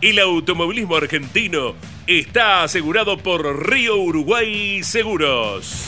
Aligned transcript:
El 0.00 0.20
automovilismo 0.20 0.94
argentino 0.94 1.74
está 2.06 2.62
asegurado 2.62 3.18
por 3.18 3.68
Río 3.68 3.96
Uruguay 3.96 4.80
Seguros. 4.84 5.86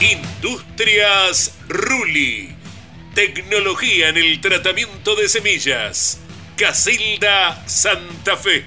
Industrias 0.00 1.56
Ruli. 1.68 2.56
Tecnología 3.14 4.08
en 4.08 4.16
el 4.16 4.40
tratamiento 4.40 5.14
de 5.14 5.28
semillas. 5.28 6.20
Casilda 6.56 7.62
Santa 7.68 8.36
Fe. 8.36 8.64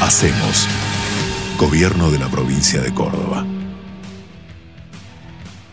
Hacemos. 0.00 0.79
Gobierno 1.60 2.10
de 2.10 2.18
la 2.18 2.28
provincia 2.30 2.80
de 2.80 2.94
Córdoba. 2.94 3.44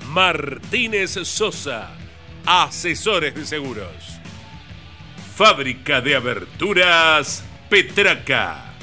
Martínez 0.10 1.12
Sosa. 1.24 1.92
Asesores 2.46 3.34
de 3.34 3.46
seguros. 3.46 4.20
Fábrica 5.38 6.02
de 6.02 6.18
aberturas 6.18 7.46
Petraca. 7.70 8.74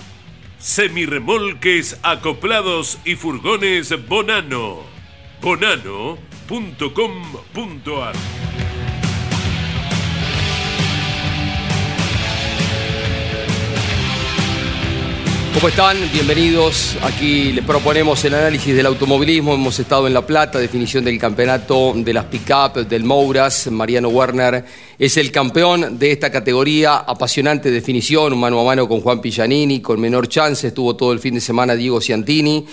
Semirremolques 0.58 1.98
acoplados 2.02 2.96
y 3.04 3.16
furgones 3.16 3.92
Bonano. 4.08 4.78
Bonano.com.ar 5.42 6.14
¿Cómo 15.54 15.68
están? 15.68 15.96
Bienvenidos. 16.12 16.96
Aquí 17.00 17.52
les 17.52 17.64
proponemos 17.64 18.24
el 18.24 18.34
análisis 18.34 18.74
del 18.74 18.86
automovilismo. 18.86 19.54
Hemos 19.54 19.78
estado 19.78 20.08
en 20.08 20.12
La 20.12 20.26
Plata, 20.26 20.58
definición 20.58 21.04
del 21.04 21.16
campeonato 21.16 21.92
de 21.94 22.12
las 22.12 22.24
pick-up, 22.24 22.84
del 22.88 23.04
Mouras. 23.04 23.68
Mariano 23.70 24.08
Werner 24.08 24.64
es 24.98 25.16
el 25.16 25.32
campeón 25.32 25.98
de 25.98 26.12
esta 26.12 26.30
categoría. 26.30 26.96
Apasionante 26.96 27.70
definición, 27.70 28.38
mano 28.38 28.60
a 28.60 28.64
mano 28.64 28.88
con 28.88 29.00
Juan 29.00 29.20
Pillanini, 29.20 29.80
con 29.80 30.00
menor 30.00 30.28
chance. 30.28 30.68
Estuvo 30.68 30.96
todo 30.96 31.12
el 31.12 31.18
fin 31.18 31.34
de 31.34 31.40
semana 31.40 31.74
Diego 31.74 32.00
Ciantini. 32.00 32.66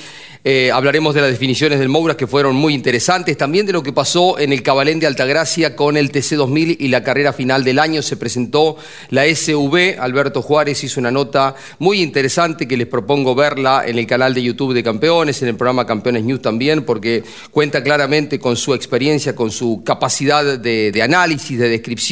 Eh, 0.44 0.72
hablaremos 0.72 1.14
de 1.14 1.22
las 1.22 1.30
definiciones 1.30 1.78
del 1.78 1.90
Mouras 1.90 2.18
que 2.18 2.26
fueron 2.26 2.56
muy 2.56 2.74
interesantes, 2.74 3.38
también 3.38 3.68
de 3.68 3.74
lo 3.74 3.84
que 3.84 3.94
pasó 3.94 4.40
en 4.40 4.52
el 4.52 4.64
Cabalén 4.64 5.00
de 5.00 5.06
Altagracia 5.06 5.76
con 5.76 5.98
el 5.98 6.12
TC2000 6.12 6.78
y 6.80 6.88
la 6.88 7.04
carrera 7.04 7.32
final 7.32 7.64
del 7.64 7.78
año. 7.78 8.02
Se 8.02 8.18
presentó 8.18 8.76
la 9.12 9.26
SV, 9.28 10.00
Alberto 10.00 10.42
Juárez 10.42 10.84
hizo 10.84 11.00
una 11.00 11.12
nota 11.12 11.56
muy 11.78 12.02
interesante 12.02 12.68
que 12.68 12.76
les 12.76 12.88
propongo 12.88 13.36
verla 13.36 13.84
en 13.86 14.00
el 14.00 14.08
canal 14.08 14.34
de 14.34 14.42
YouTube 14.42 14.74
de 14.74 14.82
Campeones, 14.82 15.40
en 15.44 15.50
el 15.50 15.56
programa 15.56 15.86
Campeones 15.86 16.24
News 16.24 16.42
también, 16.42 16.86
porque 16.86 17.24
cuenta 17.52 17.84
claramente 17.84 18.40
con 18.40 18.58
su 18.58 18.74
experiencia, 18.74 19.36
con 19.36 19.52
su 19.52 19.84
capacidad 19.86 20.58
de 20.58 21.02
análisis, 21.04 21.60
de 21.60 21.70
descripción, 21.70 22.11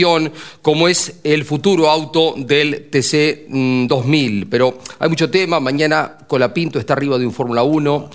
cómo 0.61 0.87
es 0.87 1.19
el 1.23 1.45
futuro 1.45 1.89
auto 1.89 2.33
del 2.37 2.89
TC2000. 2.91 4.47
Pero 4.49 4.77
hay 4.99 5.09
mucho 5.09 5.29
tema, 5.29 5.59
mañana 5.59 6.17
Colapinto 6.27 6.79
está 6.79 6.93
arriba 6.93 7.17
de 7.17 7.25
un 7.25 7.33
Fórmula 7.33 7.63
1. 7.63 8.09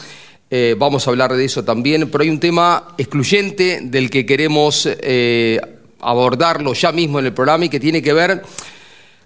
Eh, 0.50 0.76
vamos 0.78 1.06
a 1.06 1.10
hablar 1.10 1.34
de 1.34 1.44
eso 1.44 1.64
también, 1.64 2.10
pero 2.10 2.22
hay 2.22 2.30
un 2.30 2.40
tema 2.40 2.94
excluyente 2.98 3.80
del 3.82 4.10
que 4.10 4.24
queremos 4.24 4.86
eh, 4.86 5.60
abordarlo 6.00 6.74
ya 6.74 6.92
mismo 6.92 7.18
en 7.18 7.26
el 7.26 7.32
programa 7.32 7.64
y 7.64 7.68
que 7.68 7.80
tiene 7.80 8.02
que 8.02 8.12
ver 8.12 8.42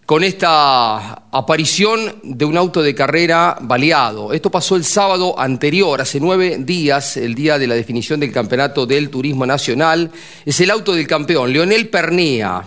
con 0.08 0.24
esta 0.24 1.24
aparición 1.30 2.20
de 2.22 2.46
un 2.46 2.56
auto 2.56 2.80
de 2.80 2.94
carrera 2.94 3.58
baleado. 3.60 4.32
Esto 4.32 4.50
pasó 4.50 4.74
el 4.74 4.84
sábado 4.84 5.38
anterior, 5.38 6.00
hace 6.00 6.18
nueve 6.18 6.56
días, 6.60 7.18
el 7.18 7.34
día 7.34 7.58
de 7.58 7.66
la 7.66 7.74
definición 7.74 8.18
del 8.18 8.32
campeonato 8.32 8.86
del 8.86 9.10
turismo 9.10 9.44
nacional. 9.44 10.10
Es 10.46 10.58
el 10.60 10.70
auto 10.70 10.94
del 10.94 11.06
campeón, 11.06 11.52
Leonel 11.52 11.90
Pernía. 11.90 12.62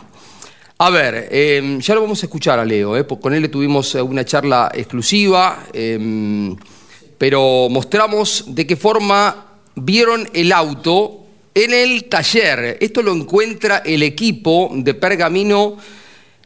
A 0.78 0.90
ver, 0.92 1.30
eh, 1.32 1.80
ya 1.82 1.96
lo 1.96 2.04
vamos 2.04 2.22
a 2.22 2.28
escuchar 2.28 2.60
a 2.60 2.64
Leo, 2.64 2.96
eh, 2.96 3.08
con 3.08 3.34
él 3.34 3.50
tuvimos 3.50 3.96
una 3.96 4.24
charla 4.24 4.72
exclusiva. 4.76 5.64
Eh, 5.74 6.56
pero 7.18 7.70
mostramos 7.72 8.44
de 8.50 8.68
qué 8.68 8.76
forma 8.76 9.48
vieron 9.74 10.30
el 10.34 10.52
auto 10.52 11.26
en 11.56 11.74
el 11.74 12.04
taller. 12.04 12.78
Esto 12.80 13.02
lo 13.02 13.12
encuentra 13.12 13.82
el 13.84 14.04
equipo 14.04 14.70
de 14.76 14.94
Pergamino 14.94 15.78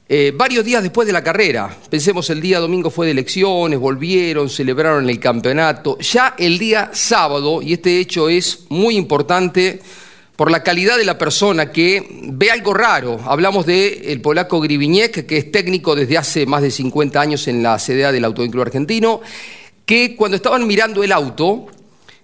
eh, 0.07 0.31
varios 0.35 0.63
días 0.63 0.83
después 0.83 1.07
de 1.07 1.13
la 1.13 1.23
carrera. 1.23 1.75
Pensemos, 1.89 2.29
el 2.29 2.41
día 2.41 2.59
domingo 2.59 2.89
fue 2.89 3.05
de 3.05 3.13
elecciones, 3.13 3.79
volvieron, 3.79 4.49
celebraron 4.49 5.09
el 5.09 5.19
campeonato. 5.19 5.97
Ya 5.99 6.35
el 6.37 6.57
día 6.59 6.91
sábado, 6.93 7.61
y 7.61 7.73
este 7.73 7.99
hecho 7.99 8.29
es 8.29 8.65
muy 8.69 8.95
importante 8.97 9.81
por 10.35 10.51
la 10.51 10.63
calidad 10.63 10.97
de 10.97 11.05
la 11.05 11.17
persona 11.17 11.71
que 11.71 12.05
ve 12.23 12.51
algo 12.51 12.73
raro. 12.73 13.19
Hablamos 13.25 13.65
del 13.65 14.01
el 14.05 14.21
polaco 14.21 14.59
Griviñek, 14.59 15.25
que 15.25 15.37
es 15.37 15.51
técnico 15.51 15.95
desde 15.95 16.17
hace 16.17 16.45
más 16.45 16.61
de 16.61 16.71
50 16.71 17.19
años 17.19 17.47
en 17.47 17.63
la 17.63 17.77
CDA 17.77 18.11
del 18.11 18.25
Autovínculo 18.25 18.63
Argentino 18.63 19.21
que 19.85 20.15
cuando 20.15 20.35
estaban 20.35 20.65
mirando 20.65 21.03
el 21.03 21.11
auto, 21.11 21.67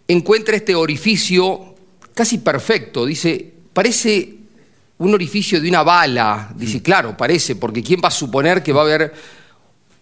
encuentra 0.07 0.55
este 0.55 0.75
orificio 0.75 1.75
casi 2.13 2.39
perfecto. 2.39 3.05
Dice, 3.05 3.53
parece 3.73 4.40
un 5.01 5.13
orificio 5.13 5.59
de 5.59 5.67
una 5.69 5.83
bala. 5.83 6.51
Dice, 6.55 6.77
Mm. 6.77 6.81
claro, 6.81 7.17
parece, 7.17 7.55
porque 7.55 7.81
¿quién 7.81 7.99
va 8.03 8.09
a 8.09 8.11
suponer 8.11 8.61
que 8.61 8.71
va 8.71 8.81
a 8.81 8.85
haber 8.85 9.13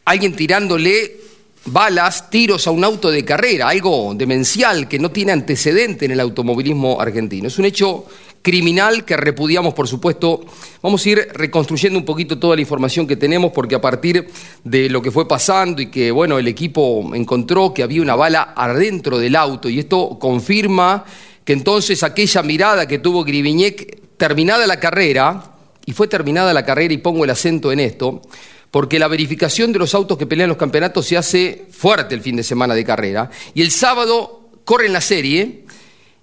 alguien 0.06 0.36
tirándole 0.36 1.18
balas, 1.66 2.30
tiros 2.30 2.68
a 2.68 2.72
un 2.72 2.84
auto 2.84 3.10
de 3.10 3.24
carrera? 3.24 3.70
Algo 3.70 4.14
demencial 4.16 4.88
que 4.88 5.00
no 5.00 5.10
tiene 5.12 5.32
antecedente 5.32 6.06
en 6.06 6.12
el 6.12 6.20
automovilismo 6.20 7.00
argentino. 7.00 7.48
Es 7.48 7.58
un 7.58 7.66
hecho 7.66 8.06
criminal 8.42 9.06
que 9.06 9.16
repudiamos, 9.16 9.74
por 9.74 9.88
supuesto. 9.88 10.42
Vamos 10.82 11.06
a 11.06 11.10
ir 11.10 11.28
reconstruyendo 11.34 11.98
un 11.98 12.06
poquito 12.06 12.38
toda 12.38 12.56
la 12.56 12.62
información 12.62 13.08
que 13.08 13.16
tenemos, 13.16 13.52
porque 13.54 13.76
a 13.76 13.82
partir 13.82 14.28
de 14.64 14.90
lo 14.90 15.02
que 15.02 15.12
fue 15.12 15.28
pasando 15.28 15.82
y 15.82 15.88
que, 15.88 16.12
bueno, 16.12 16.38
el 16.38 16.48
equipo 16.48 17.12
encontró 17.16 17.74
que 17.74 17.84
había 17.84 18.02
una 18.02 18.16
bala 18.16 18.54
adentro 18.56 19.18
del 19.18 19.36
auto, 19.38 19.70
y 19.70 19.80
esto 19.80 20.18
confirma 20.20 21.06
que 21.46 21.54
entonces 21.54 22.04
aquella 22.04 22.44
mirada 22.44 22.88
que 22.88 23.00
tuvo 23.00 23.24
Griviñek, 23.24 24.09
terminada 24.20 24.68
la 24.68 24.80
carrera, 24.80 25.42
y 25.86 25.94
fue 25.94 26.08
terminada 26.08 26.54
la 26.54 26.66
carrera, 26.66 26.94
y 26.94 26.98
pongo 26.98 27.24
el 27.24 27.32
acento 27.32 27.72
en 27.72 27.80
esto, 27.80 28.22
porque 28.70 29.00
la 29.00 29.08
verificación 29.08 29.72
de 29.74 29.80
los 29.80 29.96
autos 29.96 30.18
que 30.18 30.28
pelean 30.28 30.50
los 30.50 30.58
campeonatos 30.58 31.08
se 31.08 31.18
hace 31.18 31.66
fuerte 31.72 32.14
el 32.14 32.22
fin 32.22 32.36
de 32.36 32.44
semana 32.44 32.76
de 32.76 32.84
carrera, 32.84 33.32
y 33.56 33.62
el 33.62 33.72
sábado 33.72 34.50
corren 34.66 34.94
la 34.94 35.02
serie, 35.02 35.64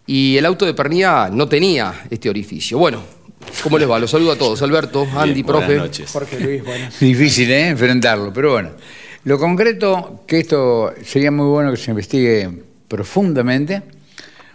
y 0.06 0.36
el 0.36 0.44
auto 0.44 0.66
de 0.66 0.74
Pernía 0.74 1.30
no 1.32 1.48
tenía 1.48 2.04
este 2.10 2.28
orificio. 2.28 2.78
Bueno, 2.78 3.02
¿cómo 3.62 3.78
les 3.78 3.90
va? 3.90 3.98
Los 3.98 4.10
saludo 4.10 4.32
a 4.32 4.36
todos. 4.36 4.60
Alberto, 4.62 5.08
Andy, 5.16 5.42
profe. 5.42 5.80
Jorge 6.06 6.38
Luis, 6.38 6.64
buenas. 6.64 7.00
Difícil, 7.00 7.50
¿eh? 7.50 7.68
Enfrentarlo, 7.70 8.32
pero 8.32 8.52
bueno. 8.52 8.70
Lo 9.24 9.38
concreto, 9.38 10.22
que 10.26 10.38
esto 10.38 10.92
sería 11.02 11.32
muy 11.32 11.46
bueno 11.46 11.72
que 11.72 11.78
se 11.78 11.90
investigue 11.90 12.48
profundamente. 12.86 13.82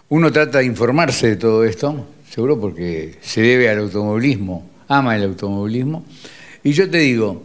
Uno 0.07 0.31
trata 0.31 0.59
de 0.59 0.65
informarse 0.65 1.27
de 1.27 1.35
todo 1.35 1.65
esto, 1.65 2.07
seguro 2.33 2.59
porque 2.59 3.15
se 3.21 3.41
debe 3.41 3.69
al 3.69 3.79
automovilismo, 3.79 4.69
ama 4.87 5.15
el 5.15 5.23
automovilismo. 5.23 6.05
Y 6.63 6.71
yo 6.71 6.89
te 6.89 6.99
digo, 6.99 7.43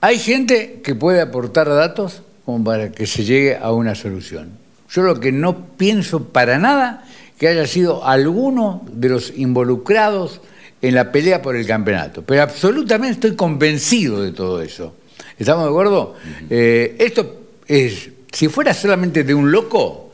hay 0.00 0.18
gente 0.18 0.80
que 0.82 0.94
puede 0.94 1.20
aportar 1.20 1.68
datos 1.68 2.22
como 2.44 2.64
para 2.64 2.90
que 2.90 3.06
se 3.06 3.24
llegue 3.24 3.56
a 3.56 3.72
una 3.72 3.94
solución. 3.94 4.50
Yo 4.90 5.02
lo 5.02 5.20
que 5.20 5.32
no 5.32 5.66
pienso 5.76 6.24
para 6.24 6.58
nada 6.58 7.04
que 7.38 7.48
haya 7.48 7.66
sido 7.66 8.04
alguno 8.04 8.84
de 8.90 9.10
los 9.10 9.32
involucrados 9.36 10.40
en 10.82 10.94
la 10.94 11.12
pelea 11.12 11.42
por 11.42 11.56
el 11.56 11.66
campeonato, 11.66 12.22
pero 12.22 12.42
absolutamente 12.42 13.14
estoy 13.14 13.36
convencido 13.36 14.22
de 14.22 14.32
todo 14.32 14.62
eso. 14.62 14.94
¿Estamos 15.38 15.64
de 15.64 15.70
acuerdo? 15.70 16.14
Eh, 16.48 16.96
esto 16.98 17.42
es, 17.66 18.10
si 18.32 18.48
fuera 18.48 18.72
solamente 18.72 19.22
de 19.22 19.34
un 19.34 19.50
loco, 19.50 20.12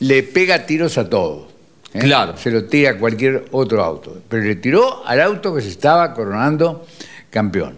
le 0.00 0.22
pega 0.22 0.66
tiros 0.66 0.96
a 0.98 1.08
todos. 1.08 1.49
¿Eh? 1.94 1.98
Claro. 1.98 2.36
Se 2.36 2.50
lo 2.50 2.64
tira 2.64 2.90
a 2.90 2.98
cualquier 2.98 3.46
otro 3.52 3.82
auto. 3.84 4.18
Pero 4.28 4.44
le 4.44 4.56
tiró 4.56 5.04
al 5.06 5.20
auto 5.20 5.54
que 5.54 5.60
se 5.62 5.68
estaba 5.68 6.12
coronando 6.14 6.86
campeón. 7.30 7.74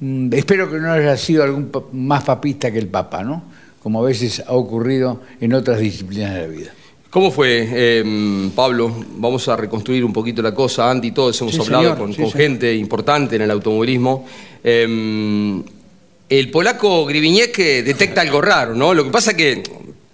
Mm, 0.00 0.32
espero 0.34 0.70
que 0.70 0.78
no 0.78 0.92
haya 0.92 1.16
sido 1.16 1.42
algún 1.42 1.68
pa- 1.68 1.82
más 1.92 2.24
papista 2.24 2.70
que 2.70 2.78
el 2.78 2.86
Papa, 2.88 3.22
¿no? 3.22 3.42
Como 3.82 4.02
a 4.02 4.06
veces 4.06 4.42
ha 4.46 4.52
ocurrido 4.52 5.20
en 5.40 5.52
otras 5.54 5.78
disciplinas 5.80 6.34
de 6.34 6.40
la 6.42 6.46
vida. 6.46 6.70
¿Cómo 7.10 7.30
fue, 7.32 7.66
eh, 7.72 8.50
Pablo? 8.54 8.94
Vamos 9.16 9.48
a 9.48 9.56
reconstruir 9.56 10.04
un 10.04 10.12
poquito 10.12 10.42
la 10.42 10.54
cosa. 10.54 10.88
Andy, 10.90 11.10
todos 11.10 11.40
hemos 11.40 11.54
Sí, 11.54 11.60
hablado 11.60 11.82
señor, 11.84 11.98
con, 11.98 12.12
sí, 12.12 12.20
con 12.22 12.30
señor. 12.30 12.38
gente 12.50 12.74
importante 12.76 13.34
en 13.36 13.42
el 13.42 13.50
automovilismo. 13.50 14.26
Eh, 14.62 15.62
el 16.28 16.50
polaco 16.52 17.04
Griviñeque 17.06 17.82
detecta 17.82 18.20
algo 18.20 18.40
raro, 18.40 18.74
¿no? 18.76 18.94
Lo 18.94 19.02
que 19.04 19.10
pasa 19.10 19.34
que, 19.34 19.62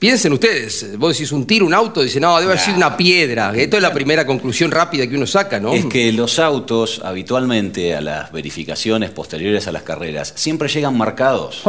piensen 0.07 0.33
ustedes, 0.35 0.97
vos 0.97 1.15
decís 1.15 1.33
un 1.33 1.45
tiro, 1.49 1.67
un 1.67 1.75
auto, 1.75 2.01
dice, 2.01 2.21
no, 2.21 2.39
debe 2.39 2.53
haber 2.53 2.65
sido 2.65 2.77
una 2.77 2.97
piedra. 2.97 3.53
Esto 3.57 3.77
es 3.77 3.83
la 3.83 3.93
primera 3.93 4.25
conclusión 4.25 4.71
rápida 4.71 5.05
que 5.09 5.17
uno 5.17 5.27
saca, 5.27 5.59
¿no? 5.59 5.73
Es 5.73 5.87
que 5.87 6.13
los 6.13 6.39
autos, 6.39 7.01
habitualmente 7.05 7.93
a 7.93 8.01
las 8.01 8.31
verificaciones 8.31 9.11
posteriores 9.11 9.67
a 9.67 9.73
las 9.73 9.83
carreras, 9.83 10.33
siempre 10.37 10.69
llegan 10.69 10.97
marcados. 10.97 11.65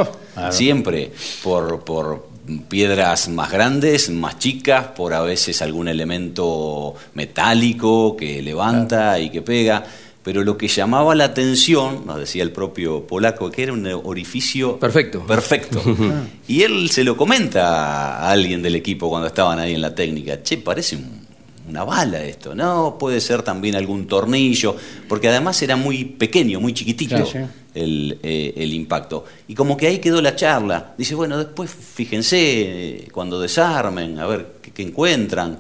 Siempre. 0.52 1.12
Por, 1.42 1.84
por 1.84 2.28
piedras 2.70 3.28
más 3.28 3.52
grandes, 3.52 4.12
más 4.12 4.38
chicas, 4.38 4.86
por 4.96 5.16
a 5.16 5.22
veces 5.22 5.64
algún 5.64 5.88
elemento 5.88 6.94
metálico 7.16 8.16
que 8.16 8.44
levanta 8.44 9.20
y 9.20 9.32
que 9.32 9.42
pega. 9.42 9.84
Pero 10.28 10.44
lo 10.44 10.58
que 10.58 10.68
llamaba 10.68 11.16
la 11.16 11.24
atención, 11.24 12.06
nos 12.06 12.20
decía 12.20 12.44
el 12.44 12.52
propio 12.52 13.08
polaco, 13.08 13.50
que 13.50 13.64
era 13.64 13.72
un 13.72 13.88
orificio 13.88 14.78
Perfecto. 14.78 15.22
Perfecto. 15.26 15.82
y 16.50 16.64
él 16.64 16.90
se 16.90 17.06
lo 17.06 17.16
comenta 17.16 18.18
a 18.18 18.30
alguien 18.30 18.62
del 18.62 18.76
equipo 18.76 19.08
cuando 19.10 19.28
estaban 19.28 19.58
ahí 19.58 19.74
en 19.74 19.80
la 19.80 19.96
técnica. 19.96 20.44
Che, 20.44 20.58
parece 20.58 20.98
un- 20.98 21.26
una 21.70 21.86
bala 21.86 22.22
esto. 22.26 22.54
No, 22.54 22.98
puede 23.00 23.22
ser 23.22 23.42
también 23.42 23.76
algún 23.76 24.06
tornillo, 24.06 24.76
porque 25.08 25.30
además 25.30 25.62
era 25.62 25.78
muy 25.78 26.04
pequeño, 26.04 26.60
muy 26.60 26.74
chiquitito 26.74 27.26
Sí, 27.26 27.32
sí. 27.32 27.40
El, 27.74 28.20
eh, 28.22 28.54
el 28.58 28.74
impacto. 28.74 29.24
Y 29.48 29.56
como 29.56 29.78
que 29.78 29.88
ahí 29.88 30.00
quedó 30.00 30.22
la 30.22 30.36
charla. 30.36 30.94
Dice, 30.98 31.16
bueno, 31.16 31.38
después 31.38 31.72
fíjense 31.72 32.38
eh, 32.42 33.08
cuando 33.14 33.40
desarmen, 33.40 34.20
a 34.20 34.28
ver 34.28 34.56
qué, 34.62 34.72
qué 34.72 34.82
encuentran. 34.84 35.58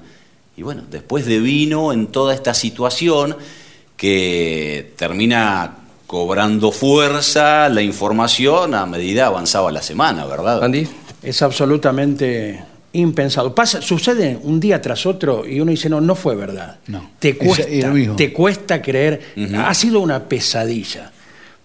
Y 0.57 0.61
bueno, 0.61 0.83
después 0.91 1.25
de 1.25 1.39
vino 1.39 1.93
en 1.93 2.07
toda 2.07 2.33
esta 2.33 2.53
situación 2.53 3.33
que 3.97 4.93
termina 4.95 5.75
cobrando 6.05 6.71
fuerza 6.71 7.67
la 7.67 7.81
información 7.81 8.73
a 8.75 8.85
medida 8.85 9.25
avanzaba 9.25 9.71
la 9.71 9.81
semana, 9.81 10.25
¿verdad? 10.25 10.63
Andy. 10.63 10.87
Es 11.21 11.41
absolutamente 11.41 12.63
impensado. 12.93 13.53
Pasa, 13.53 13.81
sucede 13.81 14.39
un 14.41 14.59
día 14.59 14.81
tras 14.81 15.05
otro 15.05 15.45
y 15.45 15.59
uno 15.59 15.71
dice, 15.71 15.89
no, 15.89 15.99
no 15.99 16.15
fue 16.15 16.35
verdad. 16.35 16.77
No. 16.87 17.11
Te 17.19 17.29
Es- 17.29 17.37
cuesta, 17.37 17.65
te 18.15 18.81
creer. 18.81 19.21
Ha 19.57 19.73
sido 19.73 19.99
una 19.99 20.23
pesadilla. 20.23 21.11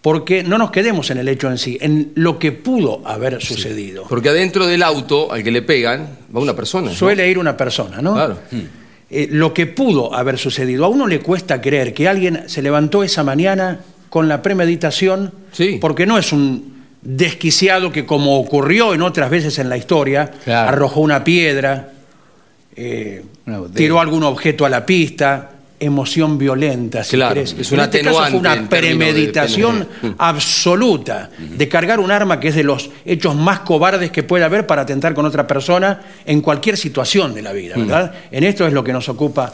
Porque 0.01 0.43
no 0.43 0.59
nos 0.59 0.73
quedemos 0.73 1.09
en 1.13 1.19
el 1.19 1.29
hecho 1.29 1.49
en 1.49 1.59
sí, 1.59 1.79
en 1.81 2.11
lo 2.17 2.37
que 2.41 2.51
pudo 2.51 3.03
haber 3.07 3.41
sucedido. 3.41 4.05
Porque 4.09 4.31
adentro 4.31 4.67
del 4.67 4.83
auto 4.83 5.31
al 5.33 5.45
que 5.45 5.53
le 5.53 5.63
pegan 5.63 6.09
va 6.35 6.41
una 6.41 6.57
persona. 6.57 6.91
¿no? 6.91 6.97
Suele 6.97 7.31
ir 7.31 7.39
una 7.39 7.57
persona, 7.57 8.03
¿no? 8.03 8.15
Claro. 8.15 8.39
Eh, 9.15 9.29
lo 9.31 9.53
que 9.53 9.67
pudo 9.67 10.15
haber 10.15 10.39
sucedido. 10.39 10.87
A 10.87 10.89
uno 10.89 11.07
le 11.07 11.21
cuesta 11.21 11.61
creer 11.61 11.93
que 11.93 12.09
alguien 12.09 12.45
se 12.47 12.63
levantó 12.63 13.03
esa 13.05 13.23
mañana 13.23 13.81
con 14.09 14.27
la 14.27 14.41
premeditación, 14.41 15.33
Sí. 15.53 15.77
porque 15.81 16.07
no 16.07 16.17
es 16.17 16.33
un 16.33 16.73
desquiciado 17.03 17.93
que 17.93 18.07
como 18.07 18.39
ocurrió 18.39 18.95
en 18.95 19.03
otras 19.03 19.29
veces 19.29 19.59
en 19.59 19.69
la 19.69 19.77
historia, 19.77 20.31
Claro. 20.45 20.69
arrojó 20.71 21.01
una 21.01 21.25
piedra, 21.25 21.91
eh, 22.75 23.23
tiró 23.75 24.01
algún 24.01 24.23
objeto 24.23 24.65
a 24.65 24.71
la 24.71 24.87
pista, 24.87 25.51
emoción 25.85 26.39
violenta, 26.39 27.03
si 27.05 27.17
Claro, 27.17 27.35
querés. 27.35 27.55
es 27.59 27.73
un 27.73 27.79
en 27.81 27.85
este 27.85 28.01
caso 28.03 28.25
fue 28.31 28.39
una 28.39 28.57
de 28.57 28.63
premeditación 28.63 29.87
absoluta 30.19 31.31
de 31.39 31.69
cargar 31.69 32.01
un 32.01 32.11
arma 32.11 32.39
que 32.41 32.49
es 32.49 32.55
de 32.55 32.65
los 32.65 32.91
hechos 33.05 33.35
más 33.37 33.61
cobardes 33.61 34.11
que 34.11 34.23
puede 34.23 34.45
haber 34.45 34.67
para 34.67 34.83
atentar 34.83 35.15
con 35.15 35.27
otra 35.27 35.47
persona 35.47 36.01
en 36.25 36.41
cualquier 36.41 36.77
situación 36.77 37.35
de 37.35 37.43
la 37.43 37.53
vida, 37.53 37.75
¿verdad? 37.77 38.13
En 38.31 38.45
esto 38.45 38.67
es 38.67 38.73
lo 38.73 38.83
que 38.83 38.93
nos 38.93 39.09
ocupa 39.09 39.53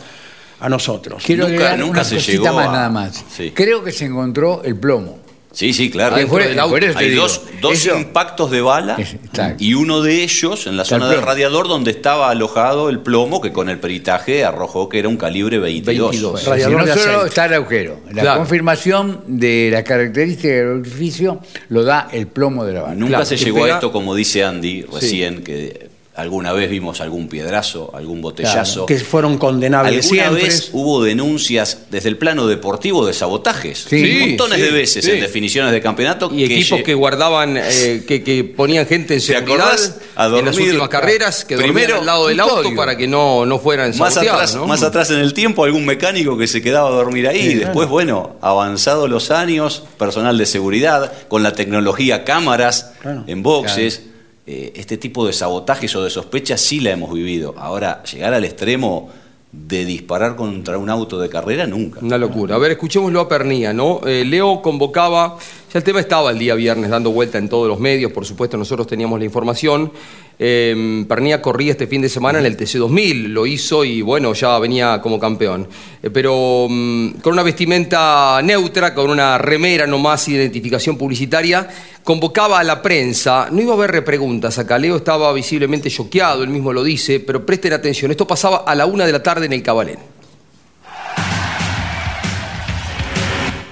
a 0.60 0.68
nosotros. 0.68 1.22
Quiero 1.24 1.48
Nunca- 1.48 1.74
una 1.84 2.04
se 2.04 2.16
cosita 2.16 2.32
llegó 2.42 2.54
más 2.56 2.68
a- 2.68 2.72
nada 2.72 2.90
más. 2.90 3.24
Sí. 3.34 3.52
Creo 3.54 3.82
que 3.84 3.92
se 3.92 4.06
encontró 4.06 4.62
el 4.64 4.76
plomo. 4.76 5.18
Sí, 5.58 5.72
sí, 5.72 5.90
claro. 5.90 6.14
Del 6.14 6.56
auto. 6.60 6.76
Hay 6.94 7.10
dos, 7.16 7.42
dos 7.60 7.72
eso- 7.72 7.98
impactos 7.98 8.48
de 8.52 8.60
bala 8.60 8.94
exacto. 8.96 9.56
y 9.58 9.74
uno 9.74 10.02
de 10.02 10.22
ellos 10.22 10.68
en 10.68 10.76
la 10.76 10.84
Está 10.84 10.94
zona 11.00 11.08
del 11.10 11.20
radiador 11.20 11.66
donde 11.66 11.90
estaba 11.90 12.30
alojado 12.30 12.88
el 12.88 13.00
plomo 13.00 13.40
que 13.40 13.52
con 13.52 13.68
el 13.68 13.80
peritaje 13.80 14.44
arrojó 14.44 14.88
que 14.88 15.00
era 15.00 15.08
un 15.08 15.16
calibre 15.16 15.58
22. 15.58 16.10
22. 16.12 16.40
Si 16.42 16.46
Radiador 16.48 16.78
no 16.78 16.86
de 16.86 16.94
solo 16.94 17.26
está 17.26 17.46
el 17.46 17.54
agujero. 17.54 17.98
La 18.12 18.22
Claro. 18.22 18.38
confirmación 18.38 19.22
de 19.26 19.70
la 19.72 19.82
característica 19.82 20.46
del 20.46 20.66
orificio 20.68 21.40
lo 21.70 21.82
da 21.82 22.08
el 22.12 22.28
plomo 22.28 22.64
de 22.64 22.74
la 22.74 22.82
bala. 22.82 22.94
Nunca 22.94 23.08
Claro, 23.16 23.24
se 23.24 23.36
llegó 23.36 23.58
pega- 23.58 23.72
a 23.72 23.74
esto, 23.78 23.90
como 23.90 24.14
dice 24.14 24.44
Andy 24.44 24.82
recién, 24.82 25.42
que 25.42 25.87
alguna 26.18 26.52
vez 26.52 26.68
vimos 26.68 27.00
algún 27.00 27.28
piedrazo, 27.28 27.90
algún 27.94 28.20
botellazo. 28.20 28.86
que 28.86 28.98
fueron 28.98 29.38
condenables 29.38 30.04
¿Alguna 30.06 30.22
siempre. 30.24 30.44
vez 30.44 30.70
hubo 30.72 31.02
denuncias 31.02 31.78
desde 31.90 32.08
el 32.08 32.16
plano 32.18 32.46
deportivo 32.46 33.06
de 33.06 33.12
sabotajes? 33.14 33.86
Sí. 33.88 34.18
Montones 34.20 34.58
Sí, 34.58 34.62
de 34.64 34.70
veces 34.70 35.04
sí. 35.04 35.10
en 35.12 35.20
definiciones 35.20 35.72
de 35.72 35.80
campeonato. 35.80 36.30
Y 36.34 36.44
equipos 36.44 36.82
que 36.82 36.94
guardaban, 36.94 37.56
eh, 37.56 38.04
que, 38.06 38.22
que 38.24 38.42
ponían 38.44 38.86
gente 38.86 39.14
en 39.14 39.20
¿Te 39.20 39.26
seguridad 39.26 39.58
acordás? 39.60 39.96
A 40.16 40.26
en 40.26 40.44
las 40.44 40.56
últimas 40.58 40.88
carreras, 40.88 41.44
que 41.44 41.54
dormían 41.54 41.74
Primero, 41.74 42.00
al 42.00 42.06
lado 42.06 42.26
del 42.28 42.40
auto 42.40 42.74
para 42.74 42.96
que 42.96 43.06
no, 43.06 43.46
no 43.46 43.58
fueran 43.58 43.96
Más 43.96 44.16
atrás, 44.16 44.54
¿no? 44.56 44.66
más 44.66 44.82
atrás 44.82 45.10
en 45.10 45.20
el 45.20 45.32
tiempo, 45.32 45.64
algún 45.64 45.86
mecánico 45.86 46.36
que 46.36 46.48
se 46.48 46.60
quedaba 46.60 46.88
a 46.88 46.92
dormir 46.92 47.28
ahí. 47.28 47.54
Después, 47.54 47.88
bueno, 47.88 48.36
avanzados 48.40 49.08
los 49.08 49.30
años, 49.30 49.84
personal 49.98 50.36
de 50.36 50.46
seguridad, 50.46 51.12
con 51.28 51.42
la 51.44 51.52
tecnología 51.52 52.24
cámaras 52.24 52.92
Claro. 53.00 53.22
en 53.28 53.42
boxes. 53.44 54.02
Eh, 54.50 54.72
este 54.76 54.96
tipo 54.96 55.26
de 55.26 55.34
sabotajes 55.34 55.94
o 55.94 56.02
de 56.02 56.08
sospechas 56.08 56.58
sí 56.58 56.80
la 56.80 56.92
hemos 56.92 57.12
vivido. 57.12 57.54
Ahora, 57.58 58.02
llegar 58.04 58.32
al 58.32 58.46
extremo 58.46 59.10
de 59.52 59.84
disparar 59.84 60.36
contra 60.36 60.78
un 60.78 60.88
auto 60.88 61.18
de 61.18 61.28
carrera, 61.28 61.66
nunca. 61.66 62.00
Una 62.00 62.16
locura. 62.16 62.54
A 62.54 62.58
ver, 62.58 62.70
escuchémoslo 62.70 63.20
a 63.20 63.28
Pernía, 63.28 63.74
¿no? 63.74 64.00
Eh, 64.06 64.24
Leo 64.24 64.62
convocaba, 64.62 65.36
ya 65.70 65.78
el 65.78 65.84
tema 65.84 66.00
estaba 66.00 66.30
el 66.30 66.38
día 66.38 66.54
viernes 66.54 66.88
dando 66.88 67.10
vuelta 67.10 67.36
en 67.36 67.50
todos 67.50 67.68
los 67.68 67.78
medios, 67.78 68.10
por 68.10 68.24
supuesto 68.24 68.56
nosotros 68.56 68.86
teníamos 68.86 69.18
la 69.18 69.26
información. 69.26 69.92
Eh, 70.40 71.04
Pernía 71.08 71.42
corría 71.42 71.72
este 71.72 71.88
fin 71.88 72.00
de 72.00 72.08
semana 72.08 72.38
en 72.38 72.46
el 72.46 72.56
TC2000, 72.56 73.28
lo 73.28 73.44
hizo 73.44 73.84
y 73.84 74.02
bueno, 74.02 74.32
ya 74.34 74.58
venía 74.58 75.00
como 75.02 75.18
campeón. 75.18 75.68
Eh, 76.02 76.10
pero 76.10 76.66
mm, 76.68 77.20
con 77.20 77.32
una 77.32 77.42
vestimenta 77.42 78.40
neutra, 78.42 78.94
con 78.94 79.10
una 79.10 79.36
remera 79.38 79.86
nomás, 79.86 80.28
identificación 80.28 80.96
publicitaria, 80.96 81.68
convocaba 82.04 82.60
a 82.60 82.64
la 82.64 82.80
prensa. 82.80 83.48
No 83.50 83.60
iba 83.60 83.72
a 83.72 83.76
haber 83.76 83.90
repreguntas 83.90 84.58
acá, 84.58 84.78
Leo 84.78 84.96
estaba 84.96 85.32
visiblemente 85.32 85.90
choqueado, 85.90 86.44
él 86.44 86.50
mismo 86.50 86.72
lo 86.72 86.84
dice, 86.84 87.18
pero 87.18 87.44
presten 87.44 87.72
atención, 87.72 88.10
esto 88.10 88.26
pasaba 88.26 88.58
a 88.58 88.74
la 88.74 88.86
una 88.86 89.06
de 89.06 89.12
la 89.12 89.22
tarde 89.22 89.46
en 89.46 89.52
el 89.54 89.62
Cabalén. 89.62 89.98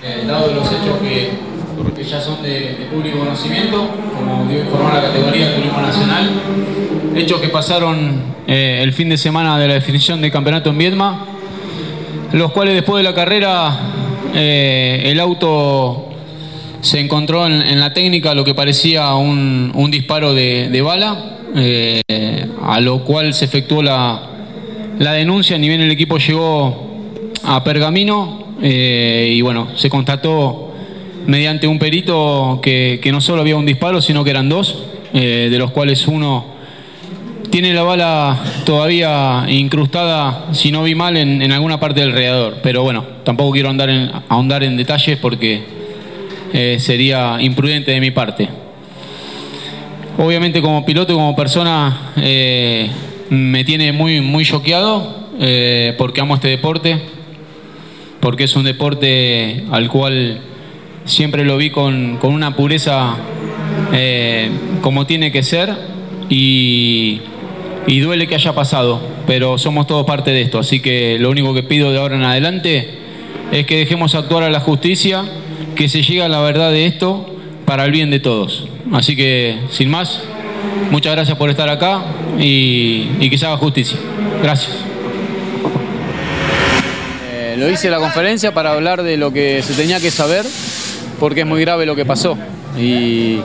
Eh, 0.02 0.24
los 0.24 0.72
hechos 0.72 1.00
ya 2.08 2.20
son 2.20 2.42
de, 2.42 2.86
público 2.92 3.18
conocimiento, 3.18 3.88
como 4.14 4.46
dio 4.48 4.60
informar 4.60 4.94
la 4.94 5.02
categoría 5.02 5.48
de 5.48 5.54
Turismo 5.56 5.80
Nacional, 5.80 6.30
hechos 7.16 7.40
que 7.40 7.48
pasaron 7.48 8.22
eh, 8.46 8.80
el 8.82 8.92
fin 8.92 9.08
de 9.08 9.16
semana 9.16 9.58
de 9.58 9.66
la 9.66 9.74
definición 9.74 10.20
del 10.20 10.30
campeonato 10.30 10.70
en 10.70 10.78
Viedma, 10.78 11.26
los 12.32 12.52
cuales 12.52 12.74
después 12.74 13.02
de 13.02 13.10
la 13.10 13.14
carrera 13.14 13.76
eh, 14.34 15.02
el 15.06 15.18
auto 15.18 16.10
se 16.80 17.00
encontró 17.00 17.46
en, 17.46 17.80
la 17.80 17.92
técnica 17.92 18.34
lo 18.34 18.44
que 18.44 18.54
parecía 18.54 19.14
un, 19.14 19.72
un 19.74 19.90
disparo 19.90 20.32
de, 20.32 20.80
bala, 20.84 21.38
eh, 21.56 22.02
a 22.62 22.80
lo 22.80 23.02
cual 23.02 23.34
se 23.34 23.46
efectuó 23.46 23.82
la, 23.82 24.20
la 24.98 25.12
denuncia, 25.12 25.58
ni 25.58 25.68
bien 25.68 25.80
el 25.80 25.90
equipo 25.90 26.18
llegó 26.18 27.00
a 27.42 27.64
Pergamino 27.64 28.46
y 28.62 29.40
bueno, 29.42 29.68
se 29.76 29.90
constató 29.90 30.65
mediante 31.26 31.66
un 31.66 31.78
perito 31.78 32.60
que, 32.62 33.00
que 33.02 33.12
no 33.12 33.20
solo 33.20 33.40
había 33.42 33.56
un 33.56 33.66
disparo, 33.66 34.00
sino 34.00 34.22
que 34.24 34.30
eran 34.30 34.48
dos, 34.48 34.84
eh, 35.14 35.48
de 35.50 35.58
los 35.58 35.70
cuales 35.70 36.06
uno 36.08 36.54
tiene 37.50 37.72
la 37.72 37.82
bala 37.84 38.38
todavía 38.64 39.44
incrustada, 39.48 40.46
si 40.52 40.70
no 40.72 40.82
vi 40.82 40.94
mal, 40.94 41.16
en, 41.16 41.42
en 41.42 41.52
alguna 41.52 41.78
parte 41.80 42.00
del 42.00 42.12
radiador. 42.12 42.58
Pero 42.62 42.82
bueno, 42.82 43.04
tampoco 43.24 43.52
quiero 43.52 43.70
andar 43.70 43.88
en- 43.90 44.10
ahondar 44.28 44.62
en 44.64 44.76
detalles 44.76 45.16
porque 45.18 45.62
eh, 46.52 46.76
sería 46.80 47.36
imprudente 47.40 47.90
de 47.92 48.00
mi 48.00 48.10
parte. 48.10 48.48
obviamente 50.18 50.62
como 50.62 50.84
piloto 50.84 51.12
y 51.12 51.16
como 51.16 51.36
persona 51.36 52.12
eh, 52.16 52.88
me 53.30 53.64
tiene 53.64 53.92
muy, 53.92 54.20
muy 54.20 54.44
choqueado 54.44 55.26
porque 55.98 56.20
amo 56.22 56.34
este 56.34 56.48
deporte, 56.48 56.98
porque 58.20 58.44
es 58.44 58.56
un 58.56 58.64
deporte 58.64 59.64
al 59.70 59.88
cual 59.90 60.40
siempre 61.06 61.44
lo 61.44 61.56
vi 61.56 61.70
con, 61.70 62.18
con 62.18 62.34
una 62.34 62.54
pureza 62.54 63.16
eh, 63.92 64.50
como 64.82 65.06
tiene 65.06 65.32
que 65.32 65.42
ser 65.42 65.74
y, 66.28 67.20
y 67.86 68.00
duele 68.00 68.26
que 68.26 68.34
haya 68.34 68.54
pasado, 68.54 69.00
pero 69.26 69.58
somos 69.58 69.86
todos 69.86 70.04
parte 70.06 70.32
de 70.32 70.42
esto, 70.42 70.58
así 70.58 70.80
que 70.80 71.18
lo 71.18 71.30
único 71.30 71.54
que 71.54 71.62
pido 71.62 71.92
de 71.92 71.98
ahora 71.98 72.16
en 72.16 72.24
adelante 72.24 73.06
es 73.52 73.66
que 73.66 73.78
dejemos 73.78 74.14
actuar 74.14 74.42
a 74.42 74.50
la 74.50 74.60
justicia, 74.60 75.24
que 75.74 75.88
se 75.88 76.02
llegue 76.02 76.22
a 76.22 76.28
la 76.28 76.40
verdad 76.40 76.70
de 76.70 76.86
esto 76.86 77.26
para 77.64 77.84
el 77.84 77.92
bien 77.92 78.10
de 78.10 78.20
todos. 78.20 78.66
Así 78.92 79.16
que, 79.16 79.58
sin 79.70 79.90
más, 79.90 80.22
muchas 80.90 81.12
gracias 81.12 81.36
por 81.36 81.50
estar 81.50 81.68
acá 81.68 82.02
y, 82.38 83.28
que 83.28 83.38
se 83.38 83.46
haga 83.46 83.56
justicia. 83.56 83.98
Gracias. 84.42 84.76
Eh, 87.30 87.56
lo 87.58 87.70
hice 87.70 87.90
la 87.90 87.98
conferencia 87.98 88.52
para 88.54 88.72
hablar 88.72 89.02
de 89.02 89.16
lo 89.16 89.32
que 89.32 89.62
se 89.62 89.74
tenía 89.74 90.00
que 90.00 90.10
saber, 90.10 90.44
porque 91.18 91.40
es 91.40 91.46
muy 91.46 91.60
grave 91.60 91.86
lo 91.86 91.96
que 91.96 92.04
pasó. 92.04 92.36
Y, 92.78 93.40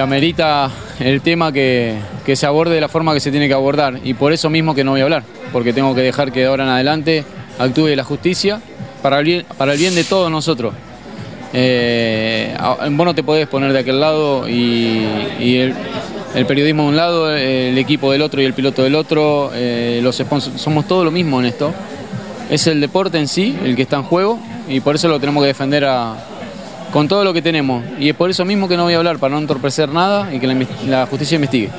amerita 0.00 0.70
el 0.98 1.20
tema 1.20 1.52
que, 1.52 1.96
se 2.34 2.46
aborde 2.46 2.74
de 2.74 2.80
la 2.80 2.88
forma 2.88 3.14
que 3.14 3.20
se 3.20 3.30
tiene 3.30 3.48
que 3.48 3.54
abordar. 3.54 4.00
Y 4.04 4.14
por 4.14 4.32
eso 4.32 4.50
mismo 4.50 4.74
que 4.74 4.84
no 4.84 4.92
voy 4.92 5.00
a 5.00 5.04
hablar, 5.04 5.22
porque 5.52 5.72
tengo 5.72 5.94
que 5.94 6.02
dejar 6.02 6.32
que 6.32 6.40
de 6.40 6.46
ahora 6.46 6.64
en 6.64 6.70
adelante 6.70 7.24
actúe 7.58 7.88
la 7.94 8.04
justicia 8.04 8.60
para 9.02 9.20
el 9.20 9.24
bien, 9.24 9.46
para 9.56 9.72
el 9.72 9.78
bien 9.78 9.94
de 9.94 10.04
todos 10.04 10.30
nosotros. 10.30 10.74
Eh, 11.52 12.56
vos 12.90 13.06
no 13.06 13.14
te 13.14 13.22
podés 13.22 13.46
poner 13.46 13.72
de 13.72 13.78
aquel 13.78 14.00
lado 14.00 14.48
y, 14.48 15.72
el 16.34 16.46
periodismo 16.46 16.82
de 16.82 16.88
un 16.88 16.96
lado, 16.96 17.32
el 17.32 17.78
equipo 17.78 18.10
del 18.10 18.22
otro 18.22 18.42
y 18.42 18.44
el 18.44 18.54
piloto 18.54 18.82
del 18.82 18.96
otro, 18.96 19.52
eh, 19.54 20.00
los 20.02 20.16
sponsors, 20.16 20.60
somos 20.60 20.88
todo 20.88 21.04
lo 21.04 21.12
mismo 21.12 21.38
en 21.38 21.46
esto. 21.46 21.72
Es 22.50 22.66
el 22.66 22.80
deporte 22.80 23.18
en 23.18 23.28
sí 23.28 23.56
el 23.64 23.76
que 23.76 23.82
está 23.82 23.96
en 23.96 24.02
juego 24.02 24.40
y 24.68 24.80
por 24.80 24.94
eso 24.94 25.08
lo 25.08 25.18
tenemos 25.20 25.42
que 25.42 25.48
defender 25.48 25.84
a- 25.84 26.14
con 26.92 27.08
todo 27.08 27.24
lo 27.24 27.32
que 27.32 27.42
tenemos. 27.42 27.84
Y 27.98 28.08
es 28.10 28.14
por 28.14 28.30
eso 28.30 28.44
mismo 28.44 28.68
que 28.68 28.76
no 28.76 28.84
voy 28.84 28.94
a 28.94 28.98
hablar, 28.98 29.18
para 29.18 29.34
no 29.34 29.40
entorpecer 29.40 29.88
nada 29.88 30.32
y 30.32 30.38
que 30.38 30.46
la, 30.86 31.06
justicia 31.06 31.34
investigue. 31.34 31.70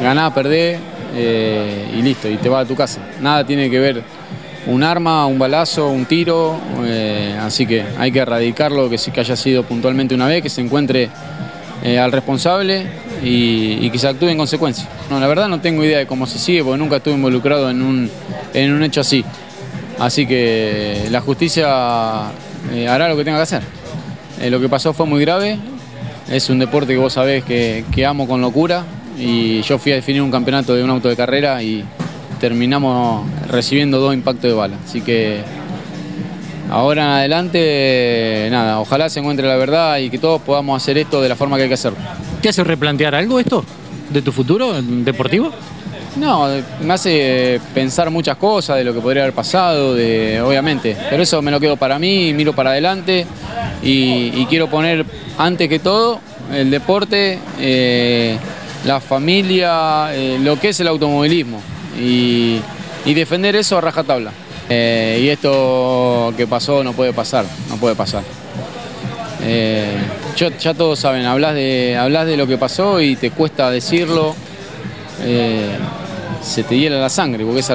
Ganá, 0.00 0.32
perdés 0.32 0.78
eh, 1.14 1.94
y 1.96 2.02
listo, 2.02 2.28
y 2.28 2.36
te 2.36 2.48
vas 2.48 2.64
a 2.64 2.68
tu 2.68 2.74
casa. 2.74 3.00
Nada 3.20 3.44
tiene 3.44 3.68
que 3.70 3.78
ver 3.78 4.02
un 4.66 4.82
arma, 4.82 5.26
un 5.26 5.38
balazo, 5.38 5.88
un 5.88 6.06
tiro, 6.06 6.58
eh, 6.84 7.38
así 7.42 7.66
que 7.66 7.84
hay 7.98 8.10
que 8.10 8.20
erradicarlo, 8.20 8.88
que 8.88 8.96
que 8.96 9.20
haya 9.20 9.36
sido 9.36 9.62
puntualmente 9.64 10.14
una 10.14 10.26
vez, 10.26 10.42
que 10.42 10.48
se 10.48 10.62
encuentre 10.62 11.10
eh, 11.82 11.98
al 11.98 12.10
responsable 12.12 12.86
y, 13.22 13.78
y 13.82 13.90
que 13.90 13.98
se 13.98 14.08
actúe 14.08 14.28
en 14.28 14.38
consecuencia. 14.38 14.88
No, 15.10 15.20
la 15.20 15.26
verdad 15.26 15.48
no 15.48 15.60
tengo 15.60 15.84
idea 15.84 15.98
de 15.98 16.06
cómo 16.06 16.26
se 16.26 16.38
sigue, 16.38 16.64
porque 16.64 16.78
nunca 16.78 16.96
estuve 16.96 17.14
involucrado 17.14 17.68
en 17.68 17.82
un, 17.82 18.10
en 18.54 18.72
un 18.72 18.82
hecho 18.82 19.02
así. 19.02 19.22
Así 19.98 20.26
que 20.26 21.06
la 21.10 21.20
justicia 21.20 22.32
eh, 22.72 22.88
hará 22.88 23.08
lo 23.08 23.16
que 23.16 23.24
tenga 23.24 23.38
que 23.38 23.42
hacer. 23.42 23.62
Eh, 24.40 24.50
lo 24.50 24.60
que 24.60 24.68
pasó 24.68 24.92
fue 24.92 25.06
muy 25.06 25.20
grave, 25.20 25.58
es 26.30 26.50
un 26.50 26.58
deporte 26.58 26.92
que 26.92 26.98
vos 26.98 27.12
sabés 27.12 27.44
que, 27.44 28.06
amo 28.06 28.26
con 28.26 28.40
locura 28.40 28.84
y 29.18 29.62
yo 29.62 29.78
fui 29.78 29.92
a 29.92 29.96
definir 29.96 30.22
un 30.22 30.30
campeonato 30.30 30.74
de 30.74 30.82
un 30.82 30.90
auto 30.90 31.08
de 31.08 31.16
carrera 31.16 31.62
y 31.62 31.84
terminamos 32.40 33.26
recibiendo 33.48 34.00
dos 34.00 34.14
impactos 34.14 34.50
de 34.50 34.52
bala. 34.52 34.76
Así 34.84 35.00
que 35.00 35.42
ahora 36.70 37.04
en 37.04 37.10
adelante, 37.10 38.48
nada, 38.50 38.80
ojalá 38.80 39.08
se 39.08 39.20
encuentre 39.20 39.46
la 39.46 39.56
verdad 39.56 39.98
y 39.98 40.10
que 40.10 40.18
todos 40.18 40.42
podamos 40.42 40.82
hacer 40.82 40.98
esto 40.98 41.22
de 41.22 41.28
la 41.28 41.36
forma 41.36 41.56
que 41.56 41.64
hay 41.64 41.68
que 41.68 41.74
hacerlo. 41.74 41.98
¿Te 42.42 42.48
hace 42.48 42.64
replantear 42.64 43.14
algo 43.14 43.38
esto 43.38 43.64
de 44.10 44.20
tu 44.20 44.32
futuro 44.32 44.82
deportivo? 44.82 45.52
No, 46.16 46.48
me 46.80 46.94
hace 46.94 47.60
pensar 47.74 48.08
muchas 48.10 48.36
cosas 48.36 48.76
de 48.76 48.84
lo 48.84 48.94
que 48.94 49.00
podría 49.00 49.24
haber 49.24 49.34
pasado, 49.34 49.92
obviamente. 49.92 50.96
Pero 51.10 51.22
eso 51.22 51.42
me 51.42 51.50
lo 51.50 51.58
quedo 51.58 51.76
para 51.76 51.98
mí, 51.98 52.32
miro 52.32 52.52
para 52.52 52.70
adelante 52.70 53.26
y, 53.82 54.46
quiero 54.46 54.68
poner 54.68 55.04
antes 55.38 55.68
que 55.68 55.78
todo 55.78 56.20
el 56.52 56.70
deporte, 56.70 57.38
eh, 57.58 58.38
la 58.84 59.00
familia, 59.00 60.14
eh, 60.14 60.38
lo 60.40 60.58
que 60.60 60.68
es 60.68 60.80
el 60.80 60.88
automovilismo 60.88 61.60
y, 61.98 62.60
defender 63.04 63.56
eso 63.56 63.78
a 63.78 63.80
rajatabla. 63.80 64.32
Eh, 64.68 65.20
y 65.22 65.28
esto 65.28 66.32
que 66.36 66.46
pasó 66.46 66.82
no 66.82 66.92
puede 66.92 67.12
pasar, 67.12 67.44
no 67.68 67.76
puede 67.76 67.94
pasar. 67.94 68.22
Ya 70.36 70.74
todos 70.74 70.98
saben, 70.98 71.26
hablas 71.26 71.54
de, 71.54 71.98
hablas 72.00 72.26
de 72.26 72.36
lo 72.36 72.46
que 72.46 72.56
pasó 72.56 73.00
y 73.00 73.16
te 73.16 73.30
cuesta 73.30 73.70
decirlo. 73.70 74.34
Se 76.42 76.62
te 76.64 76.78
hiela 76.78 76.98
la 76.98 77.08
sangre, 77.08 77.44
porque 77.44 77.60
esa 77.60 77.72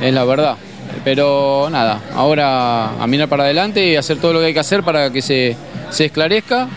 es 0.00 0.12
la, 0.14 0.24
verdad. 0.24 0.56
Pero 1.04 1.68
nada, 1.70 2.00
ahora 2.14 3.00
a 3.02 3.06
mirar 3.06 3.28
para 3.28 3.44
adelante 3.44 3.86
y 3.86 3.96
hacer 3.96 4.18
todo 4.18 4.32
lo 4.32 4.40
que 4.40 4.46
hay 4.46 4.54
que 4.54 4.60
hacer 4.60 4.82
para 4.82 5.10
que 5.10 5.22
se, 5.22 5.56
se 5.90 6.06
esclarezca 6.06 6.68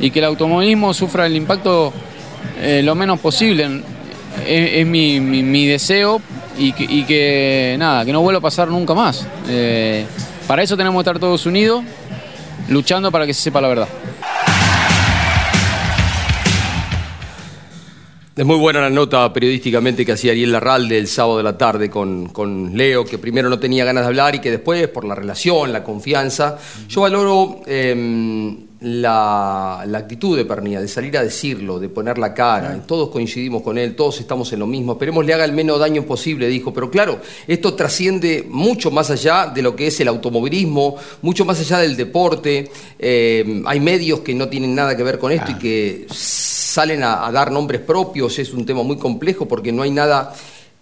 y 0.00 0.10
que 0.10 0.18
el 0.18 0.24
automovilismo 0.26 0.92
sufra 0.94 1.26
el 1.26 1.36
impacto 1.36 1.92
eh, 2.60 2.82
lo 2.84 2.94
menos 2.94 3.20
posible. 3.20 3.82
Es, 4.46 4.86
mi, 4.86 5.20
mi- 5.20 5.66
deseo 5.66 6.20
y 6.56 6.72
que, 6.72 6.84
y 6.84 7.02
que, 7.04 7.76
nada, 7.78 8.04
que 8.04 8.12
no 8.12 8.20
vuelva 8.20 8.38
a 8.38 8.42
pasar 8.42 8.68
nunca 8.68 8.94
más. 8.94 9.26
Eh, 9.48 10.04
para 10.46 10.62
eso 10.62 10.76
tenemos 10.76 10.98
que 10.98 11.10
estar 11.10 11.18
todos 11.18 11.44
unidos, 11.46 11.82
luchando 12.68 13.10
para 13.10 13.26
que 13.26 13.34
se 13.34 13.42
sepa 13.42 13.60
la 13.60 13.68
verdad. 13.68 13.88
Es 18.38 18.46
muy 18.46 18.56
buena 18.56 18.80
la 18.80 18.88
nota 18.88 19.32
periodísticamente 19.32 20.06
que 20.06 20.12
hacía 20.12 20.30
Ariel 20.30 20.52
Larralde 20.52 20.96
el 20.96 21.08
sábado 21.08 21.38
de 21.38 21.42
la 21.42 21.58
tarde 21.58 21.90
con, 21.90 22.28
con 22.28 22.70
Leo, 22.76 23.04
que 23.04 23.18
primero 23.18 23.48
no 23.48 23.58
tenía 23.58 23.84
ganas 23.84 24.04
de 24.04 24.06
hablar 24.06 24.36
y 24.36 24.38
que 24.38 24.52
después, 24.52 24.86
por 24.86 25.04
la 25.04 25.16
relación, 25.16 25.72
la 25.72 25.82
confianza, 25.82 26.56
yo 26.88 27.00
valoro 27.00 27.62
em, 27.66 28.67
la, 28.80 29.84
la 29.86 29.98
actitud 29.98 30.36
de 30.36 30.44
Pernilla, 30.44 30.80
de 30.80 30.88
salir 30.88 31.16
a 31.18 31.22
decirlo, 31.24 31.78
de 31.80 31.88
poner 31.88 32.16
la 32.18 32.32
cara. 32.34 32.82
Todos 32.86 33.08
coincidimos 33.10 33.62
con 33.62 33.76
él, 33.78 33.96
todos 33.96 34.20
estamos 34.20 34.52
en 34.52 34.60
lo 34.60 34.66
mismo. 34.66 34.92
Esperemos 34.92 35.24
le 35.26 35.34
haga 35.34 35.44
el 35.44 35.52
menos 35.52 35.80
daño 35.80 36.04
posible, 36.04 36.46
dijo. 36.48 36.72
Pero 36.72 36.90
claro, 36.90 37.20
esto 37.46 37.74
trasciende 37.74 38.46
mucho 38.48 38.90
más 38.90 39.10
allá 39.10 39.46
de 39.46 39.62
lo 39.62 39.74
que 39.74 39.88
es 39.88 39.98
el 40.00 40.08
automovilismo, 40.08 40.96
mucho 41.22 41.44
más 41.44 41.58
allá 41.60 41.78
del 41.78 41.96
deporte. 41.96 42.70
Em, 42.98 43.66
hay 43.66 43.80
medios 43.80 44.20
que 44.20 44.34
no 44.34 44.48
tienen 44.48 44.74
nada 44.74 44.96
que 44.96 45.02
ver 45.02 45.18
con 45.18 45.32
esto 45.32 45.50
y 45.52 45.54
que 45.54 46.06
salen 46.10 47.02
a, 47.02 47.26
a 47.26 47.32
dar 47.32 47.50
nombres 47.50 47.80
propios. 47.80 48.38
Es 48.38 48.52
un 48.52 48.64
tema 48.64 48.82
muy 48.82 48.96
complejo 48.96 49.46
porque 49.48 49.72
no 49.72 49.82
hay 49.82 49.90
nada 49.90 50.32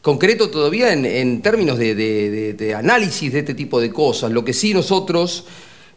concreto 0.02 0.50
todavía 0.50 0.92
en, 0.92 1.04
en 1.04 1.42
términos 1.42 1.78
de, 1.78 1.94
de- 1.94 2.30
de- 2.30 2.52
de 2.52 2.74
análisis 2.74 3.32
de 3.32 3.40
este 3.40 3.54
tipo 3.54 3.80
de 3.80 3.90
cosas. 3.90 4.30
Lo 4.30 4.44
que 4.44 4.52
sí 4.52 4.72
nosotros, 4.72 5.44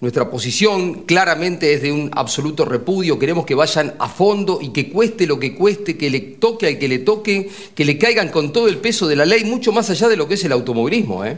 nuestra 0.02 0.32
posición 0.32 1.04
claramente 1.04 1.74
es 1.74 1.82
de 1.82 1.92
un 1.92 2.10
absoluto 2.14 2.64
repudio. 2.64 3.20
Queremos 3.20 3.46
que 3.46 3.54
vayan 3.54 3.96
a 4.00 4.08
fondo 4.08 4.60
y 4.62 4.70
que 4.70 4.90
cueste 4.90 5.28
lo 5.28 5.38
que 5.38 5.54
cueste, 5.54 5.98
que 5.98 6.10
le 6.10 6.22
toque 6.22 6.68
al 6.68 6.80
que 6.80 6.88
le 6.88 7.00
toque, 7.00 7.50
que 7.76 7.84
le 7.84 7.98
caigan 7.98 8.30
con 8.30 8.54
todo 8.54 8.70
el 8.70 8.78
peso 8.78 9.08
de 9.08 9.18
la 9.18 9.26
ley, 9.26 9.44
mucho 9.44 9.74
más 9.74 9.90
allá 9.90 10.08
de 10.08 10.16
lo 10.16 10.28
que 10.28 10.36
es 10.36 10.44
el 10.46 10.54
automovilismo. 10.54 11.26
¿eh? 11.26 11.38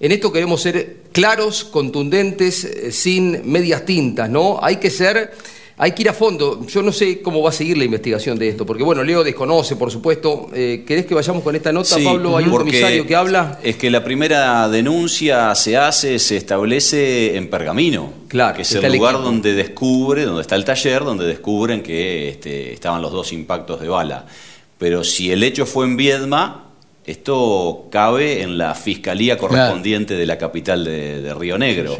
En 0.00 0.12
esto 0.12 0.30
queremos 0.30 0.60
ser 0.60 1.04
claros, 1.12 1.64
contundentes, 1.64 2.64
eh, 2.64 2.92
sin 2.92 3.50
medias 3.50 3.86
tintas, 3.86 4.28
¿no? 4.28 4.58
Hay 4.62 4.76
que 4.76 4.90
ser 4.90 5.32
hay 5.76 5.92
que 5.92 6.02
ir 6.02 6.08
a 6.08 6.12
fondo. 6.12 6.64
Yo 6.66 6.82
no 6.82 6.92
sé 6.92 7.20
cómo 7.20 7.42
va 7.42 7.50
a 7.50 7.52
seguir 7.52 7.76
la 7.76 7.84
investigación 7.84 8.38
de 8.38 8.48
esto, 8.48 8.64
porque 8.64 8.84
bueno, 8.84 9.02
Leo 9.02 9.24
desconoce, 9.24 9.74
por 9.74 9.90
supuesto. 9.90 10.48
Eh, 10.54 10.84
¿Querés 10.86 11.06
que 11.06 11.14
vayamos 11.14 11.42
con 11.42 11.56
esta 11.56 11.72
nota, 11.72 11.96
Sí, 11.96 12.04
Pablo? 12.04 12.36
Hay 12.36 12.44
un 12.44 12.52
comisario 12.52 13.06
que 13.06 13.16
habla. 13.16 13.58
Es 13.62 13.76
que 13.76 13.90
la 13.90 14.04
primera 14.04 14.68
denuncia 14.68 15.54
se 15.54 15.76
hace, 15.76 16.18
se 16.18 16.36
establece 16.36 17.36
en 17.36 17.50
Pergamino. 17.50 18.12
Claro, 18.28 18.56
que 18.56 18.62
es 18.62 18.72
el 18.72 18.92
lugar 18.92 19.14
donde 19.14 19.54
descubre, 19.54 20.24
donde 20.24 20.42
está 20.42 20.54
el 20.54 20.64
taller, 20.64 21.02
donde 21.04 21.26
descubren 21.26 21.82
que 21.82 22.28
este, 22.28 22.72
estaban 22.72 23.02
los 23.02 23.10
dos 23.10 23.32
impactos 23.32 23.80
de 23.80 23.88
bala. 23.88 24.26
Pero 24.78 25.02
si 25.02 25.32
el 25.32 25.42
hecho 25.42 25.66
fue 25.66 25.86
en 25.86 25.96
Viedma, 25.96 26.70
esto 27.04 27.88
cabe 27.90 28.42
en 28.42 28.58
la 28.58 28.74
fiscalía 28.74 29.36
correspondiente 29.36 30.14
de 30.14 30.26
la 30.26 30.38
capital 30.38 30.84
de, 30.84 31.20
de 31.20 31.34
Río 31.34 31.58
Negro. 31.58 31.96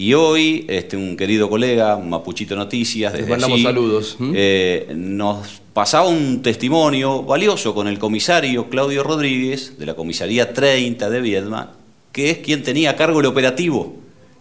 Y 0.00 0.14
hoy, 0.14 0.64
este, 0.68 0.96
un 0.96 1.16
querido 1.16 1.50
colega, 1.50 1.96
Mapuchito 1.96 2.54
Noticias, 2.54 3.12
desde 3.12 3.26
mandamos 3.28 3.56
allí, 3.56 3.64
saludos. 3.64 4.14
¿Mm? 4.20 4.32
eh, 4.36 4.92
nos 4.94 5.60
pasaba 5.72 6.06
un 6.06 6.40
testimonio 6.40 7.24
valioso 7.24 7.74
con 7.74 7.88
el 7.88 7.98
comisario 7.98 8.68
Claudio 8.70 9.02
Rodríguez, 9.02 9.76
de 9.76 9.86
la 9.86 9.94
comisaría 9.94 10.54
30 10.54 11.10
de 11.10 11.20
Viedma, 11.20 11.72
que 12.12 12.30
es 12.30 12.38
quien 12.38 12.62
tenía 12.62 12.90
a 12.90 12.96
cargo 12.96 13.18
el 13.18 13.26
operativo. 13.26 13.96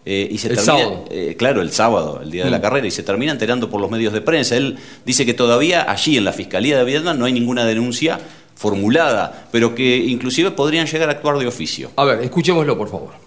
Eh, 0.06 0.30
y 0.32 0.38
se 0.38 0.48
El 0.50 0.58
termina- 0.58 0.78
sábado. 0.78 1.06
eh, 1.10 1.36
claro, 1.40 1.64
el 1.64 1.72
sábado, 1.72 2.20
el 2.24 2.30
día 2.30 2.46
de 2.46 2.52
la 2.52 2.60
Mm. 2.60 2.62
carrera, 2.62 2.86
y 2.88 2.92
se 2.92 3.02
termina 3.02 3.32
enterando 3.32 3.68
por 3.68 3.82
los 3.82 3.90
medios 3.90 4.14
de 4.14 4.22
prensa. 4.22 4.56
Él 4.56 4.78
dice 5.08 5.26
que 5.26 5.34
todavía 5.34 5.90
allí 5.92 6.18
en 6.18 6.24
la 6.26 6.34
Fiscalía 6.34 6.78
de 6.78 6.84
Viedma 6.86 7.16
no 7.16 7.26
hay 7.26 7.34
ninguna 7.34 7.66
denuncia 7.66 8.20
formulada, 8.54 9.48
pero 9.52 9.74
que 9.74 9.98
inclusive 9.98 10.52
podrían 10.52 10.86
llegar 10.86 11.10
a 11.10 11.14
actuar 11.14 11.40
de 11.40 11.48
oficio. 11.48 11.90
A 11.96 12.06
ver, 12.06 12.22
escuchémoslo, 12.22 12.78
por 12.78 12.90
favor. 12.90 13.27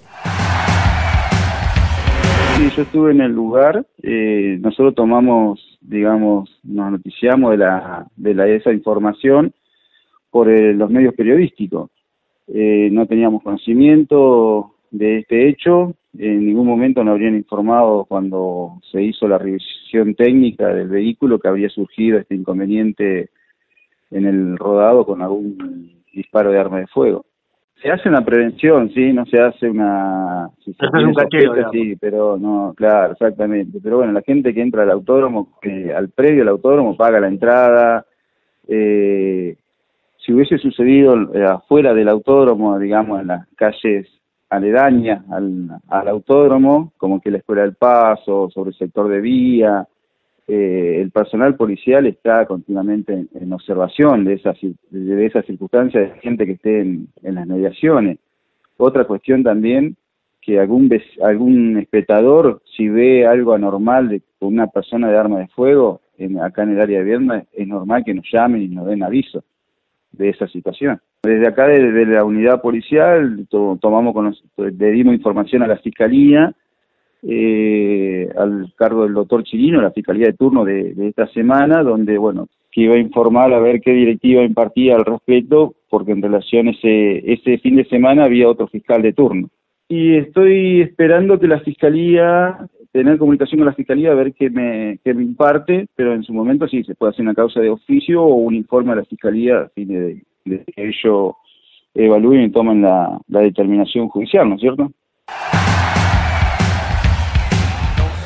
Sí, 2.61 2.69
yo 2.77 2.83
estuve 2.83 3.13
en 3.13 3.23
el 3.23 3.33
lugar. 3.33 3.87
eh, 4.03 4.59
nosotros 4.61 4.95
tomamos, 4.95 5.79
digamos, 5.81 6.61
nos 6.63 6.93
noticiamos 6.93 7.53
de 7.53 7.57
la 7.57 8.07
de 8.17 8.35
la, 8.35 8.49
esa 8.49 8.71
información 8.71 9.55
por 10.31 10.51
eh, 10.51 10.75
los 10.75 10.91
medios 10.91 11.15
periodísticos. 11.15 11.91
Eh, 12.49 12.91
no 12.93 13.07
teníamos 13.07 13.43
conocimiento 13.43 14.75
de 14.91 15.21
este 15.21 15.49
hecho. 15.49 15.95
En 16.19 16.45
ningún 16.45 16.67
momento 16.67 17.03
nos 17.03 17.13
habrían 17.13 17.35
informado 17.35 18.05
cuando 18.05 18.79
se 18.93 19.03
hizo 19.05 19.27
la 19.27 19.39
revisión 19.39 20.15
técnica 20.15 20.69
del 20.69 20.89
vehículo 20.89 21.39
que 21.39 21.49
habría 21.49 21.71
surgido 21.71 22.19
este 22.19 22.35
inconveniente 22.35 23.31
en 24.11 24.27
el 24.27 24.59
rodado 24.59 25.07
con 25.07 25.23
algún 25.23 26.03
disparo 26.13 26.51
de 26.53 26.59
arma 26.59 26.81
de 26.81 26.89
fuego. 26.89 27.25
Se 27.83 27.91
hace 27.91 28.09
una 28.11 28.25
prevención, 28.25 28.91
sí, 28.91 29.13
no 29.13 29.25
se 29.25 29.41
hace 29.41 29.71
una... 29.71 30.51
Si 30.65 30.73
se 30.75 30.87
tiene 30.89 31.07
un 31.07 31.15
cacheo, 31.15 31.55
sospecha, 31.55 31.71
sí, 31.73 31.97
pero 31.97 32.37
no, 32.37 32.75
claro, 32.77 33.13
exactamente. 33.13 33.79
Pero 33.83 33.99
bueno, 33.99 34.13
la 34.13 34.21
gente 34.21 34.53
que 34.53 34.61
entra 34.61 34.83
al 34.83 34.91
autódromo, 34.91 35.57
que 35.63 35.93
al 35.95 36.11
predio 36.11 36.41
del 36.41 36.49
autódromo 36.49 36.97
paga 36.97 37.21
la 37.21 37.29
entrada. 37.29 38.05
Eh, 38.69 39.57
si 40.19 40.33
hubiese 40.33 40.59
sucedido 40.59 41.35
eh, 41.35 41.45
afuera 41.45 41.95
del 41.95 42.11
autódromo, 42.11 42.79
digamos, 42.79 43.23
en 43.23 43.29
las 43.29 43.49
calles 43.57 44.07
aledañas 44.51 45.25
al, 45.31 45.71
al 45.89 46.09
autódromo, 46.09 46.93
como 46.99 47.21
que 47.21 47.31
la 47.31 47.39
Escuela 47.39 47.63
del 47.63 47.77
Paso, 47.77 48.51
sobre 48.51 48.71
el 48.71 48.77
sector 48.77 49.09
de 49.09 49.21
vía, 49.21 49.87
eh, 50.53 51.01
el 51.01 51.13
personal 51.13 51.55
policial 51.55 52.07
está 52.07 52.45
continuamente 52.47 53.27
en, 53.33 53.53
observación 53.53 54.25
de 54.25 54.33
esas, 54.35 54.57
de 54.91 55.27
esas 55.27 55.47
circunstancias 55.47 56.13
de 56.13 56.21
gente 56.21 56.45
que 56.45 56.53
esté 56.53 56.81
en, 56.81 57.09
las 57.23 57.47
mediaciones. 57.47 58.19
Otra 58.77 59.05
cuestión 59.05 59.45
también, 59.45 59.95
que 60.43 60.59
algún, 60.59 60.91
algún 61.23 61.77
espectador, 61.77 62.63
si 62.77 62.89
ve 62.89 63.27
algo 63.27 63.53
anormal 63.53 64.09
de, 64.09 64.23
una 64.41 64.67
persona 64.67 65.09
de 65.09 65.19
arma 65.19 65.39
de 65.39 65.47
fuego 65.49 66.01
en, 66.19 66.41
acá 66.41 66.65
en 66.65 66.71
el 66.71 66.81
área 66.81 66.99
de 66.99 67.05
Viernes, 67.05 67.45
es 67.53 67.69
normal 67.69 68.03
que 68.05 68.15
nos 68.15 68.27
llamen 68.33 68.63
y 68.63 68.69
nos 68.69 68.87
den 68.87 69.05
aviso 69.05 69.45
de 70.11 70.31
esa 70.31 70.49
situación. 70.49 71.01
Desde 71.23 71.47
acá, 71.47 71.69
desde 71.69 72.07
la 72.07 72.25
unidad 72.25 72.61
policial, 72.61 73.47
to- 73.49 73.79
tomamos 73.81 74.43
le 74.57 74.91
dimos 74.91 75.15
información 75.15 75.63
a 75.63 75.69
la 75.69 75.77
Fiscalía, 75.77 76.53
eh, 77.23 78.29
al 78.37 78.73
cargo 78.77 79.05
del 79.05 79.15
doctor 79.15 79.45
Chirino, 79.45 79.81
la 79.81 79.91
Fiscalía 79.91 80.27
de 80.27 80.33
turno 80.33 80.65
de, 80.65 80.95
esta 81.09 81.27
semana, 81.29 81.83
donde, 81.83 82.17
bueno, 82.19 82.49
que 82.71 82.83
iba 82.83 82.95
a 82.95 82.99
informar 82.99 83.53
a 83.53 83.61
ver 83.61 83.81
qué 83.81 83.93
directiva 83.93 84.43
impartía 84.43 84.97
al 84.97 85.05
respecto, 85.05 85.75
porque 85.89 86.13
en 86.13 86.23
relación 86.23 86.69
ese, 86.69 87.33
ese 87.33 87.59
fin 87.59 87.77
de 87.77 87.85
semana 87.87 88.25
había 88.25 88.49
otro 88.49 88.69
fiscal 88.69 89.03
de 89.03 89.13
turno. 89.13 89.49
Y 89.89 90.15
estoy 90.17 90.83
esperando 90.83 91.39
que 91.39 91.49
la 91.49 91.61
Fiscalía, 91.61 92.57
tener 92.93 93.19
comunicación 93.19 93.59
con 93.59 93.67
la 93.67 93.75
Fiscalía, 93.75 94.13
a 94.13 94.15
ver 94.15 94.33
qué 94.33 94.49
me, 94.49 94.99
qué 95.05 95.13
me 95.13 95.23
imparte, 95.23 95.89
pero 95.97 96.15
en 96.15 96.23
su 96.23 96.33
momento 96.33 96.69
sí, 96.69 96.85
se 96.85 96.95
puede 96.95 97.11
hacer 97.11 97.25
una 97.25 97.35
causa 97.35 97.61
de 97.61 97.71
oficio 97.71 98.23
o 98.23 98.35
un 98.35 98.55
informe 98.55 98.93
a 98.93 98.97
la 98.97 99.05
Fiscalía 99.05 99.63
a 99.63 99.69
fin 99.71 99.89
de, 99.89 100.23
de 100.45 100.65
que 100.65 100.89
ellos 100.89 101.35
evalúen 101.93 102.43
y 102.43 102.51
tomen 102.51 102.83
la 102.83 103.21
determinación 103.27 104.09
judicial, 104.09 104.49
¿no 104.49 104.55
es 104.55 104.61
cierto? 104.61 104.93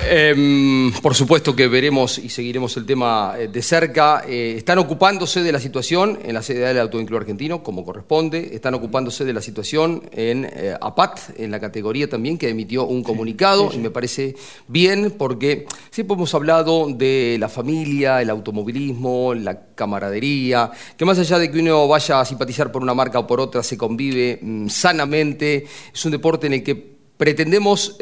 Em, 0.06 0.92
por 1.00 1.14
supuesto 1.14 1.56
que 1.56 1.66
veremos 1.66 2.18
y 2.18 2.28
seguiremos 2.28 2.76
el 2.76 2.84
tema 2.84 3.34
eh, 3.38 3.49
de 3.49 3.62
cerca. 3.62 4.23
Eh, 4.28 4.54
están 4.58 4.78
ocupándose 4.78 5.42
de 5.42 5.50
la 5.50 5.58
situación 5.58 6.18
en 6.23 6.34
la 6.34 6.42
sede 6.42 6.61
del 6.66 6.78
Autoincluo 6.80 7.18
Argentino, 7.18 7.62
como 7.62 7.87
corresponde. 7.87 8.50
Están 8.52 8.75
ocupándose 8.75 9.25
de 9.25 9.32
la 9.32 9.40
situación 9.40 10.02
en 10.12 10.44
eh, 10.44 10.76
APAT, 10.78 11.38
en 11.38 11.50
la 11.50 11.58
categoría 11.58 12.08
también, 12.08 12.37
que 12.37 12.50
emitió 12.50 12.84
un 12.84 13.02
comunicado. 13.02 13.70
Y 13.73 13.78
me 13.78 13.90
parece 13.90 14.37
bien 14.68 15.14
porque 15.16 15.66
siempre 15.90 16.14
hemos 16.14 16.34
hablado 16.34 16.88
de 16.90 17.37
la 17.40 17.49
familia, 17.49 18.20
el 18.20 18.28
automovilismo, 18.28 19.32
la 19.32 19.58
camaradería, 19.75 20.70
que 20.99 21.04
más 21.06 21.18
allá 21.18 21.38
de 21.38 21.50
que 21.50 21.59
uno 21.61 21.88
vaya 21.88 22.20
a 22.20 22.24
simpatizar 22.26 22.70
por 22.70 22.83
una 22.83 22.92
marca 22.92 23.18
o 23.18 23.26
por 23.26 23.40
otra, 23.40 23.62
se 23.62 23.79
convive 23.79 24.38
mm, 24.42 24.68
sanamente. 24.68 25.66
Es 25.94 26.05
un 26.05 26.11
deporte 26.11 26.46
en 26.46 26.52
el 26.52 26.62
que 26.62 26.74
pretendemos... 27.16 27.96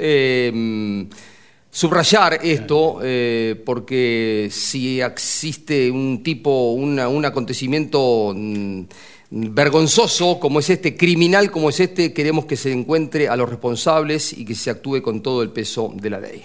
Subrayar 1.75 2.39
esto, 2.43 2.99
eh, 3.03 3.61
porque 3.65 4.49
si 4.53 5.01
existe 5.01 5.91
un 5.91 6.23
tipo, 6.23 6.73
una- 6.73 7.09
un 7.09 7.25
acontecimiento 7.25 8.35
mm, 8.37 8.83
vergonzoso 9.31 10.39
como 10.39 10.61
es 10.61 10.69
este, 10.69 10.95
criminal 10.99 11.51
como 11.51 11.71
es 11.71 11.81
este, 11.81 12.13
queremos 12.13 12.45
que 12.45 12.57
se 12.57 12.71
encuentre 12.73 13.27
a 13.29 13.37
los 13.37 13.49
responsables 13.49 14.35
y 14.37 14.45
que 14.45 14.55
se 14.55 14.69
actúe 14.69 15.01
con 15.01 15.23
todo 15.23 15.41
el 15.43 15.49
peso 15.49 15.91
de 15.97 16.11
la 16.11 16.21
ley. 16.21 16.43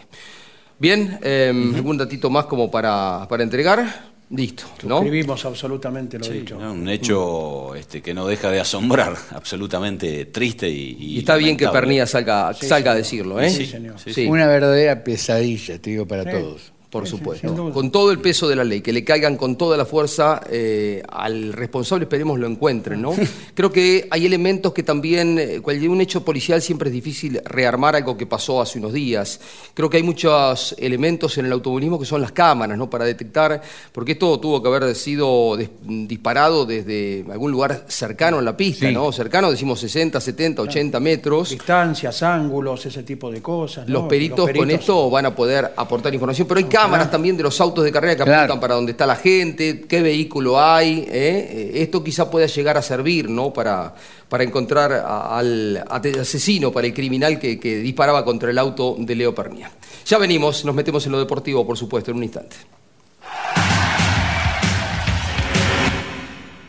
Bien, 0.80 1.20
eh, 1.22 1.52
algún 1.76 1.98
datito 1.98 2.30
más 2.30 2.46
como 2.46 2.72
para, 2.72 3.26
para 3.28 3.44
entregar. 3.44 4.16
Listo, 4.30 4.66
¿no? 4.84 4.98
Escribimos 4.98 5.46
absolutamente 5.46 6.18
lo 6.20 6.26
Sí, 6.26 6.34
dicho. 6.34 6.60
¿no? 6.60 6.74
Un 6.74 6.90
hecho 6.90 7.74
este, 7.76 8.02
que 8.02 8.14
no 8.14 8.28
deja 8.28 8.52
de 8.52 8.60
asombrar, 8.60 9.16
absolutamente 9.32 10.26
triste 10.26 10.68
y. 10.70 10.98
Y 11.00 11.20
está 11.20 11.38
bien 11.38 11.56
que. 11.56 11.68
Pernilla 11.70 12.06
salga, 12.06 12.54
salga 12.54 12.92
a 12.92 12.96
decirlo, 12.96 13.40
¿eh? 13.40 13.50
Sí, 13.50 13.66
señor. 13.66 13.96
Sí. 14.00 14.26
Una 14.26 14.46
verdadera 14.48 15.02
pesadilla, 15.02 15.80
te 15.80 15.92
digo, 15.92 16.06
para 16.06 16.24
Sí. 16.24 16.30
todos. 16.32 16.74
Por 16.90 17.04
Sí, 17.06 17.18
supuesto. 17.18 17.72
con 17.74 17.92
todo 17.92 18.12
el 18.12 18.20
peso 18.20 18.48
de 18.48 18.56
la 18.56 18.64
ley, 18.64 18.80
que 18.80 18.94
le 18.94 19.04
caigan 19.04 19.36
con 19.36 19.58
toda 19.58 19.76
la 19.76 19.84
fuerza 19.86 20.42
eh, 20.50 21.04
al 21.10 21.52
responsable, 21.52 22.06
esperemos 22.06 22.40
lo 22.40 22.48
encuentren, 22.48 23.02
¿no? 23.02 23.14
Creo 23.56 23.74
que 23.74 24.08
hay 24.10 24.26
elementos 24.26 24.72
que 24.72 24.84
también, 24.84 25.38
eh, 25.38 25.60
cualquier 25.62 25.90
un 25.90 26.00
hecho 26.00 26.24
policial 26.24 26.62
siempre 26.62 26.88
es 26.88 26.94
difícil 26.94 27.42
rearmar 27.44 27.98
algo 27.98 28.16
que 28.16 28.26
pasó 28.26 28.62
hace 28.62 28.80
unos 28.80 28.94
días. 28.94 29.42
Creo 29.74 29.90
que 29.90 29.98
hay 29.98 30.04
muchos 30.04 30.76
elementos 30.80 31.38
en 31.38 31.48
el 31.48 31.52
automovilismo 31.52 32.00
que 32.00 32.06
son 32.06 32.22
las 32.22 32.32
cámaras, 32.32 32.78
¿no? 32.78 32.90
Para 32.90 33.04
detectar, 33.04 33.62
porque 33.92 34.14
esto 34.14 34.40
tuvo 34.40 34.64
que 34.64 34.70
haber 34.70 34.96
sido 34.96 35.58
des- 35.58 35.70
disparado 35.84 36.66
desde 36.66 37.26
algún 37.30 37.52
lugar 37.52 37.84
cercano 37.90 38.38
a 38.38 38.42
la 38.42 38.56
pista, 38.56 38.88
Sí. 38.88 38.94
¿no? 38.94 39.12
Cercano, 39.12 39.52
decimos 39.52 39.82
60, 39.82 40.22
70, 40.22 40.62
80 40.62 41.00
metros. 41.02 41.50
Distancias, 41.50 42.24
ángulos, 42.24 42.86
ese 42.86 43.04
tipo 43.04 43.30
de 43.30 43.42
cosas. 43.42 43.86
¿no? 43.90 43.94
Los 44.00 44.04
peritos, 44.08 44.50
con 44.56 44.72
esto 44.72 45.10
van 45.10 45.26
a 45.26 45.36
poder 45.36 45.74
aportar 45.76 46.14
información, 46.14 46.48
pero 46.48 46.60
hay 46.60 46.64
cámaras 46.82 47.10
también 47.12 47.36
de 47.38 47.44
los 47.44 47.60
autos 47.62 47.84
de 47.84 47.92
carrera 47.92 48.16
que 48.16 48.24
Claro. 48.24 48.40
apuntan 48.44 48.60
para 48.60 48.76
dónde 48.76 48.92
está 48.92 49.06
la 49.06 49.16
gente, 49.16 49.82
qué 49.88 50.02
vehículo 50.02 50.62
hay. 50.62 51.00
¿eh? 51.08 51.08
Eh, 51.12 51.72
Esto 51.82 52.04
quizá 52.04 52.30
pueda 52.30 52.46
llegar 52.48 52.78
a 52.78 52.82
servir 52.82 53.30
¿no? 53.30 53.52
para, 53.52 53.94
para 54.30 54.44
encontrar 54.44 54.92
a- 54.94 55.38
al 55.38 55.84
asesino, 56.20 56.72
para 56.72 56.88
el 56.88 56.94
criminal 56.94 57.40
que, 57.40 57.60
que 57.60 57.78
disparaba 57.78 58.24
contra 58.24 58.50
el 58.52 58.58
auto 58.58 58.96
de 59.00 59.16
Leo 59.16 59.34
Pernia. 59.34 59.72
Ya 60.06 60.18
venimos, 60.18 60.64
nos 60.66 60.76
metemos 60.76 61.06
en 61.06 61.12
lo 61.14 61.20
deportivo, 61.20 61.66
por 61.66 61.78
supuesto, 61.78 62.12
en 62.12 62.18
un 62.18 62.24
instante. 62.24 62.56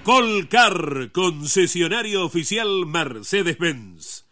Colcar, 0.05 1.11
concesionario 1.13 2.25
oficial 2.25 2.87
Mercedes-Benz. 2.87 4.25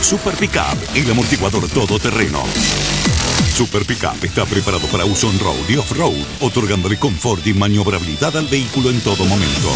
Super 0.00 0.34
Pickup, 0.34 0.78
el 0.94 1.10
amortiguador 1.10 1.68
todoterreno. 1.68 2.44
Super 3.54 3.84
Pickup 3.84 4.24
está 4.24 4.44
preparado 4.44 4.86
para 4.88 5.04
uso 5.04 5.28
on-road 5.28 5.68
y 5.68 5.76
off-road, 5.76 6.16
otorgándole 6.40 6.98
confort 6.98 7.46
y 7.46 7.54
maniobrabilidad 7.54 8.36
al 8.36 8.46
vehículo 8.46 8.90
en 8.90 9.00
todo 9.00 9.24
momento. 9.24 9.72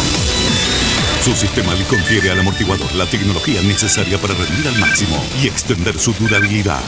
Su 1.23 1.33
sistema 1.35 1.73
le 1.75 1.83
confiere 1.85 2.31
al 2.31 2.39
amortiguador 2.39 2.93
la 2.95 3.05
tecnología 3.05 3.61
necesaria 3.61 4.17
para 4.17 4.33
rendir 4.33 4.67
al 4.67 4.77
máximo 4.79 5.23
y 5.41 5.47
extender 5.47 5.97
su 5.99 6.13
durabilidad. 6.13 6.81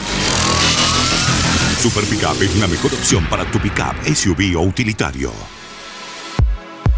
Super 1.80 2.04
Pickup 2.04 2.42
es 2.42 2.56
la 2.56 2.66
mejor 2.66 2.94
opción 2.94 3.26
para 3.26 3.44
tu 3.50 3.60
pickup, 3.60 3.94
SUV 4.06 4.56
o 4.56 4.62
utilitario. 4.62 5.32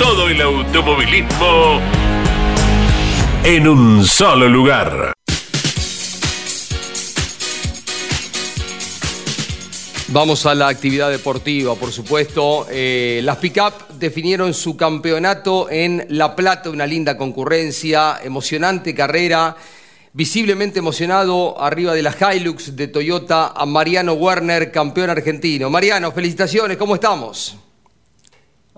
todo 0.00 0.30
el 0.30 0.40
automovilismo 0.40 1.78
en 3.44 3.68
un 3.68 4.02
solo 4.06 4.48
lugar. 4.48 5.12
Vamos 10.08 10.46
a 10.46 10.54
la 10.54 10.68
actividad 10.68 11.10
deportiva, 11.10 11.74
por 11.74 11.92
supuesto. 11.92 12.66
Eh, 12.70 13.20
las 13.22 13.36
pick-up 13.36 13.74
definieron 13.98 14.54
su 14.54 14.74
campeonato 14.74 15.68
en 15.70 16.06
La 16.08 16.34
Plata, 16.34 16.70
una 16.70 16.86
linda 16.86 17.18
concurrencia, 17.18 18.20
emocionante 18.24 18.94
carrera. 18.94 19.54
Visiblemente 20.14 20.78
emocionado 20.78 21.60
arriba 21.62 21.92
de 21.92 22.02
la 22.02 22.34
Hilux 22.34 22.74
de 22.74 22.88
Toyota 22.88 23.48
a 23.54 23.66
Mariano 23.66 24.14
Werner, 24.14 24.72
campeón 24.72 25.10
argentino. 25.10 25.68
Mariano, 25.68 26.10
felicitaciones, 26.10 26.78
¿cómo 26.78 26.94
estamos? 26.94 27.58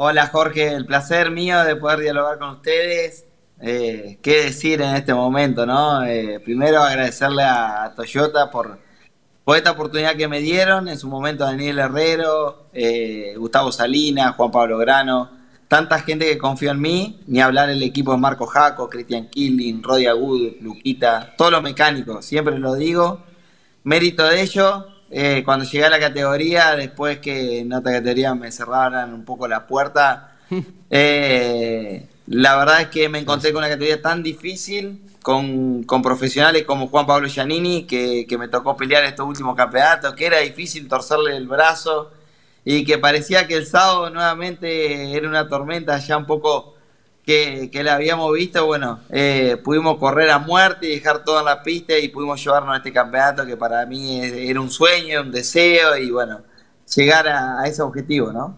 Hola 0.04 0.26
Jorge, 0.26 0.74
el 0.74 0.84
placer 0.84 1.30
mío 1.30 1.62
de 1.62 1.76
poder 1.76 2.00
dialogar 2.00 2.36
con 2.36 2.56
ustedes. 2.56 3.24
Eh, 3.60 4.18
¿Qué 4.20 4.46
decir 4.46 4.82
en 4.82 4.96
este 4.96 5.14
momento, 5.14 5.64
no? 5.64 6.02
Eh, 6.02 6.40
primero 6.40 6.82
agradecerle 6.82 7.44
a, 7.44 7.92
Toyota 7.94 8.50
por, 8.50 8.80
esta 9.54 9.70
oportunidad 9.70 10.16
que 10.16 10.26
me 10.26 10.40
dieron. 10.40 10.88
En 10.88 10.98
su 10.98 11.06
momento 11.06 11.44
Daniel 11.44 11.78
Herrero, 11.78 12.66
eh, 12.72 13.34
Gustavo 13.36 13.70
Salinas, 13.70 14.34
Juan 14.34 14.50
Pablo 14.50 14.76
Grano, 14.76 15.30
tanta 15.68 16.00
gente 16.00 16.26
que 16.26 16.36
confió 16.36 16.72
en 16.72 16.80
mí. 16.80 17.20
Ni 17.28 17.40
hablar 17.40 17.70
el 17.70 17.80
equipo 17.84 18.10
de 18.10 18.18
Marco 18.18 18.46
Jaco, 18.46 18.90
Cristian 18.90 19.28
Killing, 19.28 19.84
Rodi 19.84 20.06
Agud, 20.06 20.54
Luquita, 20.62 21.32
todos 21.38 21.52
los 21.52 21.62
mecánicos, 21.62 22.24
siempre 22.24 22.58
lo 22.58 22.74
digo. 22.74 23.20
Mérito 23.84 24.24
de 24.24 24.42
ello, 24.42 24.84
eh, 25.14 25.42
cuando 25.44 25.66
llegué 25.66 25.84
a 25.84 25.90
la 25.90 26.00
categoría, 26.00 26.74
después 26.74 27.18
que 27.18 27.60
en 27.60 27.72
otra 27.74 27.92
categoría 27.92 28.34
me 28.34 28.50
cerraran 28.50 29.12
un 29.12 29.26
poco 29.26 29.46
la 29.46 29.66
puerta, 29.66 30.36
eh, 30.90 32.06
la 32.28 32.56
verdad 32.56 32.80
es 32.80 32.88
que 32.88 33.10
me 33.10 33.18
encontré 33.18 33.52
con 33.52 33.58
una 33.58 33.68
categoría 33.68 34.00
tan 34.00 34.22
difícil, 34.22 35.02
con, 35.22 35.84
profesionales 36.02 36.64
como 36.64 36.88
Juan 36.88 37.06
Pablo 37.06 37.28
Giannini, 37.28 37.84
que, 37.84 38.26
que, 38.26 38.38
me 38.38 38.48
tocó 38.48 38.74
pelear 38.74 39.04
estos 39.04 39.26
últimos 39.26 39.54
campeonatos, 39.54 40.14
que 40.14 40.24
era 40.24 40.38
difícil 40.38 40.88
torcerle 40.88 41.36
el 41.36 41.46
brazo 41.46 42.10
y 42.64 42.82
que 42.84 42.96
parecía 42.96 43.46
que 43.46 43.56
el 43.56 43.66
sábado 43.66 44.08
nuevamente 44.08 45.14
era 45.14 45.28
una 45.28 45.46
tormenta 45.46 45.98
ya 45.98 46.16
un 46.16 46.26
poco 46.26 46.74
que, 47.24 47.70
que 47.70 47.82
la 47.84 47.94
habíamos 47.94 48.32
visto, 48.32 48.66
bueno, 48.66 49.00
eh, 49.10 49.56
pudimos 49.62 49.98
correr 49.98 50.30
a 50.30 50.38
muerte 50.38 50.86
y 50.86 50.94
dejar 50.96 51.24
todo 51.24 51.38
en 51.38 51.44
la 51.44 51.62
pista 51.62 51.96
y 51.96 52.08
pudimos 52.08 52.42
llevarnos 52.42 52.74
a 52.74 52.78
este 52.78 52.92
campeonato 52.92 53.46
que 53.46 53.56
para 53.56 53.86
mí 53.86 54.20
era 54.22 54.60
un 54.60 54.70
sueño, 54.70 55.20
un 55.20 55.30
deseo 55.30 55.96
y 55.96 56.10
bueno, 56.10 56.42
llegar 56.94 57.28
a, 57.28 57.64
ese 57.66 57.82
objetivo, 57.82 58.32
¿no? 58.32 58.56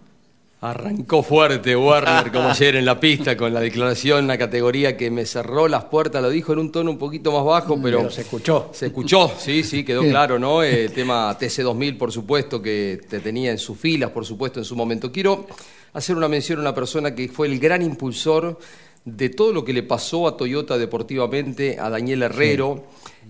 Arrancó 0.64 1.22
fuerte 1.22 1.76
Warner, 1.76 2.32
como 2.32 2.48
ayer 2.48 2.76
en 2.76 2.86
la 2.86 2.98
pista, 2.98 3.36
con 3.36 3.52
la 3.52 3.60
declaración, 3.60 4.24
una 4.24 4.38
categoría 4.38 4.96
que 4.96 5.10
me 5.10 5.26
cerró 5.26 5.68
las 5.68 5.84
puertas, 5.84 6.22
lo 6.22 6.30
dijo 6.30 6.54
en 6.54 6.58
un 6.58 6.72
tono 6.72 6.90
un 6.90 6.96
poquito 6.96 7.32
más 7.32 7.44
bajo, 7.44 7.78
pero... 7.82 8.10
se 8.10 8.22
escuchó. 8.22 8.70
Se 8.72 8.86
escuchó, 8.86 9.30
sí, 9.36 9.62
sí, 9.62 9.84
quedó 9.84 10.00
claro, 10.00 10.38
¿no? 10.38 10.62
El 10.62 10.90
tema 10.90 11.38
TC2000, 11.38 11.98
por 11.98 12.12
supuesto, 12.12 12.62
que 12.62 12.98
te 13.06 13.20
tenía 13.20 13.50
en 13.50 13.58
sus 13.58 13.76
filas, 13.76 14.08
por 14.08 14.24
supuesto, 14.24 14.58
en 14.58 14.64
su 14.64 14.74
momento. 14.74 15.12
Quiero 15.12 15.46
hacer 15.92 16.16
una 16.16 16.28
mención 16.28 16.60
a 16.60 16.62
una 16.62 16.74
persona 16.74 17.14
que 17.14 17.28
fue 17.28 17.46
el 17.46 17.58
gran 17.58 17.82
impulsor 17.82 18.58
de 19.04 19.28
todo 19.28 19.52
lo 19.52 19.66
que 19.66 19.74
le 19.74 19.82
pasó 19.82 20.26
a 20.26 20.34
Toyota 20.34 20.78
deportivamente, 20.78 21.78
a 21.78 21.90
Daniel 21.90 22.22
Herrero. 22.22 22.86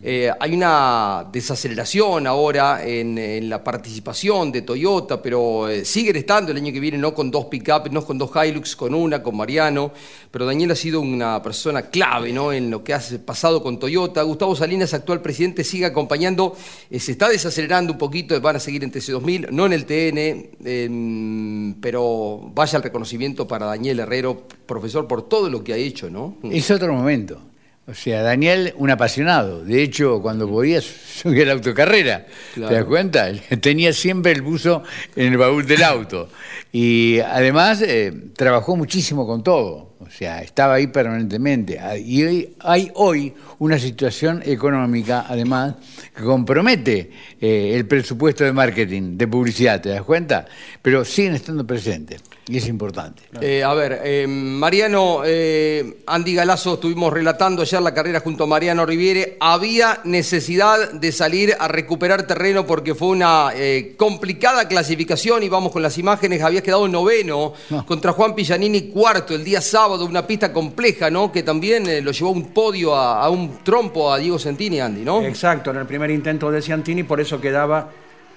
Eh, 0.06 0.30
hay 0.38 0.54
una 0.54 1.26
desaceleración 1.32 2.26
ahora 2.26 2.84
en, 2.84 3.48
la 3.48 3.64
participación 3.64 4.52
de 4.52 4.60
Toyota, 4.60 5.22
pero 5.22 5.66
eh, 5.68 5.84
siguen 5.86 6.16
estando 6.16 6.52
el 6.52 6.58
año 6.58 6.72
que 6.72 6.80
viene 6.80 6.98
no 6.98 7.14
con 7.14 7.30
dos 7.30 7.46
pick-up, 7.46 7.90
no 7.90 8.04
con 8.04 8.18
dos 8.18 8.30
Hilux, 8.34 8.76
con 8.76 8.94
una, 8.94 9.22
con 9.22 9.34
Mariano. 9.34 9.92
Pero 10.30 10.44
Daniel 10.44 10.72
ha 10.72 10.76
sido 10.76 11.00
una 11.00 11.42
persona 11.42 11.82
clave 11.82 12.32
¿no? 12.32 12.52
en 12.52 12.70
lo 12.70 12.84
que 12.84 12.92
ha 12.92 13.00
pasado 13.24 13.62
con 13.62 13.78
Toyota. 13.78 14.22
Gustavo 14.22 14.54
Salinas, 14.54 14.92
actual 14.92 15.22
presidente, 15.22 15.64
sigue 15.64 15.86
acompañando. 15.86 16.54
Eh, 16.90 17.00
se 17.00 17.12
está 17.12 17.30
desacelerando 17.30 17.92
un 17.92 17.98
poquito, 17.98 18.38
van 18.42 18.56
a 18.56 18.60
seguir 18.60 18.84
en 18.84 18.92
TC2000, 18.92 19.50
no 19.52 19.64
en 19.64 19.72
el 19.72 19.86
TN, 19.86 20.50
em, 20.64 21.74
pero 21.80 22.50
vaya 22.54 22.76
el 22.76 22.82
reconocimiento 22.82 23.48
para 23.48 23.66
Daniel 23.66 24.00
Herrero, 24.00 24.42
profesor, 24.66 25.08
por 25.08 25.28
todo 25.28 25.48
lo 25.48 25.64
que 25.64 25.72
ha 25.72 25.76
hecho. 25.76 26.10
¿no? 26.10 26.36
Es 26.50 26.70
otro 26.70 26.92
momento. 26.92 27.40
O 27.86 27.92
sea, 27.92 28.22
Daniel, 28.22 28.72
un 28.78 28.90
apasionado. 28.90 29.62
De 29.62 29.82
hecho, 29.82 30.22
cuando 30.22 30.48
podía 30.48 30.80
subir 30.80 31.42
a 31.42 31.46
la 31.46 31.52
autocarrera, 31.52 32.26
¿te 32.54 32.60
das 32.60 32.84
cuenta? 32.84 33.30
Tenía 33.60 33.92
siempre 33.92 34.32
el 34.32 34.40
buzo 34.40 34.82
en 35.14 35.32
el 35.32 35.38
baúl 35.38 35.66
del 35.66 35.82
auto. 35.82 36.30
Y 36.72 37.20
además 37.20 37.82
eh, 37.82 38.12
trabajó 38.36 38.74
muchísimo 38.76 39.26
con 39.26 39.42
todo. 39.42 39.94
O 40.00 40.10
sea, 40.10 40.42
estaba 40.42 40.74
ahí 40.74 40.86
permanentemente. 40.86 41.78
Ah, 41.78 41.96
y 41.96 42.22
hoy, 42.24 42.54
hay 42.60 42.90
hoy 42.94 43.34
una 43.64 43.78
situación 43.78 44.42
económica, 44.44 45.24
además, 45.26 45.76
que 46.14 46.22
compromete 46.22 47.10
eh, 47.40 47.72
el 47.74 47.86
presupuesto 47.86 48.44
de 48.44 48.52
marketing, 48.52 49.16
de 49.16 49.26
publicidad, 49.26 49.80
¿te 49.80 49.88
das 49.88 50.02
cuenta? 50.02 50.46
Pero 50.82 51.02
siguen 51.02 51.34
estando 51.34 51.66
presentes. 51.66 52.20
Y 52.46 52.58
es 52.58 52.68
importante. 52.68 53.22
Eh, 53.40 53.64
a 53.64 53.72
ver, 53.72 54.02
eh, 54.04 54.26
Mariano, 54.26 55.22
eh, 55.24 56.02
Andy 56.06 56.34
Galazo, 56.34 56.74
estuvimos 56.74 57.10
relatando 57.10 57.62
ayer 57.62 57.80
la 57.80 57.94
carrera 57.94 58.20
junto 58.20 58.44
a 58.44 58.46
Mariano 58.46 58.84
Riviere. 58.84 59.38
Había 59.40 60.00
necesidad 60.04 60.92
de 60.92 61.10
salir 61.10 61.56
a 61.58 61.68
recuperar 61.68 62.26
terreno 62.26 62.66
porque 62.66 62.94
fue 62.94 63.08
una 63.08 63.50
complicada 63.96 64.68
clasificación 64.68 65.42
y 65.42 65.48
vamos 65.48 65.72
con 65.72 65.82
las 65.82 65.96
imágenes. 65.96 66.42
Había 66.42 66.62
quedado 66.62 66.86
noveno 66.86 67.54
contra 67.86 68.12
Juan 68.12 68.34
Pillanini, 68.34 68.88
cuarto 68.88 69.34
el 69.34 69.42
día 69.42 69.62
sábado, 69.62 70.04
una 70.04 70.26
pista 70.26 70.52
compleja, 70.52 71.08
¿no? 71.08 71.32
Que 71.32 71.42
también 71.42 72.04
lo 72.04 72.12
llevó 72.12 72.28
a 72.28 72.32
un 72.32 72.52
podio, 72.52 72.94
a, 72.94 73.30
un 73.30 73.53
trompo 73.62 74.12
a 74.12 74.18
Diego 74.18 74.38
Santini, 74.38 74.80
Andy, 74.80 75.02
¿no? 75.02 75.22
Exacto, 75.22 75.70
en 75.70 75.78
el 75.78 75.86
primer 75.86 76.10
intento 76.10 76.50
de 76.50 76.60
Santini, 76.60 77.02
por 77.02 77.20
eso 77.20 77.40
quedaba 77.40 77.90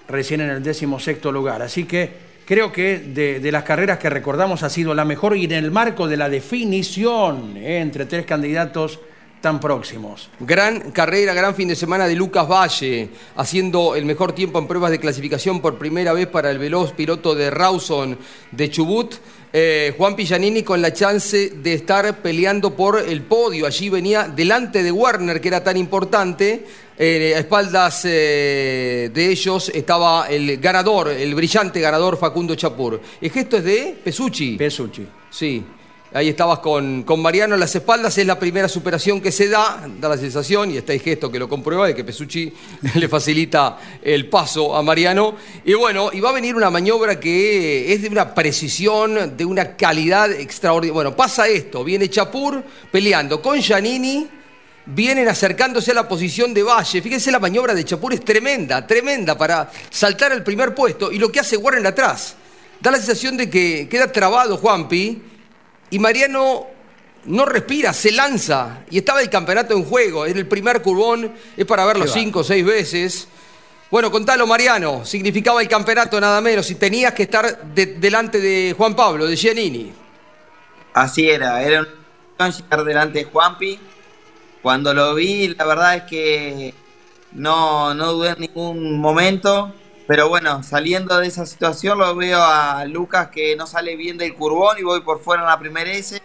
recién 0.08 0.42
en 0.42 0.50
el 0.50 0.64
décimo 0.64 1.00
sexto 1.00 1.32
lugar. 1.32 1.62
Así 1.62 1.86
que 1.86 2.12
creo 2.46 2.72
que 2.72 3.00
de, 3.00 3.52
las 3.52 3.64
carreras 3.64 4.00
que 4.00 4.10
recordamos 4.10 4.64
ha 4.64 4.70
sido 4.70 4.94
la 4.94 5.06
mejor 5.06 5.36
y 5.36 5.46
en 5.46 5.52
el 5.52 5.72
marco 5.72 6.08
de 6.08 6.18
la 6.18 6.30
definición 6.30 7.58
eh, 7.58 7.80
entre 7.80 8.06
tres 8.06 8.26
candidatos 8.26 9.00
tan 9.42 9.60
próximos. 9.60 10.30
Gran 10.40 10.92
carrera, 10.92 11.34
gran 11.34 11.54
fin 11.54 11.68
de 11.68 11.76
semana 11.76 12.08
de 12.08 12.16
Lucas 12.16 12.48
Valle, 12.48 13.10
haciendo 13.36 13.96
el 13.96 14.06
mejor 14.06 14.34
tiempo 14.34 14.58
en 14.58 14.68
pruebas 14.68 14.92
de 14.92 15.00
clasificación 15.00 15.62
por 15.62 15.78
primera 15.78 16.14
vez 16.14 16.28
para 16.28 16.50
el 16.50 16.58
veloz 16.58 16.94
piloto 16.94 17.36
de 17.36 17.52
Rawson 17.52 18.18
de 18.52 18.70
Chubut. 18.70 19.16
Eh, 19.60 19.96
Juan 19.98 20.16
Pillanini 20.16 20.62
con 20.62 20.80
la 20.84 20.94
chance 20.94 21.50
de 21.50 21.74
estar 21.74 22.22
peleando 22.22 22.76
por 22.76 23.00
el 23.00 23.24
podio. 23.24 23.66
Allí 23.66 23.90
venía 23.90 24.26
delante 24.28 24.84
de 24.84 24.92
Werner, 24.92 25.42
que 25.42 25.48
era 25.48 25.64
tan 25.64 25.78
importante. 25.78 26.64
Eh, 26.96 27.34
a 27.36 27.40
espaldas 27.40 28.04
eh, 28.06 29.10
de 29.12 29.32
ellos 29.32 29.72
estaba 29.74 30.28
el 30.30 30.58
ganador, 30.58 31.08
el 31.08 31.34
brillante 31.34 31.82
ganador 31.82 32.20
Facundo 32.20 32.54
Chapur. 32.54 33.02
El 33.20 33.32
gesto 33.32 33.58
es 33.58 33.64
de 33.64 33.98
Pesucci. 34.04 34.58
Pesucci. 34.58 35.08
Sí. 35.32 35.64
Ahí 36.14 36.30
estabas 36.30 36.60
con, 36.60 37.04
con 37.04 37.22
Mariano 37.22 37.56
en 37.56 37.60
las 37.60 37.76
espaldas, 37.76 38.18
es 38.18 38.26
la 38.26 38.40
primera 38.40 38.70
superación 38.70 39.20
que 39.20 39.30
se 39.30 39.50
da, 39.50 39.86
da 40.00 40.08
la 40.08 40.18
sensación, 40.18 40.72
y 40.72 40.78
está 40.78 40.94
el 40.94 41.02
gesto 41.02 41.30
que 41.30 41.38
lo 41.38 41.50
comprueba, 41.50 41.86
de 41.86 41.94
que 41.94 42.06
Pesucci 42.06 42.54
le 42.96 43.10
facilita 43.10 43.78
el 44.02 44.30
paso 44.30 44.74
a 44.74 44.82
Mariano. 44.82 45.36
Y 45.66 45.74
bueno, 45.74 46.10
y 46.14 46.22
va 46.22 46.30
a 46.30 46.34
venir 46.34 46.56
una 46.56 46.70
maniobra 46.70 47.20
que 47.20 47.92
es 47.92 48.04
de 48.04 48.08
una 48.08 48.34
precisión, 48.34 49.36
de 49.36 49.44
una 49.44 49.76
calidad 49.76 50.32
extraordinaria. 50.32 50.94
Bueno, 50.94 51.14
pasa 51.14 51.46
esto, 51.50 51.84
viene 51.84 52.10
Chapur 52.10 52.64
peleando 52.90 53.42
con 53.42 53.60
Giannini, 53.60 54.30
vienen 54.86 55.28
acercándose 55.28 55.92
a 55.92 55.96
la 55.96 56.08
posición 56.08 56.54
de 56.54 56.64
Valle. 56.64 57.02
Fíjense, 57.02 57.34
la 57.34 57.40
maniobra 57.40 57.74
de 57.74 57.84
Chapur 57.84 58.14
es 58.14 58.24
tremenda, 58.24 58.88
tremenda 58.88 59.38
para 59.38 59.70
saltar 59.90 60.32
al 60.32 60.42
primer 60.42 60.74
puesto, 60.74 61.12
y 61.12 61.20
lo 61.20 61.30
que 61.30 61.42
hace 61.42 61.58
Warren 61.58 61.86
atrás. 61.86 62.36
Da 62.80 62.92
la 62.92 62.98
sensación 62.98 63.36
de 63.36 63.50
que 63.50 63.90
queda 63.90 64.10
trabado 64.10 64.56
Juanpi 64.56 65.22
y 65.90 66.00
Mariano 66.00 66.68
no 67.26 67.46
respira, 67.46 67.94
se 67.94 68.12
lanza. 68.12 68.80
Y 68.90 68.98
estaba 69.00 69.22
el 69.22 69.30
campeonato 69.30 69.74
en 69.74 69.84
juego. 69.84 70.26
Es 70.26 70.36
el 70.36 70.48
primer 70.48 70.82
curvón, 70.82 71.34
es 71.56 71.66
para 71.66 71.86
verlo 71.86 72.08
cinco 72.08 72.40
o 72.40 72.44
seis 72.44 72.66
veces. 72.66 73.28
Bueno, 73.90 74.12
contalo, 74.12 74.46
Mariano. 74.48 75.06
Significaba 75.06 75.62
el 75.62 75.68
campeonato 75.68 76.20
nada 76.20 76.42
menos. 76.42 76.70
Y 76.72 76.76
tenías 76.76 77.14
que 77.14 77.24
estar 77.24 77.74
delante 77.74 78.40
de 78.40 78.76
Juan 78.78 78.96
Pablo, 78.96 79.26
de 79.26 79.36
Giannini. 79.36 79.94
Así 80.94 81.30
era. 81.30 81.62
Era 81.64 81.82
un 81.82 82.52
llegar 82.52 82.84
delante 82.84 83.20
de 83.20 83.26
Juanpi. 83.26 83.80
Cuando 84.62 84.94
lo 84.94 85.16
vi, 85.16 85.50
la 85.50 85.66
verdad 85.66 85.96
es 85.96 86.04
que 86.04 86.74
no, 87.34 87.94
no 87.94 88.14
dudé 88.14 88.32
en 88.32 88.40
ningún 88.42 89.00
momento. 89.00 89.74
Pero 90.08 90.30
bueno, 90.30 90.64
saliendo 90.64 91.18
de 91.20 91.28
esa 91.28 91.46
situación 91.46 92.00
lo 92.00 92.16
veo 92.16 92.42
a 92.42 92.86
Lucas 92.86 93.28
que 93.28 93.58
no 93.58 93.68
sale 93.68 93.98
bien 93.98 94.18
del 94.18 94.34
curbón 94.36 94.78
y 94.80 94.84
voy 94.84 95.02
por 95.02 95.20
fuera 95.20 95.44
en 95.44 95.50
la 95.50 95.60
primera 95.60 95.92
S. 95.92 96.22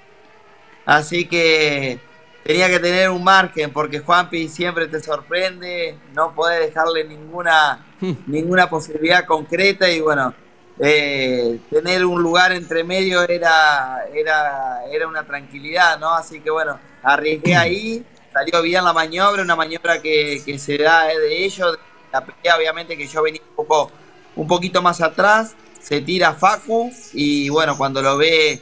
Así 0.87 1.27
que 1.27 1.99
tenía 2.45 2.69
que 2.69 2.79
tener 2.79 3.11
un 3.11 3.25
margen 3.25 3.73
porque 3.73 3.99
Juanpi 3.99 4.49
siempre 4.49 4.87
te 4.87 5.01
sorprende, 5.01 5.97
no 6.15 6.33
puede 6.33 6.67
dejarle 6.67 7.03
ninguna, 7.05 7.85
ninguna 8.27 8.71
posibilidad 8.71 9.27
concreta 9.27 9.91
y 9.91 10.01
bueno, 10.01 10.33
eh, 10.79 11.59
tener 11.69 12.05
un 12.05 12.23
lugar 12.23 12.53
entre 12.53 12.85
medio 12.85 13.23
era, 13.29 14.05
era, 14.15 14.85
era 14.93 15.09
una 15.09 15.25
tranquilidad, 15.25 15.99
¿no? 15.99 16.15
Así 16.15 16.41
que 16.41 16.51
bueno, 16.51 16.79
arriesgué 17.03 17.57
ahí, 17.57 18.07
salió 18.33 18.63
bien 18.63 18.85
la 18.85 18.93
maniobra, 18.93 19.43
una 19.43 19.57
maniobra 19.57 20.01
que, 20.01 20.41
que 20.45 20.57
se 20.57 20.79
da 20.79 21.07
de 21.07 21.45
ellos 21.45 21.79
la 22.13 22.25
pelea 22.25 22.57
obviamente 22.57 22.97
que 22.97 23.07
yo 23.07 23.23
venía 23.23 23.41
un 23.49 23.57
poco 23.57 23.91
un 24.37 24.47
poquito 24.47 24.81
más 24.81 25.01
atrás, 25.01 25.55
se 25.81 26.01
tira 26.01 26.35
Facu 26.35 26.91
y 27.13 27.49
bueno, 27.49 27.77
cuando 27.77 28.01
lo 28.01 28.17
ve 28.17 28.61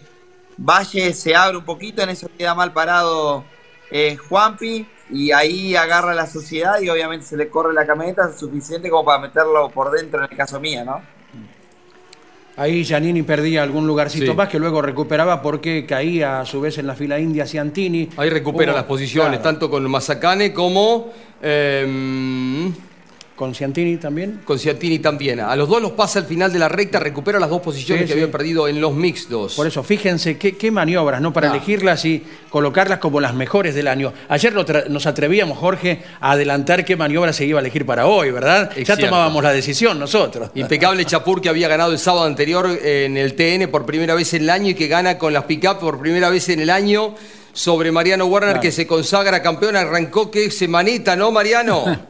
Valle 0.57 1.13
se 1.13 1.35
abre 1.35 1.57
un 1.57 1.65
poquito, 1.65 2.03
en 2.03 2.11
eso 2.11 2.29
queda 2.37 2.55
mal 2.55 2.73
parado 2.73 3.45
eh, 3.91 4.17
Juanpi 4.17 4.87
y 5.11 5.33
ahí 5.33 5.75
agarra 5.75 6.15
la 6.15 6.27
sociedad 6.27 6.81
y 6.81 6.89
obviamente 6.89 7.27
se 7.27 7.37
le 7.37 7.49
corre 7.49 7.73
la 7.73 7.87
camioneta 7.87 8.33
suficiente 8.33 8.91
como 8.91 9.05
para 9.05 9.23
meterlo 9.23 9.69
por 9.71 9.91
dentro 9.91 10.25
en 10.25 10.31
el 10.31 10.37
caso 10.37 10.61
mío, 10.61 10.85
¿no? 10.85 11.01
Ahí 12.57 12.85
Giannini 12.85 13.23
perdía 13.23 13.63
algún 13.63 13.87
lugarcito 13.87 14.35
más 14.35 14.49
que 14.49 14.59
luego 14.59 14.83
recuperaba 14.83 15.41
porque 15.41 15.87
caía 15.87 16.41
a 16.41 16.47
su 16.47 16.61
vez 16.61 16.77
en 16.77 16.87
la 16.87 16.95
fila 16.95 17.19
india 17.19 17.47
Ciantini. 17.47 18.11
Ahí 18.19 18.29
recupera 18.29 18.73
las 18.73 18.85
posiciones, 18.85 19.41
tanto 19.41 19.71
con 19.71 19.89
Mazacane 19.91 20.53
como... 20.53 21.11
Em, 21.41 22.71
¿Con 23.41 23.55
Ciantini 23.55 23.97
también? 23.97 24.43
Con 24.45 24.59
Ciantini 24.59 24.99
también. 24.99 25.41
A 25.41 25.57
los 25.57 25.67
dos 25.67 25.81
los 25.81 25.93
pasa 25.93 26.19
al 26.19 26.27
final 26.27 26.53
de 26.53 26.59
la 26.59 26.69
recta, 26.69 27.01
recupera 27.01 27.41
las 27.41 27.49
dos 27.49 27.63
posiciones 27.63 28.05
que 28.05 28.13
habían 28.13 28.31
perdido 28.31 28.69
en 28.69 28.83
los 28.83 28.93
mixtos. 28.93 29.55
Por 29.55 29.67
eso, 29.67 29.83
fíjense 29.83 30.37
qué, 30.37 30.71
maniobras, 30.71 31.23
¿no? 31.23 31.33
Para 31.33 31.49
elegirlas 31.49 32.05
y 32.05 32.23
colocarlas 32.51 32.99
como 32.99 33.19
las 33.19 33.33
mejores 33.33 33.75
del 33.75 33.89
año. 33.89 34.13
Ayer 34.29 34.53
nos 34.91 35.07
atrevíamos, 35.07 35.57
Jorge, 35.57 36.03
a 36.21 36.33
adelantar 36.33 36.85
qué 36.85 36.97
maniobra 36.97 37.33
se 37.33 37.47
iba 37.47 37.59
a 37.59 37.63
elegir 37.63 37.87
para 37.87 38.07
hoy, 38.07 38.31
¿verdad? 38.31 38.77
ya 38.77 38.95
tomábamos 38.95 39.43
la 39.43 39.53
decisión 39.53 39.99
nosotros. 39.99 40.51
Impecable 40.55 41.03
Chapur 41.07 41.41
que 41.41 41.49
había 41.49 41.67
ganado 41.67 41.93
el 41.93 41.99
sábado 41.99 42.27
anterior 42.27 42.69
en 42.85 43.17
el 43.17 43.37
TN 43.37 43.71
por 43.71 43.87
primera 43.87 44.15
vez 44.15 44.35
en 44.35 44.43
el 44.43 44.51
año 44.51 44.69
y 44.69 44.75
que 44.75 44.87
gana 44.87 45.17
con 45.17 45.33
las 45.33 45.45
pick-up 45.45 45.79
por 45.79 45.99
primera 45.99 46.29
vez 46.29 46.51
en 46.51 46.61
el 46.61 46.69
año 46.69 47.15
sobre 47.55 47.91
Mariano 47.91 48.27
Werner 48.27 48.61
que 48.61 48.71
se 48.71 48.87
consagra 48.87 49.41
campeón. 49.41 49.77
Arrancó 49.77 50.31
que 50.31 50.51
semanita, 50.51 51.17
¿no, 51.17 51.33
Mariano? 51.33 52.10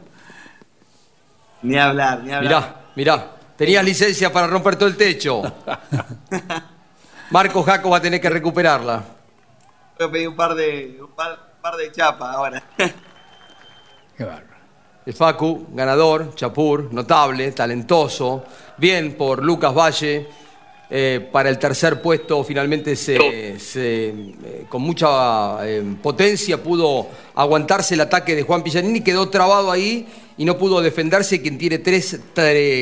Ni 1.61 1.77
hablar, 1.77 2.23
ni 2.23 2.31
hablar. 2.31 2.43
Mirá, 2.43 2.75
mirá. 2.95 3.31
Tenías 3.55 3.85
licencia 3.85 4.33
para 4.33 4.47
romper 4.47 4.75
todo 4.75 4.89
el 4.89 4.97
techo. 4.97 5.43
Marco 7.29 7.61
Jaco 7.61 7.89
va 7.91 7.97
a 7.97 8.01
tener 8.01 8.19
que 8.19 8.29
recuperarla. 8.29 9.03
Voy 9.99 10.07
a 10.07 10.11
pedir 10.11 10.27
un 10.29 10.35
par 10.35 10.55
de, 10.55 10.99
un 10.99 11.11
par, 11.11 11.75
de 11.77 11.91
chapas 11.91 12.35
ahora. 12.35 12.63
Qué 14.17 14.23
bárbaro. 14.23 14.47
El 15.05 15.13
Facu, 15.13 15.67
ganador, 15.73 16.33
Chapur, 16.35 16.91
notable, 16.91 17.51
talentoso. 17.51 18.43
Bien 18.77 19.15
por 19.15 19.43
Lucas 19.43 19.73
Valle. 19.73 20.27
Eh, 20.93 21.29
para 21.31 21.49
el 21.49 21.57
tercer 21.57 22.01
puesto 22.01 22.43
finalmente 22.43 22.97
se, 22.97 23.17
eh, 23.17 24.65
con 24.67 24.81
mucha 24.81 25.65
eh, 25.65 25.81
potencia 26.03 26.61
pudo 26.61 27.07
aguantarse 27.33 27.93
el 27.93 28.01
ataque 28.01 28.35
de 28.35 28.43
Juan 28.43 28.61
Pillanini, 28.61 28.99
quedó 28.99 29.29
trabado 29.29 29.71
ahí 29.71 30.05
y 30.41 30.45
no 30.45 30.57
pudo 30.57 30.81
defenderse 30.81 31.39
quien 31.39 31.55
tiene 31.59 31.77
tres 31.77 32.19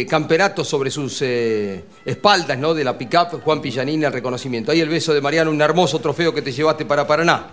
campeonatos 0.09 0.65
sobre 0.65 0.89
sus 0.89 1.21
espaldas 1.21 2.57
¿no? 2.57 2.73
de 2.73 2.85
la 2.85 2.97
pick-up, 2.97 3.41
Juan 3.43 3.61
Pillanini, 3.61 4.05
el 4.05 4.13
reconocimiento. 4.13 4.71
Ahí 4.71 4.79
el 4.79 4.87
beso 4.87 5.13
de 5.13 5.19
Mariano, 5.19 5.51
un 5.51 5.61
hermoso 5.61 5.99
trofeo 5.99 6.33
que 6.33 6.41
te 6.41 6.53
llevaste 6.53 6.85
para 6.85 7.05
Paraná. 7.05 7.47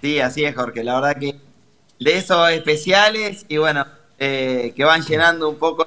Sí, 0.00 0.18
así 0.18 0.44
es, 0.44 0.56
Jorge. 0.56 0.82
La 0.82 0.96
verdad 0.96 1.16
que 1.20 1.36
de 2.00 2.18
esos 2.18 2.50
especiales 2.50 3.46
y 3.46 3.58
bueno, 3.58 3.86
que 4.18 4.82
van 4.84 5.02
llenando 5.02 5.48
un 5.48 5.56
poco 5.56 5.86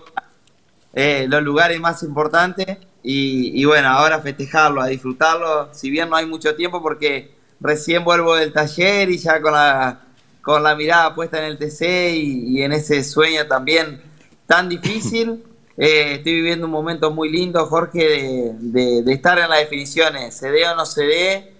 los 0.93 1.43
lugares 1.43 1.81
más 1.81 2.01
importantes. 2.03 2.77
Y, 3.03 3.65
bueno, 3.65 3.89
ahora 3.89 4.21
festejarlo, 4.21 4.81
a 4.81 4.87
disfrutarlo, 4.87 5.73
si 5.73 5.89
bien 5.89 6.09
no 6.09 6.15
hay 6.15 6.27
mucho 6.27 6.55
tiempo 6.55 6.81
porque 6.81 7.35
recién 7.59 8.05
vuelvo 8.05 8.35
del 8.35 8.53
taller 8.53 9.09
y 9.09 9.17
ya 9.17 9.41
con 9.41 9.51
la, 9.51 10.02
con 10.43 10.61
la 10.61 10.75
mirada 10.75 11.15
puesta 11.15 11.39
en 11.39 11.45
el 11.45 11.57
TC 11.57 12.13
y, 12.15 12.61
en 12.61 12.73
ese 12.73 13.03
sueño 13.03 13.47
también 13.47 14.01
tan 14.45 14.69
difícil. 14.69 15.43
Eh, 15.75 16.17
estoy 16.17 16.33
viviendo 16.35 16.67
un 16.67 16.71
momento 16.71 17.09
muy 17.09 17.31
lindo, 17.31 17.65
Jorge, 17.65 18.51
de, 18.59 19.03
estar 19.11 19.39
en 19.39 19.49
las 19.49 19.57
definiciones, 19.57 20.35
se 20.35 20.51
dé 20.51 20.67
o 20.67 20.75
no 20.75 20.85
se 20.85 21.03
dé, 21.03 21.53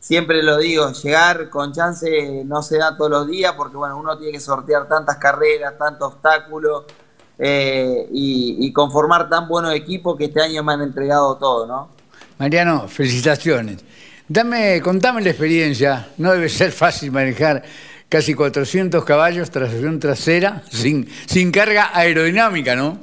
siempre 0.00 0.42
lo 0.42 0.56
digo, 0.56 0.90
llegar 0.90 1.50
con 1.50 1.74
chance 1.74 2.44
no 2.46 2.62
se 2.62 2.78
da 2.78 2.96
todos 2.96 3.10
los 3.10 3.26
días 3.28 3.52
porque 3.58 3.76
bueno, 3.76 3.98
uno 3.98 4.16
tiene 4.16 4.32
que 4.32 4.40
sortear 4.40 4.88
tantas 4.88 5.18
carreras, 5.18 5.76
tantos 5.76 6.14
obstáculos 6.14 6.84
eh, 7.38 8.08
y, 8.10 8.72
conformar 8.72 9.28
tan 9.28 9.46
buenos 9.46 9.74
equipos 9.74 10.16
que 10.16 10.24
este 10.24 10.40
año 10.40 10.62
me 10.62 10.72
han 10.72 10.80
entregado 10.80 11.36
todo, 11.36 11.66
¿no? 11.66 11.90
Mariano, 12.38 12.88
felicitaciones. 12.88 13.84
Dame, 14.26 14.80
contame 14.80 15.20
la 15.20 15.28
experiencia. 15.28 16.08
No 16.16 16.32
debe 16.32 16.48
ser 16.48 16.72
fácil 16.72 17.12
manejar 17.12 17.62
casi 18.08 18.34
400 18.34 19.04
caballos, 19.04 19.50
tracción 19.50 20.00
trasera, 20.00 20.62
sin, 20.70 21.08
sin 21.26 21.50
carga 21.50 21.90
aerodinámica, 21.92 22.74
¿no? 22.76 22.98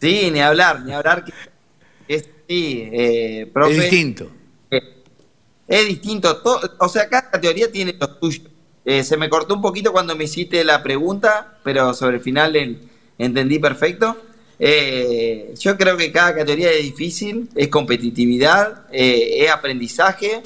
Sí, 0.00 0.30
ni 0.32 0.40
hablar, 0.40 0.82
ni 0.82 0.92
hablar. 0.92 1.24
Que 1.24 1.32
es, 2.08 2.28
sí, 2.48 2.88
eh, 2.92 3.52
es 3.54 3.76
distinto. 3.76 4.30
Eh, 4.70 4.80
es 5.68 5.86
distinto. 5.86 6.42
o 6.78 6.88
sea, 6.88 7.08
cada 7.08 7.30
teoría 7.40 7.70
tiene 7.70 7.94
lo 7.98 8.18
suyo. 8.18 8.42
Eh, 8.84 9.04
se 9.04 9.16
me 9.16 9.28
cortó 9.28 9.54
un 9.54 9.62
poquito 9.62 9.92
cuando 9.92 10.16
me 10.16 10.24
hiciste 10.24 10.64
la 10.64 10.82
pregunta, 10.82 11.58
pero 11.62 11.92
sobre 11.94 12.16
el 12.16 12.22
final 12.22 12.56
entendí 13.18 13.58
perfecto. 13.58 14.16
Eh, 14.58 15.54
yo 15.58 15.76
creo 15.76 15.96
que 15.96 16.12
cada 16.12 16.34
categoría 16.34 16.70
es 16.72 16.82
difícil, 16.82 17.48
es 17.54 17.68
competitividad, 17.68 18.86
eh, 18.92 19.44
es 19.44 19.50
aprendizaje 19.50 20.42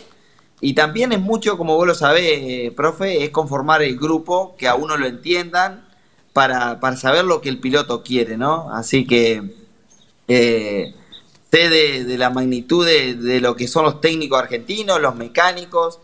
y 0.60 0.74
también 0.74 1.12
es 1.12 1.20
mucho, 1.20 1.58
como 1.58 1.76
vos 1.76 1.86
lo 1.86 1.94
sabés, 1.94 2.72
profe, 2.72 3.24
es 3.24 3.30
conformar 3.30 3.82
el 3.82 3.98
grupo, 3.98 4.56
que 4.56 4.68
a 4.68 4.74
uno 4.74 4.96
lo 4.96 5.06
entiendan 5.06 5.84
para, 6.32 6.78
saber 6.96 7.24
lo 7.24 7.40
que 7.40 7.48
el 7.48 7.60
piloto 7.60 8.02
quiere, 8.02 8.36
¿no? 8.36 8.70
Así 8.72 9.06
que 9.06 9.42
sé 10.26 11.68
de, 11.68 12.18
la 12.18 12.30
magnitud 12.30 12.84
de, 12.86 13.14
de, 13.14 13.40
lo 13.40 13.56
que 13.56 13.68
son 13.68 13.84
los 13.84 14.00
técnicos 14.00 14.40
argentinos, 14.40 15.00
los 15.00 15.14
mecánicos, 15.14 16.00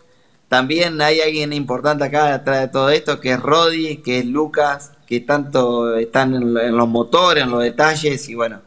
también 0.50 1.00
hay 1.00 1.20
alguien 1.20 1.52
importante 1.52 2.02
acá 2.02 2.36
detrás 2.36 2.62
de 2.62 2.68
todo 2.68 2.90
esto, 2.90 3.20
que 3.20 3.30
es 3.30 3.40
Rodi, 3.40 3.98
que 3.98 4.18
es 4.18 4.26
Lucas, 4.26 4.90
que 5.06 5.20
tanto 5.20 5.96
están 5.96 6.34
en, 6.34 6.76
los 6.76 6.88
motores, 6.88 7.44
en 7.44 7.52
los 7.52 7.62
detalles, 7.62 8.28
y 8.28 8.34
bueno, 8.34 8.60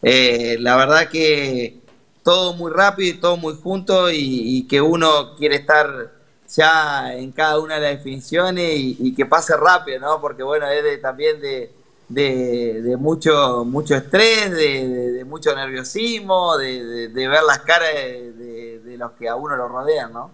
eh, 0.00 0.56
la 0.58 0.76
verdad 0.76 1.10
que 1.10 1.80
todo 2.28 2.52
muy 2.52 2.70
rápido 2.70 3.08
y 3.08 3.18
todo 3.18 3.38
muy 3.38 3.54
junto, 3.54 4.10
y, 4.10 4.66
que 4.68 4.82
uno 4.82 5.34
quiere 5.38 5.56
estar 5.56 6.12
ya 6.46 7.14
en 7.14 7.32
cada 7.32 7.58
una 7.58 7.76
de 7.76 7.80
las 7.80 7.90
definiciones 7.92 8.70
y, 8.76 9.14
que 9.14 9.24
pase 9.24 9.56
rápido, 9.56 9.98
¿no? 10.00 10.20
Porque 10.20 10.42
bueno, 10.42 10.66
es 10.68 11.00
también 11.00 11.40
de, 11.40 11.72
de, 12.10 12.96
mucho, 12.98 13.64
mucho 13.64 13.94
estrés, 13.96 14.50
de, 14.50 15.24
mucho 15.26 15.56
nerviosismo, 15.56 16.58
de, 16.58 17.08
ver 17.14 17.42
las 17.46 17.60
caras 17.60 17.94
de, 17.94 18.94
los 18.98 19.12
que 19.12 19.26
a 19.26 19.34
uno 19.34 19.56
lo 19.56 19.66
rodean, 19.66 20.12
¿no? 20.12 20.30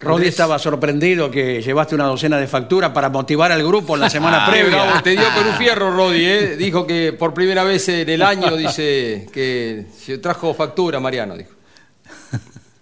Rodi 0.00 0.26
estaba 0.26 0.58
sorprendido 0.58 1.30
que 1.30 1.62
llevaste 1.62 1.94
una 1.94 2.06
docena 2.06 2.38
de 2.38 2.46
facturas 2.46 2.90
para 2.90 3.08
motivar 3.08 3.52
al 3.52 3.64
grupo 3.64 3.94
en 3.94 4.02
la 4.02 4.10
semana 4.10 4.46
previa. 4.46 5.00
te 5.02 5.10
dio 5.10 5.24
con 5.34 5.46
un 5.46 5.54
fierro, 5.54 5.90
Rodi, 5.96 6.24
¿eh? 6.24 6.56
Dijo 6.58 6.86
que 6.86 7.12
por 7.12 7.32
primera 7.32 7.64
vez 7.64 7.88
en 7.88 8.08
el 8.08 8.22
año, 8.22 8.56
dice 8.56 9.26
que 9.32 9.86
se 9.96 10.18
trajo 10.18 10.52
factura, 10.54 11.00
Mariano, 11.00 11.36
dijo. 11.36 11.52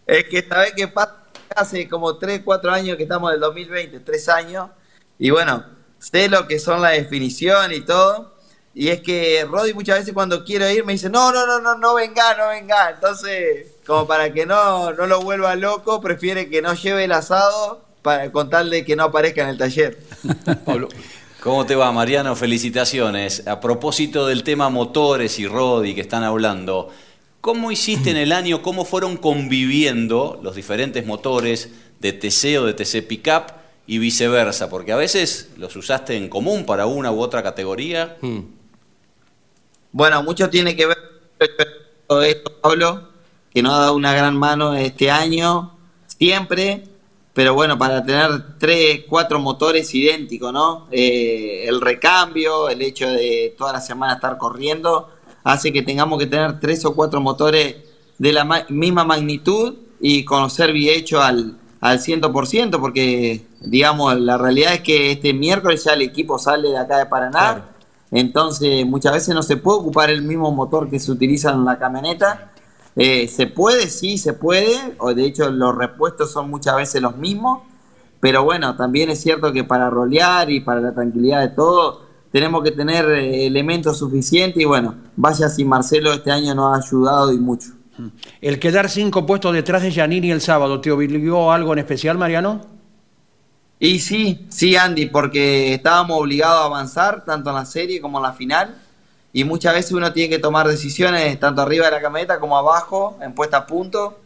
Es 0.04 0.24
que 0.24 0.38
esta 0.38 0.58
vez 0.58 0.72
que 0.74 0.88
pasa, 0.88 1.22
hace 1.54 1.88
como 1.88 2.18
3, 2.18 2.42
4 2.44 2.72
años 2.72 2.96
que 2.96 3.04
estamos 3.04 3.30
en 3.30 3.36
el 3.36 3.40
2020, 3.40 4.00
3 4.00 4.28
años, 4.30 4.70
y 5.18 5.30
bueno, 5.30 5.64
sé 6.00 6.28
lo 6.28 6.48
que 6.48 6.58
son 6.58 6.82
la 6.82 6.90
definición 6.90 7.72
y 7.72 7.80
todo. 7.82 8.34
Y 8.74 8.88
es 8.88 9.00
que 9.00 9.46
Rodi 9.48 9.72
muchas 9.74 10.00
veces 10.00 10.12
cuando 10.12 10.44
quiero 10.44 10.68
ir 10.68 10.84
me 10.84 10.94
dice, 10.94 11.08
no, 11.08 11.30
no, 11.30 11.46
no, 11.46 11.60
no, 11.60 11.76
no 11.76 11.94
venga, 11.94 12.34
no 12.36 12.48
venga. 12.48 12.90
Entonces, 12.90 13.71
como 13.86 14.06
para 14.06 14.32
que 14.32 14.46
no, 14.46 14.92
no 14.92 15.06
lo 15.06 15.20
vuelva 15.20 15.56
loco, 15.56 16.00
prefiere 16.00 16.48
que 16.48 16.62
no 16.62 16.74
lleve 16.74 17.04
el 17.04 17.12
asado 17.12 17.84
para 18.02 18.30
contarle 18.32 18.84
que 18.84 18.96
no 18.96 19.04
aparezca 19.04 19.42
en 19.42 19.48
el 19.48 19.58
taller. 19.58 19.98
Pablo. 20.64 20.88
¿Cómo 21.40 21.66
te 21.66 21.74
va, 21.74 21.90
Mariano? 21.90 22.36
Felicitaciones. 22.36 23.46
A 23.48 23.58
propósito 23.60 24.26
del 24.26 24.44
tema 24.44 24.70
motores 24.70 25.38
y 25.40 25.48
Rodi 25.48 25.94
que 25.94 26.00
están 26.00 26.22
hablando, 26.22 26.90
¿cómo 27.40 27.72
hiciste 27.72 28.10
en 28.10 28.16
el 28.16 28.30
año, 28.30 28.62
cómo 28.62 28.84
fueron 28.84 29.16
conviviendo 29.16 30.38
los 30.42 30.54
diferentes 30.54 31.04
motores 31.04 31.70
de 31.98 32.12
TC 32.12 32.58
o 32.60 32.66
de 32.66 32.74
TC 32.74 33.06
Pickup 33.06 33.62
y 33.86 33.98
viceversa, 33.98 34.70
porque 34.70 34.92
a 34.92 34.96
veces 34.96 35.50
los 35.56 35.74
usaste 35.74 36.16
en 36.16 36.28
común 36.28 36.64
para 36.64 36.86
una 36.86 37.10
u 37.10 37.20
otra 37.20 37.42
categoría. 37.42 38.16
Hmm. 38.20 38.40
Bueno, 39.90 40.22
mucho 40.22 40.48
tiene 40.48 40.76
que 40.76 40.86
ver 40.86 40.98
con 42.06 42.24
esto, 42.24 42.52
Pablo, 42.60 43.08
que 43.52 43.62
nos 43.62 43.74
ha 43.74 43.78
dado 43.78 43.96
una 43.96 44.14
gran 44.14 44.36
mano 44.36 44.74
este 44.74 45.10
año, 45.10 45.72
siempre, 46.06 46.84
pero 47.34 47.54
bueno, 47.54 47.78
para 47.78 48.04
tener 48.04 48.58
tres, 48.58 49.02
cuatro 49.08 49.38
motores 49.38 49.94
idénticos, 49.94 50.52
¿no? 50.52 50.86
Eh, 50.90 51.64
el 51.66 51.80
recambio, 51.80 52.68
el 52.68 52.82
hecho 52.82 53.08
de 53.08 53.54
toda 53.56 53.72
la 53.72 53.80
semana 53.80 54.14
estar 54.14 54.36
corriendo, 54.38 55.10
hace 55.44 55.72
que 55.72 55.82
tengamos 55.82 56.18
que 56.18 56.26
tener 56.26 56.60
tres 56.60 56.84
o 56.84 56.94
cuatro 56.94 57.20
motores 57.20 57.76
de 58.18 58.32
la 58.32 58.66
misma 58.68 59.04
magnitud 59.04 59.74
y 60.00 60.24
conocer 60.24 60.72
bien 60.72 60.98
hecho 60.98 61.22
al, 61.22 61.56
al 61.80 61.98
100%, 61.98 62.80
porque, 62.80 63.46
digamos, 63.60 64.18
la 64.20 64.38
realidad 64.38 64.74
es 64.74 64.80
que 64.82 65.12
este 65.12 65.32
miércoles 65.32 65.84
ya 65.84 65.94
el 65.94 66.02
equipo 66.02 66.38
sale 66.38 66.68
de 66.68 66.78
acá 66.78 66.98
de 66.98 67.06
Paraná, 67.06 67.64
entonces 68.10 68.86
muchas 68.86 69.14
veces 69.14 69.34
no 69.34 69.42
se 69.42 69.56
puede 69.56 69.78
ocupar 69.78 70.10
el 70.10 70.22
mismo 70.22 70.52
motor 70.52 70.88
que 70.90 71.00
se 71.00 71.10
utiliza 71.10 71.50
en 71.50 71.64
la 71.64 71.78
camioneta. 71.78 72.51
Eh, 72.96 73.26
se 73.28 73.46
puede, 73.46 73.88
sí, 73.88 74.18
se 74.18 74.34
puede, 74.34 74.94
o 74.98 75.14
de 75.14 75.24
hecho 75.24 75.50
los 75.50 75.74
repuestos 75.74 76.30
son 76.30 76.50
muchas 76.50 76.76
veces 76.76 77.00
los 77.00 77.16
mismos, 77.16 77.62
pero 78.20 78.44
bueno, 78.44 78.76
también 78.76 79.10
es 79.10 79.20
cierto 79.20 79.52
que 79.52 79.64
para 79.64 79.88
rolear 79.88 80.50
y 80.50 80.60
para 80.60 80.80
la 80.80 80.92
tranquilidad 80.92 81.40
de 81.40 81.48
todo, 81.48 82.02
tenemos 82.30 82.62
que 82.62 82.70
tener 82.70 83.06
eh, 83.10 83.46
elementos 83.46 83.98
suficientes 83.98 84.62
y 84.62 84.66
bueno, 84.66 84.94
vaya 85.16 85.48
si 85.48 85.64
Marcelo 85.64 86.12
este 86.12 86.30
año 86.30 86.54
nos 86.54 86.74
ha 86.74 86.86
ayudado 86.86 87.32
y 87.32 87.38
mucho. 87.38 87.70
El 88.40 88.58
quedar 88.58 88.88
cinco 88.88 89.26
puestos 89.26 89.52
detrás 89.52 89.82
de 89.82 89.90
Giannini 89.90 90.30
el 90.30 90.40
sábado, 90.40 90.80
¿te 90.80 90.90
obligó 90.90 91.52
algo 91.52 91.72
en 91.72 91.78
especial, 91.78 92.18
Mariano? 92.18 92.60
Y 93.78 93.98
sí, 93.98 94.46
sí, 94.48 94.76
Andy, 94.76 95.06
porque 95.06 95.74
estábamos 95.74 96.20
obligados 96.20 96.60
a 96.60 96.64
avanzar 96.66 97.24
tanto 97.24 97.50
en 97.50 97.56
la 97.56 97.64
serie 97.64 98.00
como 98.00 98.18
en 98.18 98.22
la 98.22 98.32
final. 98.32 98.81
Y 99.32 99.44
muchas 99.44 99.74
veces 99.74 99.92
uno 99.92 100.12
tiene 100.12 100.28
que 100.28 100.38
tomar 100.38 100.68
decisiones 100.68 101.38
tanto 101.40 101.62
arriba 101.62 101.86
de 101.86 101.92
la 101.92 102.02
camioneta 102.02 102.38
como 102.38 102.56
abajo, 102.56 103.18
en 103.22 103.34
puesta 103.34 103.58
a 103.58 103.66
punto, 103.66 104.18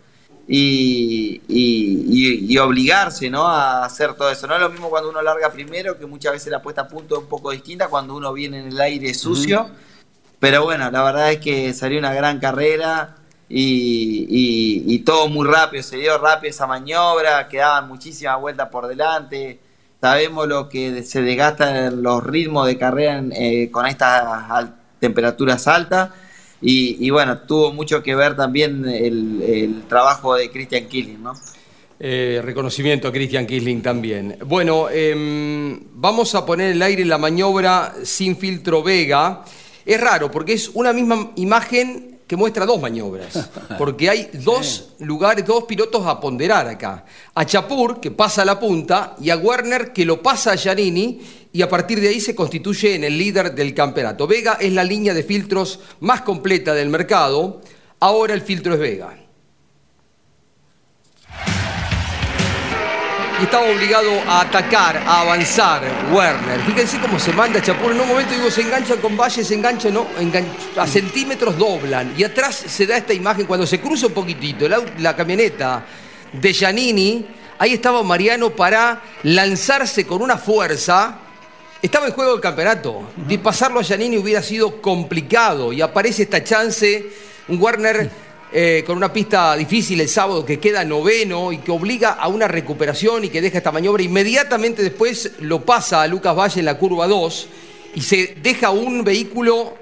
y, 0.48 1.42
y, 1.48 2.58
obligarse 2.58 3.30
¿no? 3.30 3.46
a 3.46 3.84
hacer 3.84 4.14
todo 4.14 4.30
eso. 4.30 4.46
No 4.46 4.54
es 4.54 4.60
lo 4.60 4.70
mismo 4.70 4.90
cuando 4.90 5.10
uno 5.10 5.22
larga 5.22 5.52
primero, 5.52 5.98
que 5.98 6.06
muchas 6.06 6.32
veces 6.32 6.50
la 6.50 6.62
puesta 6.62 6.82
a 6.82 6.88
punto 6.88 7.16
es 7.16 7.22
un 7.22 7.28
poco 7.28 7.50
distinta 7.50 7.88
cuando 7.88 8.14
uno 8.14 8.32
viene 8.32 8.60
en 8.60 8.68
el 8.68 8.80
aire 8.80 9.12
sucio. 9.14 9.68
Pero 10.38 10.64
bueno, 10.64 10.90
la 10.90 11.02
verdad 11.02 11.32
es 11.32 11.38
que 11.38 11.72
salió 11.72 11.98
una 11.98 12.12
gran 12.14 12.38
carrera 12.38 13.16
y, 13.48 14.98
todo 15.00 15.28
muy 15.28 15.46
rápido, 15.46 15.82
se 15.82 15.96
dio 15.96 16.18
rápido 16.18 16.50
esa 16.50 16.66
maniobra, 16.66 17.48
quedaban 17.48 17.88
muchísimas 17.88 18.40
vueltas 18.40 18.68
por 18.68 18.86
delante, 18.86 19.60
sabemos 20.00 20.46
lo 20.48 20.68
que 20.68 21.02
se 21.04 21.22
desgastan 21.22 22.02
los 22.02 22.22
ritmos 22.24 22.66
de 22.66 22.76
carrera 22.76 23.22
eh, 23.32 23.70
con 23.70 23.86
estas 23.86 24.50
temperaturas 25.00 25.66
altas 25.66 26.10
y, 26.60 27.10
bueno, 27.10 27.38
tuvo 27.40 27.72
mucho 27.72 28.02
que 28.02 28.14
ver 28.14 28.34
también 28.34 28.84
el, 28.88 29.82
trabajo 29.88 30.34
de 30.34 30.50
Christian 30.50 30.86
Killing, 30.86 31.22
¿no? 31.22 31.34
Eh, 31.98 32.40
reconocimiento 32.42 33.08
a 33.08 33.12
Christian 33.12 33.46
Kisling 33.46 33.82
también. 33.82 34.38
Bueno, 34.44 34.88
em, 34.90 35.80
vamos 35.94 36.34
a 36.34 36.44
poner 36.44 36.72
el 36.72 36.82
aire 36.82 37.04
la 37.04 37.16
maniobra 37.18 37.94
sin 38.02 38.36
filtro 38.36 38.82
Vega. 38.82 39.44
Es 39.84 40.00
raro 40.00 40.30
porque 40.30 40.54
es 40.54 40.70
una 40.74 40.92
misma 40.92 41.32
imagen 41.36 42.15
que 42.26 42.36
muestra 42.36 42.66
dos 42.66 42.80
maniobras, 42.80 43.48
porque 43.78 44.10
hay 44.10 44.30
dos 44.32 44.94
lugares, 44.98 45.44
dos 45.44 45.64
pilotos 45.64 46.06
a 46.06 46.20
ponderar 46.20 46.66
acá. 46.66 47.04
A 47.34 47.44
Chapur, 47.44 48.00
que 48.00 48.10
pasa 48.10 48.42
a 48.42 48.44
la 48.44 48.58
punta, 48.58 49.14
y 49.20 49.30
a 49.30 49.36
Werner, 49.36 49.92
que 49.92 50.04
lo 50.04 50.22
pasa 50.22 50.52
a 50.52 50.56
Giannini, 50.56 51.20
y 51.52 51.62
a 51.62 51.68
partir 51.68 52.00
de 52.00 52.08
ahí 52.08 52.20
se 52.20 52.34
constituye 52.34 52.96
en 52.96 53.04
el 53.04 53.16
líder 53.16 53.54
del 53.54 53.72
campeonato. 53.72 54.26
Vega 54.26 54.58
es 54.60 54.72
la 54.72 54.84
línea 54.84 55.14
de 55.14 55.22
filtros 55.22 55.80
más 56.00 56.22
completa 56.22 56.74
del 56.74 56.88
mercado, 56.88 57.60
ahora 58.00 58.34
el 58.34 58.42
filtro 58.42 58.74
es 58.74 58.80
Vega. 58.80 59.25
Y 63.38 63.44
estaba 63.44 63.66
obligado 63.66 64.10
a 64.26 64.40
atacar, 64.42 64.96
a 64.96 65.20
avanzar 65.20 65.82
Werner. 66.10 66.60
Fíjense 66.60 66.98
cómo 66.98 67.18
se 67.18 67.32
manda 67.32 67.60
Chapur. 67.60 67.92
En 67.92 68.00
un 68.00 68.08
momento 68.08 68.32
digo, 68.32 68.50
se 68.50 68.62
enganchan 68.62 68.98
con 68.98 69.16
Valle, 69.16 69.44
se 69.44 69.54
enganchan, 69.54 69.92
no, 69.92 70.06
a 70.76 70.86
centímetros 70.86 71.58
doblan. 71.58 72.14
Y 72.16 72.24
atrás 72.24 72.54
se 72.54 72.86
da 72.86 72.96
esta 72.96 73.12
imagen 73.12 73.46
cuando 73.46 73.66
se 73.66 73.80
cruza 73.80 74.06
un 74.06 74.14
poquitito 74.14 74.66
la, 74.68 75.14
camioneta 75.14 75.84
de 76.32 76.52
Giannini. 76.52 77.26
Ahí 77.58 77.74
estaba 77.74 78.02
Mariano 78.02 78.50
para 78.50 79.02
lanzarse 79.24 80.06
con 80.06 80.22
una 80.22 80.38
fuerza. 80.38 81.18
Estaba 81.82 82.06
en 82.06 82.12
juego 82.12 82.34
el 82.34 82.40
campeonato. 82.40 83.10
De 83.16 83.38
pasarlo 83.38 83.80
a 83.80 83.82
Giannini 83.82 84.16
hubiera 84.16 84.42
sido 84.42 84.80
complicado. 84.80 85.74
Y 85.74 85.82
aparece 85.82 86.22
esta 86.22 86.42
chance. 86.42 87.10
Un 87.48 87.60
Werner 87.60 88.10
eh, 88.52 88.84
con 88.86 88.96
una 88.96 89.12
pista 89.12 89.56
difícil 89.56 90.00
el 90.00 90.08
sábado 90.08 90.46
que 90.46 90.60
queda 90.60 90.84
noveno 90.84 91.50
y 91.50 91.58
que 91.58 91.72
obliga 91.72 92.12
a 92.12 92.28
una 92.28 92.46
recuperación 92.46 93.24
y 93.24 93.28
que 93.28 93.40
deja 93.40 93.58
esta 93.58 93.72
maniobra. 93.72 94.04
Inmediatamente 94.04 94.82
después 94.82 95.32
lo 95.40 95.62
pasa 95.62 96.02
a 96.02 96.06
Lucas 96.06 96.36
Valle 96.36 96.60
en 96.60 96.66
la 96.66 96.78
curva 96.78 97.08
2 97.08 97.48
y 97.96 98.00
se 98.02 98.36
deja 98.40 98.70
un 98.70 99.02
vehículo, 99.02 99.74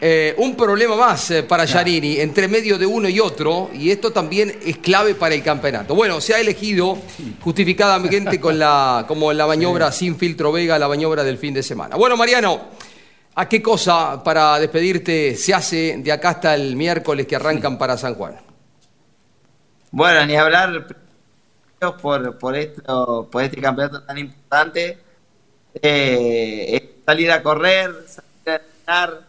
eh, 0.00 0.34
un 0.38 0.54
problema 0.54 0.94
más 0.94 1.32
eh, 1.32 1.42
para 1.42 1.66
Giannini 1.66 2.20
entre 2.20 2.46
medio 2.46 2.78
de 2.78 2.86
uno 2.86 3.08
y 3.08 3.18
otro 3.18 3.70
y 3.74 3.90
esto 3.90 4.12
también 4.12 4.56
es 4.64 4.78
clave 4.78 5.16
para 5.16 5.34
el 5.34 5.42
campeonato. 5.42 5.96
Bueno, 5.96 6.20
se 6.20 6.32
ha 6.34 6.38
elegido 6.38 6.96
justificadamente 7.40 8.38
con 8.38 8.56
la, 8.56 9.04
como 9.08 9.32
la 9.32 9.46
maniobra 9.48 9.90
sin 9.90 10.16
filtro 10.16 10.52
Vega, 10.52 10.78
la 10.78 10.86
maniobra 10.86 11.24
del 11.24 11.38
fin 11.38 11.54
de 11.54 11.62
semana. 11.64 11.96
Bueno, 11.96 12.16
Mariano. 12.16 12.86
¿A 13.38 13.46
qué 13.46 13.60
cosa 13.60 14.22
para 14.24 14.58
despedirte 14.58 15.36
se 15.36 15.52
hace 15.52 15.98
de 15.98 16.10
acá 16.10 16.30
hasta 16.30 16.54
el 16.54 16.74
miércoles 16.74 17.26
que 17.26 17.36
arrancan 17.36 17.76
para 17.76 17.98
San 17.98 18.14
Juan? 18.14 18.40
Bueno, 19.90 20.24
ni 20.24 20.36
hablar 20.36 20.86
por, 22.00 22.38
por, 22.38 22.56
esto, 22.56 23.28
por 23.30 23.42
este 23.42 23.60
campeonato 23.60 24.02
tan 24.04 24.16
importante. 24.16 24.98
Eh, 25.82 27.02
salir 27.04 27.30
a 27.30 27.42
correr, 27.42 27.92
salir 28.08 28.30
a 28.46 28.60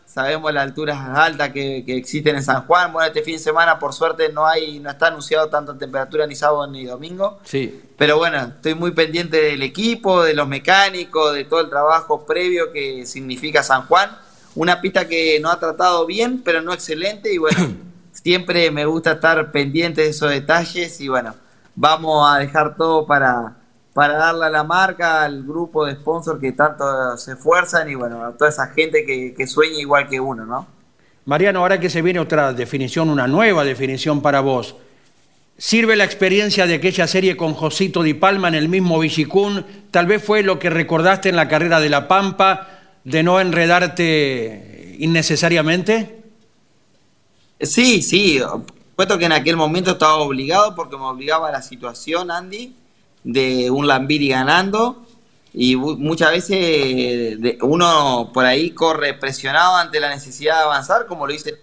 sabemos 0.05 0.53
las 0.53 0.63
alturas 0.63 0.97
altas 0.97 1.49
que, 1.49 1.83
existen 1.87 2.35
en 2.35 2.43
San 2.43 2.65
Juan. 2.65 2.93
Bueno, 2.93 3.07
este 3.07 3.23
fin 3.23 3.35
de 3.35 3.39
semana, 3.39 3.79
por 3.79 3.93
suerte, 3.93 4.29
no 4.29 4.47
hay, 4.47 4.79
no 4.79 4.89
está 4.89 5.07
anunciado 5.07 5.49
tanta 5.49 5.77
temperatura 5.77 6.25
ni 6.27 6.35
sábado 6.35 6.67
ni 6.67 6.85
domingo. 6.85 7.39
Sí. 7.43 7.83
Pero 7.97 8.17
bueno, 8.17 8.39
estoy 8.55 8.75
muy 8.75 8.91
pendiente 8.91 9.37
del 9.37 9.61
equipo, 9.63 10.23
de 10.23 10.33
los 10.33 10.47
mecánicos, 10.47 11.33
de 11.33 11.45
todo 11.45 11.61
el 11.61 11.69
trabajo 11.69 12.25
previo 12.25 12.71
que 12.71 13.05
significa 13.05 13.63
San 13.63 13.85
Juan. 13.87 14.09
Una 14.55 14.81
pista 14.81 15.07
que 15.07 15.39
no 15.39 15.49
ha 15.49 15.59
tratado 15.59 16.05
bien, 16.05 16.41
pero 16.43 16.61
no 16.61 16.73
excelente. 16.73 17.33
Y 17.33 17.37
bueno, 17.37 17.75
siempre 18.11 18.71
me 18.71 18.85
gusta 18.85 19.13
estar 19.13 19.51
pendiente 19.51 20.01
de 20.01 20.09
esos 20.09 20.29
detalles. 20.29 20.99
Y 21.01 21.09
bueno, 21.09 21.35
vamos 21.75 22.27
a 22.29 22.39
dejar 22.39 22.75
todo 22.75 23.05
para, 23.05 23.56
para 23.97 24.13
darle 24.13 24.45
a 24.45 24.49
la 24.51 24.63
marca, 24.63 25.23
al 25.23 25.41
grupo 25.41 25.83
de 25.83 25.95
sponsors 25.95 26.39
que 26.39 26.51
tanto 26.51 27.17
se 27.17 27.31
esfuerzan 27.31 27.89
y 27.89 27.95
bueno, 27.95 28.23
a 28.23 28.37
toda 28.37 28.51
esa 28.51 28.67
gente 28.67 29.03
que, 29.03 29.33
que 29.35 29.47
sueña 29.47 29.79
igual 29.79 30.07
que 30.07 30.19
uno, 30.19 30.45
¿no? 30.45 30.67
Mariano, 31.25 31.61
ahora 31.61 31.79
que 31.79 31.89
se 31.89 32.03
viene 32.03 32.19
otra 32.19 32.53
definición, 32.53 33.09
una 33.09 33.25
nueva 33.27 33.63
definición 33.63 34.21
para 34.21 34.41
vos, 34.41 34.75
¿sirve 35.57 35.95
la 35.95 36.03
experiencia 36.03 36.67
de 36.67 36.75
aquella 36.75 37.07
serie 37.07 37.35
con 37.35 37.55
Josito 37.55 38.03
Di 38.03 38.13
Palma 38.13 38.49
en 38.49 38.53
el 38.53 38.69
mismo 38.69 38.99
Villicún? 38.99 39.65
Tal 39.89 40.05
vez 40.05 40.23
fue 40.23 40.43
lo 40.43 40.59
que 40.59 40.69
recordaste 40.69 41.29
en 41.29 41.35
la 41.35 41.47
carrera 41.47 41.79
de 41.79 41.89
La 41.89 42.07
Pampa, 42.07 42.67
de 43.03 43.23
no 43.23 43.39
enredarte 43.39 44.95
innecesariamente. 44.99 46.23
Sí, 47.59 48.03
sí, 48.03 48.39
puesto 48.95 49.17
que 49.17 49.25
en 49.25 49.31
aquel 49.31 49.57
momento 49.57 49.93
estaba 49.93 50.17
obligado 50.17 50.75
porque 50.75 50.97
me 50.97 51.05
obligaba 51.05 51.49
a 51.49 51.51
la 51.51 51.63
situación, 51.63 52.29
Andy, 52.29 52.75
de 53.27 53.69
un 53.69 53.87
Lambiri 53.87 54.29
ganando 54.29 55.05
y 55.53 55.75
muchas 55.75 56.31
veces 56.31 57.37
uno 57.61 58.31
por 58.33 58.45
ahí 58.45 58.71
corre 58.71 59.13
presionado 59.15 59.75
ante 59.75 59.99
la 59.99 60.09
necesidad 60.09 60.57
de 60.57 60.63
avanzar, 60.63 61.07
como 61.07 61.27
lo 61.27 61.33
dice 61.33 61.55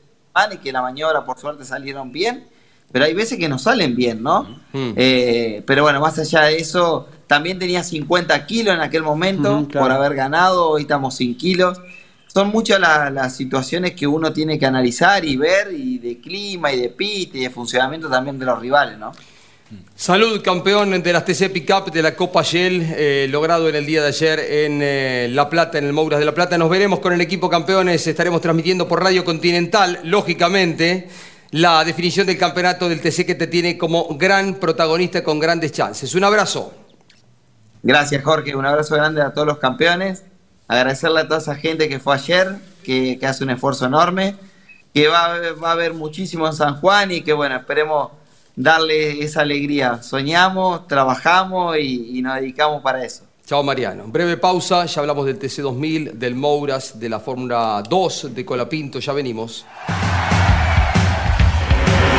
y 0.52 0.56
que 0.58 0.72
la 0.72 0.82
maniobra 0.82 1.24
por 1.24 1.38
suerte 1.38 1.64
salieron 1.64 2.10
bien, 2.12 2.48
pero 2.92 3.04
hay 3.04 3.14
veces 3.14 3.38
que 3.38 3.48
no 3.48 3.58
salen 3.58 3.94
bien, 3.94 4.22
¿no? 4.22 4.60
Eh, 4.72 5.62
pero 5.64 5.84
bueno, 5.84 6.00
más 6.00 6.18
allá 6.18 6.42
de 6.42 6.56
eso, 6.56 7.08
también 7.26 7.58
tenía 7.58 7.82
50 7.82 8.44
kilos 8.46 8.74
en 8.74 8.80
aquel 8.80 9.02
momento 9.02 9.66
por 9.72 9.90
haber 9.90 10.14
ganado, 10.14 10.70
hoy 10.70 10.82
estamos 10.82 11.16
sin 11.16 11.36
kilos. 11.36 11.80
Son 12.26 12.48
muchas 12.48 12.80
las 12.80 13.36
situaciones 13.36 13.92
que 13.92 14.08
uno 14.08 14.32
tiene 14.32 14.58
que 14.58 14.66
analizar 14.66 15.24
y 15.24 15.36
ver, 15.36 15.72
y 15.72 15.98
de 15.98 16.20
clima, 16.20 16.72
y 16.72 16.80
de 16.80 16.88
pit, 16.88 17.32
y 17.36 17.40
de 17.40 17.50
funcionamiento 17.50 18.10
también 18.10 18.40
de 18.40 18.44
los 18.44 18.58
rivales, 18.58 18.98
¿no? 18.98 19.12
Salud, 19.97 20.43
campeón 20.43 21.03
de 21.03 21.12
las 21.12 21.25
TC 21.25 21.51
Pickup 21.53 21.93
de 21.93 22.03
la 22.03 22.16
Copa 22.16 22.43
Shell, 22.43 22.83
eh, 22.97 23.27
logrado 23.31 23.68
en 23.68 23.77
el 23.77 23.87
día 23.87 24.03
de 24.03 24.09
ayer 24.09 24.41
en 24.41 24.81
eh, 24.83 25.29
La 25.31 25.49
Plata, 25.49 25.79
en 25.79 25.85
el 25.85 25.93
Mouras 25.93 26.18
de 26.18 26.27
La 26.27 26.35
Plata. 26.35 26.59
Nos 26.59 26.68
veremos 26.68 26.99
con 26.99 27.12
el 27.12 27.20
equipo 27.20 27.49
campeones, 27.49 28.07
estaremos 28.07 28.41
transmitiendo 28.41 28.89
por 28.89 29.03
Radio 29.03 29.25
Continental, 29.25 30.01
lógicamente, 30.03 31.09
la 31.53 31.85
definición 31.85 32.27
del 32.27 32.37
campeonato 32.37 32.89
del 32.89 33.01
TC 33.01 33.25
que 33.25 33.37
te 33.37 33.47
tiene 33.47 33.79
como 33.79 34.09
gran 34.16 34.57
protagonista 34.57 35.22
con 35.22 35.39
grandes 35.39 35.72
chances. 35.72 36.14
Un 36.14 36.25
abrazo. 36.25 36.75
Gracias, 37.83 38.25
Jorge. 38.25 38.57
Un 38.57 38.66
abrazo 38.66 38.97
grande 38.97 39.22
a 39.22 39.33
todos 39.33 39.47
los 39.47 39.59
campeones. 39.59 40.25
Agradecerle 40.66 41.20
a 41.20 41.29
toda 41.29 41.39
esa 41.39 41.55
gente 41.55 41.89
que 41.89 42.01
fue 42.01 42.14
ayer, 42.14 42.57
que, 42.83 43.20
hace 43.22 43.45
un 43.45 43.51
esfuerzo 43.51 43.87
enorme, 43.87 44.35
que 44.93 45.07
va, 45.07 45.39
va 45.62 45.68
a 45.68 45.72
haber 45.72 45.95
muchísimo 45.95 46.47
en 46.47 46.55
San 46.55 46.81
Juan 46.81 47.12
y 47.12 47.22
que, 47.22 47.33
bueno, 47.33 47.57
esperemos 47.57 48.11
darle 48.57 49.22
esa 49.22 49.42
alegría. 49.42 50.02
Soñamos, 50.02 50.86
trabajamos 50.86 51.76
y, 51.78 52.20
nos 52.22 52.36
dedicamos 52.36 52.82
para 52.82 53.05
eso. 53.05 53.24
Chao 53.44 53.62
Mariano. 53.62 54.05
Breve 54.07 54.36
pausa, 54.38 54.86
ya 54.86 55.00
hablamos 55.00 55.26
del 55.26 55.38
TC2000, 55.38 56.12
del 56.12 56.34
Mouras, 56.34 56.98
de 56.98 57.09
la 57.09 57.20
Fórmula 57.20 57.82
2, 57.88 58.34
de 58.34 58.44
Colapinto, 58.44 58.98
ya 59.00 59.12
venimos. 59.12 59.66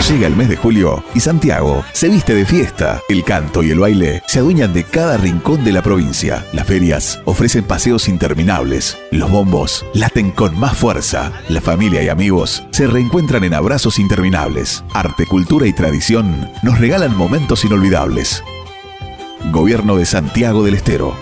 Llega 0.02 0.28
el 0.28 0.36
mes 0.36 0.50
de 0.50 0.56
julio 0.56 1.04
y 1.16 1.20
Santiago 1.20 1.84
se 1.92 2.10
viste 2.10 2.36
de 2.36 2.46
fiesta. 2.46 3.02
El 3.10 3.24
canto 3.24 3.64
y 3.64 3.72
el 3.72 3.80
baile 3.80 4.22
se 4.28 4.38
adueñan 4.38 4.72
de 4.72 4.84
cada 4.84 5.18
rincón 5.18 5.64
de 5.64 5.72
la 5.72 5.82
provincia. 5.82 6.46
Las 6.54 6.68
ferias 6.68 7.22
ofrecen 7.26 7.64
paseos 7.64 8.08
interminables. 8.08 9.00
Los 9.10 9.32
bombos 9.32 9.84
laten 9.96 10.30
con 10.30 10.60
más 10.60 10.78
fuerza. 10.78 11.32
La 11.50 11.60
familia 11.60 12.04
y 12.04 12.10
amigos 12.10 12.64
se 12.70 12.86
reencuentran 12.86 13.44
en 13.46 13.56
abrazos 13.56 13.98
interminables. 13.98 14.84
Arte, 14.94 15.26
cultura 15.26 15.66
y 15.66 15.74
tradición 15.74 16.52
nos 16.62 16.78
regalan 16.78 17.18
momentos 17.18 17.66
inolvidables. 17.66 18.44
Gobierno 19.52 19.96
de 19.96 20.06
Santiago 20.06 20.64
del 20.64 20.76
Estero. 20.76 21.16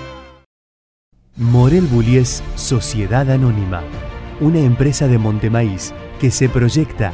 Morel 1.38 1.86
Bullies 1.86 2.44
Sociedad 2.56 3.32
Anónima, 3.32 3.82
una 4.42 4.60
empresa 4.60 5.08
de 5.08 5.18
Montemaíz 5.20 5.94
que 6.20 6.32
se 6.32 6.50
proyecta 6.50 7.14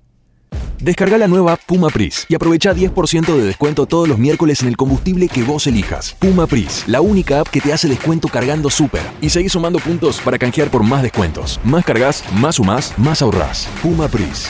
Descarga 0.81 1.19
la 1.19 1.27
nueva 1.27 1.57
Puma 1.57 1.89
Pris 1.89 2.25
y 2.27 2.33
aprovecha 2.33 2.73
10% 2.73 3.35
de 3.35 3.43
descuento 3.43 3.85
todos 3.85 4.07
los 4.07 4.17
miércoles 4.17 4.63
en 4.63 4.67
el 4.67 4.75
combustible 4.75 5.27
que 5.27 5.43
vos 5.43 5.67
elijas. 5.67 6.15
Puma 6.17 6.47
Pris, 6.47 6.85
la 6.87 7.01
única 7.01 7.41
app 7.41 7.49
que 7.49 7.61
te 7.61 7.71
hace 7.71 7.87
descuento 7.87 8.27
cargando 8.27 8.67
súper. 8.71 9.03
Y 9.21 9.29
seguís 9.29 9.51
sumando 9.51 9.77
puntos 9.77 10.19
para 10.21 10.39
canjear 10.39 10.71
por 10.71 10.81
más 10.81 11.03
descuentos. 11.03 11.59
Más 11.63 11.85
cargas, 11.85 12.23
más 12.33 12.55
sumás, 12.55 12.97
más 12.97 13.21
ahorrás. 13.21 13.69
Puma 13.83 14.07
Pris. 14.07 14.49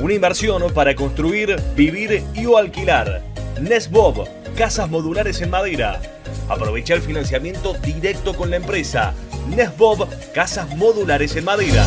Una 0.00 0.14
inversión 0.14 0.60
para 0.74 0.96
construir, 0.96 1.54
vivir 1.76 2.24
y 2.34 2.46
o 2.46 2.56
alquilar. 2.56 3.22
Nesbob, 3.60 4.26
casas 4.56 4.90
modulares 4.90 5.40
en 5.40 5.50
madera. 5.50 6.00
Aprovecha 6.48 6.94
el 6.94 7.00
financiamiento 7.02 7.74
directo 7.74 8.34
con 8.34 8.50
la 8.50 8.56
empresa. 8.56 9.14
Nesbob, 9.54 10.08
casas 10.34 10.76
modulares 10.76 11.36
en 11.36 11.44
madera. 11.44 11.86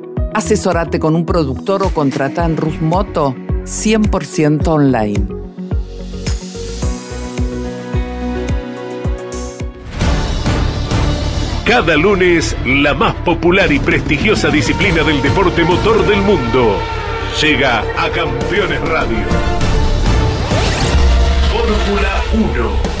Asesorate 0.33 0.99
con 0.99 1.15
un 1.15 1.25
productor 1.25 1.83
o 1.83 1.89
contrata 1.89 2.45
en 2.45 2.55
Rusmoto 2.55 3.35
100% 3.63 4.67
online. 4.67 5.27
Cada 11.65 11.95
lunes, 11.95 12.55
la 12.65 12.93
más 12.93 13.13
popular 13.15 13.71
y 13.71 13.79
prestigiosa 13.79 14.49
disciplina 14.49 15.03
del 15.03 15.21
deporte 15.21 15.63
motor 15.63 16.05
del 16.07 16.21
mundo 16.21 16.77
llega 17.41 17.79
a 17.97 18.09
Campeones 18.09 18.81
Radio. 18.89 19.25
Fórmula 21.51 22.23
1 22.55 23.00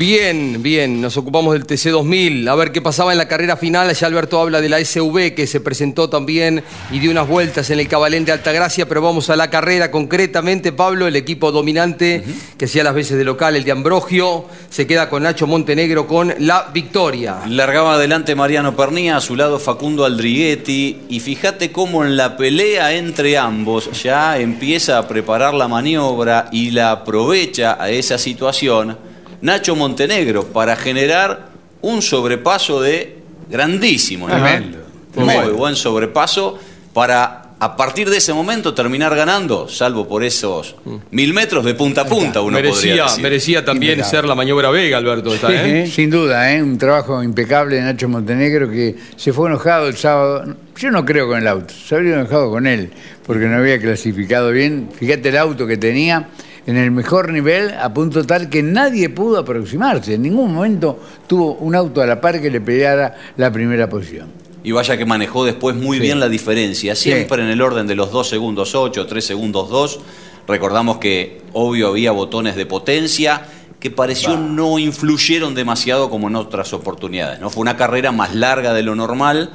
Bien, 0.00 0.62
bien, 0.62 1.02
nos 1.02 1.18
ocupamos 1.18 1.52
del 1.52 1.66
TC2000, 1.66 2.48
a 2.48 2.54
ver 2.54 2.72
qué 2.72 2.80
pasaba 2.80 3.12
en 3.12 3.18
la 3.18 3.28
carrera 3.28 3.58
final. 3.58 3.92
Ya 3.92 4.06
Alberto 4.06 4.40
habla 4.40 4.62
de 4.62 4.70
la 4.70 4.82
SV 4.82 5.34
que 5.34 5.46
se 5.46 5.60
presentó 5.60 6.08
también 6.08 6.64
y 6.90 7.00
dio 7.00 7.10
unas 7.10 7.28
vueltas 7.28 7.68
en 7.68 7.80
el 7.80 7.86
Cabalén 7.86 8.24
de 8.24 8.32
Altagracia, 8.32 8.88
pero 8.88 9.02
vamos 9.02 9.28
a 9.28 9.36
la 9.36 9.50
carrera 9.50 9.90
concretamente. 9.90 10.72
Pablo, 10.72 11.06
el 11.06 11.16
equipo 11.16 11.52
dominante 11.52 12.24
que 12.56 12.64
hacía 12.64 12.82
las 12.82 12.94
veces 12.94 13.18
de 13.18 13.24
local, 13.24 13.56
el 13.56 13.64
de 13.64 13.72
Ambrogio, 13.72 14.46
se 14.70 14.86
queda 14.86 15.10
con 15.10 15.24
Nacho 15.24 15.46
Montenegro 15.46 16.06
con 16.06 16.32
la 16.38 16.70
victoria. 16.72 17.42
Largaba 17.46 17.96
adelante 17.96 18.34
Mariano 18.34 18.74
Pernía, 18.74 19.18
a 19.18 19.20
su 19.20 19.36
lado 19.36 19.58
Facundo 19.58 20.06
Aldriguetti, 20.06 21.02
y 21.10 21.20
fíjate 21.20 21.72
cómo 21.72 22.06
en 22.06 22.16
la 22.16 22.38
pelea 22.38 22.94
entre 22.94 23.36
ambos 23.36 24.02
ya 24.02 24.38
empieza 24.38 24.96
a 24.96 25.06
preparar 25.06 25.52
la 25.52 25.68
maniobra 25.68 26.48
y 26.50 26.70
la 26.70 26.90
aprovecha 26.90 27.76
a 27.78 27.90
esa 27.90 28.16
situación 28.16 29.09
Nacho 29.42 29.74
Montenegro 29.76 30.44
para 30.46 30.76
generar 30.76 31.48
un 31.82 32.02
sobrepaso 32.02 32.80
de 32.80 33.18
grandísimo 33.48 34.28
nivel. 34.28 34.76
Muy 35.14 35.52
buen 35.52 35.76
sobrepaso 35.76 36.58
para 36.92 37.36
a 37.62 37.76
partir 37.76 38.08
de 38.08 38.16
ese 38.16 38.32
momento 38.32 38.72
terminar 38.72 39.14
ganando, 39.14 39.68
salvo 39.68 40.08
por 40.08 40.24
esos 40.24 40.76
mil 41.10 41.34
metros 41.34 41.62
de 41.62 41.74
punta 41.74 42.00
a 42.02 42.06
punta, 42.06 42.40
uno 42.40 42.56
podría 42.56 42.72
Merecía, 42.72 43.02
decir. 43.04 43.22
merecía 43.22 43.64
también 43.66 43.92
Impecable. 43.98 44.16
ser 44.18 44.24
la 44.26 44.34
maniobra 44.34 44.70
Vega, 44.70 44.96
Alberto. 44.96 45.30
¿eh? 45.50 45.86
Sin 45.86 46.08
duda, 46.08 46.54
¿eh? 46.54 46.62
un 46.62 46.78
trabajo 46.78 47.22
impecable 47.22 47.76
de 47.76 47.82
Nacho 47.82 48.08
Montenegro 48.08 48.70
que 48.70 48.96
se 49.14 49.34
fue 49.34 49.50
enojado 49.50 49.88
el 49.88 49.96
sábado. 49.98 50.54
Yo 50.76 50.90
no 50.90 51.04
creo 51.04 51.28
con 51.28 51.38
el 51.38 51.46
auto, 51.46 51.74
se 51.74 51.96
habría 51.96 52.14
enojado 52.14 52.50
con 52.50 52.66
él 52.66 52.90
porque 53.26 53.44
no 53.44 53.58
había 53.58 53.78
clasificado 53.78 54.50
bien. 54.52 54.88
Fíjate 54.98 55.28
el 55.28 55.36
auto 55.36 55.66
que 55.66 55.76
tenía 55.76 56.28
en 56.66 56.76
el 56.76 56.90
mejor 56.90 57.32
nivel 57.32 57.72
a 57.74 57.92
punto 57.92 58.24
tal 58.24 58.48
que 58.48 58.62
nadie 58.62 59.08
pudo 59.08 59.38
aproximarse. 59.38 60.14
En 60.14 60.22
ningún 60.22 60.52
momento 60.54 60.98
tuvo 61.26 61.54
un 61.54 61.74
auto 61.74 62.02
a 62.02 62.06
la 62.06 62.20
par 62.20 62.40
que 62.40 62.50
le 62.50 62.60
peleara 62.60 63.16
la 63.36 63.50
primera 63.52 63.88
posición. 63.88 64.28
Y 64.62 64.72
vaya 64.72 64.96
que 64.98 65.06
manejó 65.06 65.44
después 65.44 65.74
muy 65.74 65.96
Sí. 65.96 66.02
bien 66.02 66.20
la 66.20 66.28
diferencia, 66.28 66.94
siempre 66.94 67.42
en 67.42 67.48
el 67.48 67.62
orden 67.62 67.86
de 67.86 67.94
los 67.94 68.12
2 68.12 68.28
segundos 68.28 68.74
8, 68.74 69.06
3 69.06 69.24
segundos 69.24 69.70
2. 69.70 70.00
Recordamos 70.46 70.98
que 70.98 71.40
obvio 71.52 71.88
había 71.88 72.12
botones 72.12 72.56
de 72.56 72.66
potencia 72.66 73.42
que 73.78 73.90
pareció 73.90 74.36
no 74.36 74.78
influyeron 74.78 75.54
demasiado 75.54 76.10
como 76.10 76.28
en 76.28 76.36
otras 76.36 76.74
oportunidades. 76.74 77.40
¿no? 77.40 77.48
Fue 77.48 77.62
una 77.62 77.78
carrera 77.78 78.12
más 78.12 78.34
larga 78.34 78.74
de 78.74 78.82
lo 78.82 78.94
normal 78.94 79.50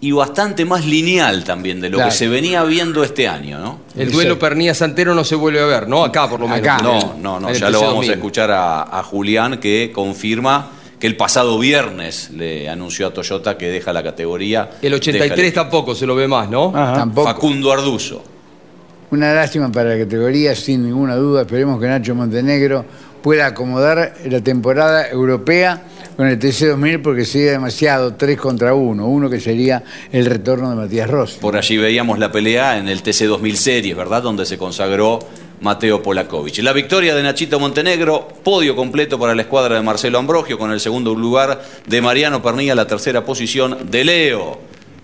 y 0.00 0.12
bastante 0.12 0.64
más 0.64 0.86
lineal 0.86 1.42
también 1.42 1.80
de 1.80 1.90
lo 1.90 1.96
Claro. 1.96 2.10
que 2.10 2.16
se 2.16 2.28
venía 2.28 2.62
viendo 2.64 3.02
este 3.02 3.26
año. 3.26 3.58
¿no? 3.58 3.80
El 3.96 4.12
duelo 4.12 4.38
Pernilla-Santero 4.38 5.14
no 5.14 5.24
se 5.24 5.34
vuelve 5.34 5.60
a 5.60 5.66
ver, 5.66 5.88
¿no? 5.88 6.04
Acá 6.04 6.28
por 6.28 6.38
lo 6.40 6.46
menos. 6.48 6.82
No, 6.82 7.14
no, 7.20 7.40
no, 7.40 7.48
el 7.48 7.56
ya 7.58 7.68
lo 7.70 7.80
vamos 7.80 8.06
TC2000. 8.06 8.10
a 8.10 8.14
escuchar 8.14 8.50
a, 8.52 8.82
a 8.98 9.02
Julián 9.02 9.58
que 9.58 9.90
confirma 9.92 10.70
que 11.00 11.06
el 11.08 11.16
pasado 11.16 11.58
viernes 11.58 12.30
le 12.30 12.68
anunció 12.68 13.06
a 13.08 13.12
Toyota 13.12 13.56
que 13.58 13.68
deja 13.68 13.92
la 13.92 14.02
categoría. 14.02 14.70
El 14.82 14.94
83 14.94 15.30
deja 15.36 15.46
el- 15.48 15.52
tampoco 15.52 15.94
se 15.94 16.06
lo 16.06 16.14
ve 16.14 16.28
más, 16.28 16.48
¿no? 16.48 16.70
Tampoco. 16.72 17.26
Facundo 17.26 17.72
Arduzo. 17.72 18.22
Una 19.10 19.32
lástima 19.32 19.72
para 19.72 19.90
la 19.96 20.04
categoría, 20.04 20.54
sin 20.54 20.84
ninguna 20.84 21.16
duda. 21.16 21.40
Esperemos 21.42 21.80
que 21.80 21.86
Nacho 21.88 22.14
Montenegro 22.14 22.84
pueda 23.22 23.46
acomodar 23.46 24.14
la 24.24 24.40
temporada 24.40 25.08
europea 25.08 25.82
con 26.16 26.26
el 26.26 26.38
TC2000 26.38 27.02
porque 27.02 27.24
sería 27.24 27.52
demasiado 27.52 28.14
3 28.14 28.38
contra 28.38 28.74
1, 28.74 29.06
uno 29.06 29.30
que 29.30 29.40
sería 29.40 29.84
el 30.10 30.26
retorno 30.26 30.70
de 30.70 30.76
Matías 30.76 31.08
Rossi. 31.08 31.38
Por 31.38 31.56
allí 31.56 31.76
veíamos 31.76 32.18
la 32.18 32.32
pelea 32.32 32.78
en 32.78 32.88
el 32.88 33.02
TC 33.02 33.26
2000 33.26 33.56
Series, 33.56 33.96
¿verdad? 33.96 34.22
Donde 34.22 34.44
se 34.44 34.58
consagró 34.58 35.20
Mateo 35.60 36.02
Polakovic. 36.02 36.58
La 36.58 36.72
victoria 36.72 37.14
de 37.14 37.22
Nachito 37.22 37.60
Montenegro, 37.60 38.28
podio 38.42 38.74
completo 38.74 39.18
para 39.18 39.34
la 39.34 39.42
escuadra 39.42 39.76
de 39.76 39.82
Marcelo 39.82 40.18
Ambrogio, 40.18 40.58
con 40.58 40.72
el 40.72 40.80
segundo 40.80 41.14
lugar 41.14 41.62
de 41.86 42.00
Mariano 42.00 42.42
Pernilla, 42.42 42.74
la 42.74 42.86
tercera 42.86 43.24
posición 43.24 43.90
de 43.90 44.04
Leo, 44.04 44.58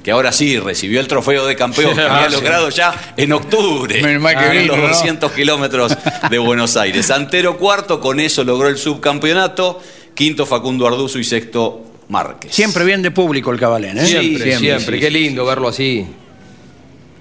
que 0.05 0.11
ahora 0.11 0.33
sí 0.33 0.59
recibió 0.59 1.01
el 1.01 1.09
trofeo 1.09 1.47
de 1.47 1.57
campeón 1.57 1.95
que 1.95 2.03
había 2.03 2.29
sí. 2.29 2.35
logrado 2.35 2.69
ya 2.69 3.15
en 3.17 3.33
octubre, 3.33 3.99
en 3.99 4.67
los 4.69 4.77
¿no? 4.77 4.89
200 4.89 5.33
kilómetros 5.33 5.97
de 6.31 6.39
Buenos 6.39 6.77
Aires. 6.77 7.07
Santero 7.07 7.57
cuarto, 7.57 8.01
con 8.01 8.21
eso 8.21 8.45
logró 8.45 8.69
el 8.69 8.77
subcampeonato, 8.77 9.81
quinto 10.15 10.45
Facundo 10.45 10.87
Arduzo 10.87 11.19
y 11.19 11.25
sexto 11.25 11.87
Márquez. 12.11 12.55
Siempre 12.55 12.85
bien 12.85 13.01
de 13.01 13.13
público 13.13 13.51
el 13.51 13.59
Cabalén, 13.59 13.97
¿eh? 13.97 14.07
Siempre, 14.07 14.59
siempre. 14.59 15.01
Qué 15.01 15.11
lindo 15.11 15.47
verlo 15.47 15.69
así. 15.69 16.07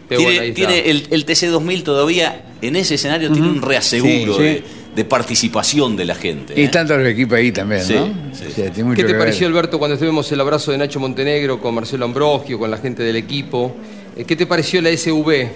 Qué 0.09 0.51
Tiene, 0.53 0.89
el, 0.89 1.07
el 1.09 1.25
TC2000 1.25 1.83
todavía 1.83 2.43
en 2.61 2.75
ese 2.75 2.95
escenario 2.95 3.31
tiene 3.31 3.47
un 3.47 3.61
reaseguro 3.61 4.35
Sí, 4.35 4.39
sí. 4.39 4.43
De, 4.43 4.63
de 4.95 5.05
participación 5.05 5.95
de 5.95 6.05
la 6.05 6.15
gente. 6.15 6.53
Y 6.55 6.65
¿eh? 6.65 6.69
tantos 6.69 6.97
los 6.97 7.07
equipos 7.07 7.37
ahí 7.37 7.51
también, 7.51 7.83
Sí, 7.83 7.95
¿no? 7.95 8.05
sí. 8.33 8.45
O 8.47 8.51
sea, 8.51 8.71
tiene 8.71 8.89
mucho 8.89 8.97
¿Qué 8.97 9.03
te 9.03 9.13
ver. 9.13 9.19
pareció, 9.19 9.47
Alberto, 9.47 9.79
cuando 9.79 9.95
estuvimos 9.95 10.31
el 10.31 10.39
abrazo 10.39 10.71
de 10.71 10.77
Nacho 10.77 10.99
Montenegro 10.99 11.59
con 11.59 11.73
Marcelo 11.75 12.05
Ambrogio, 12.05 12.59
con 12.59 12.69
la 12.69 12.77
gente 12.77 13.03
del 13.03 13.15
equipo? 13.15 13.75
Eh, 14.15 14.25
¿Qué 14.25 14.35
te 14.35 14.45
pareció 14.45 14.81
la 14.81 14.89
SV? 14.95 15.49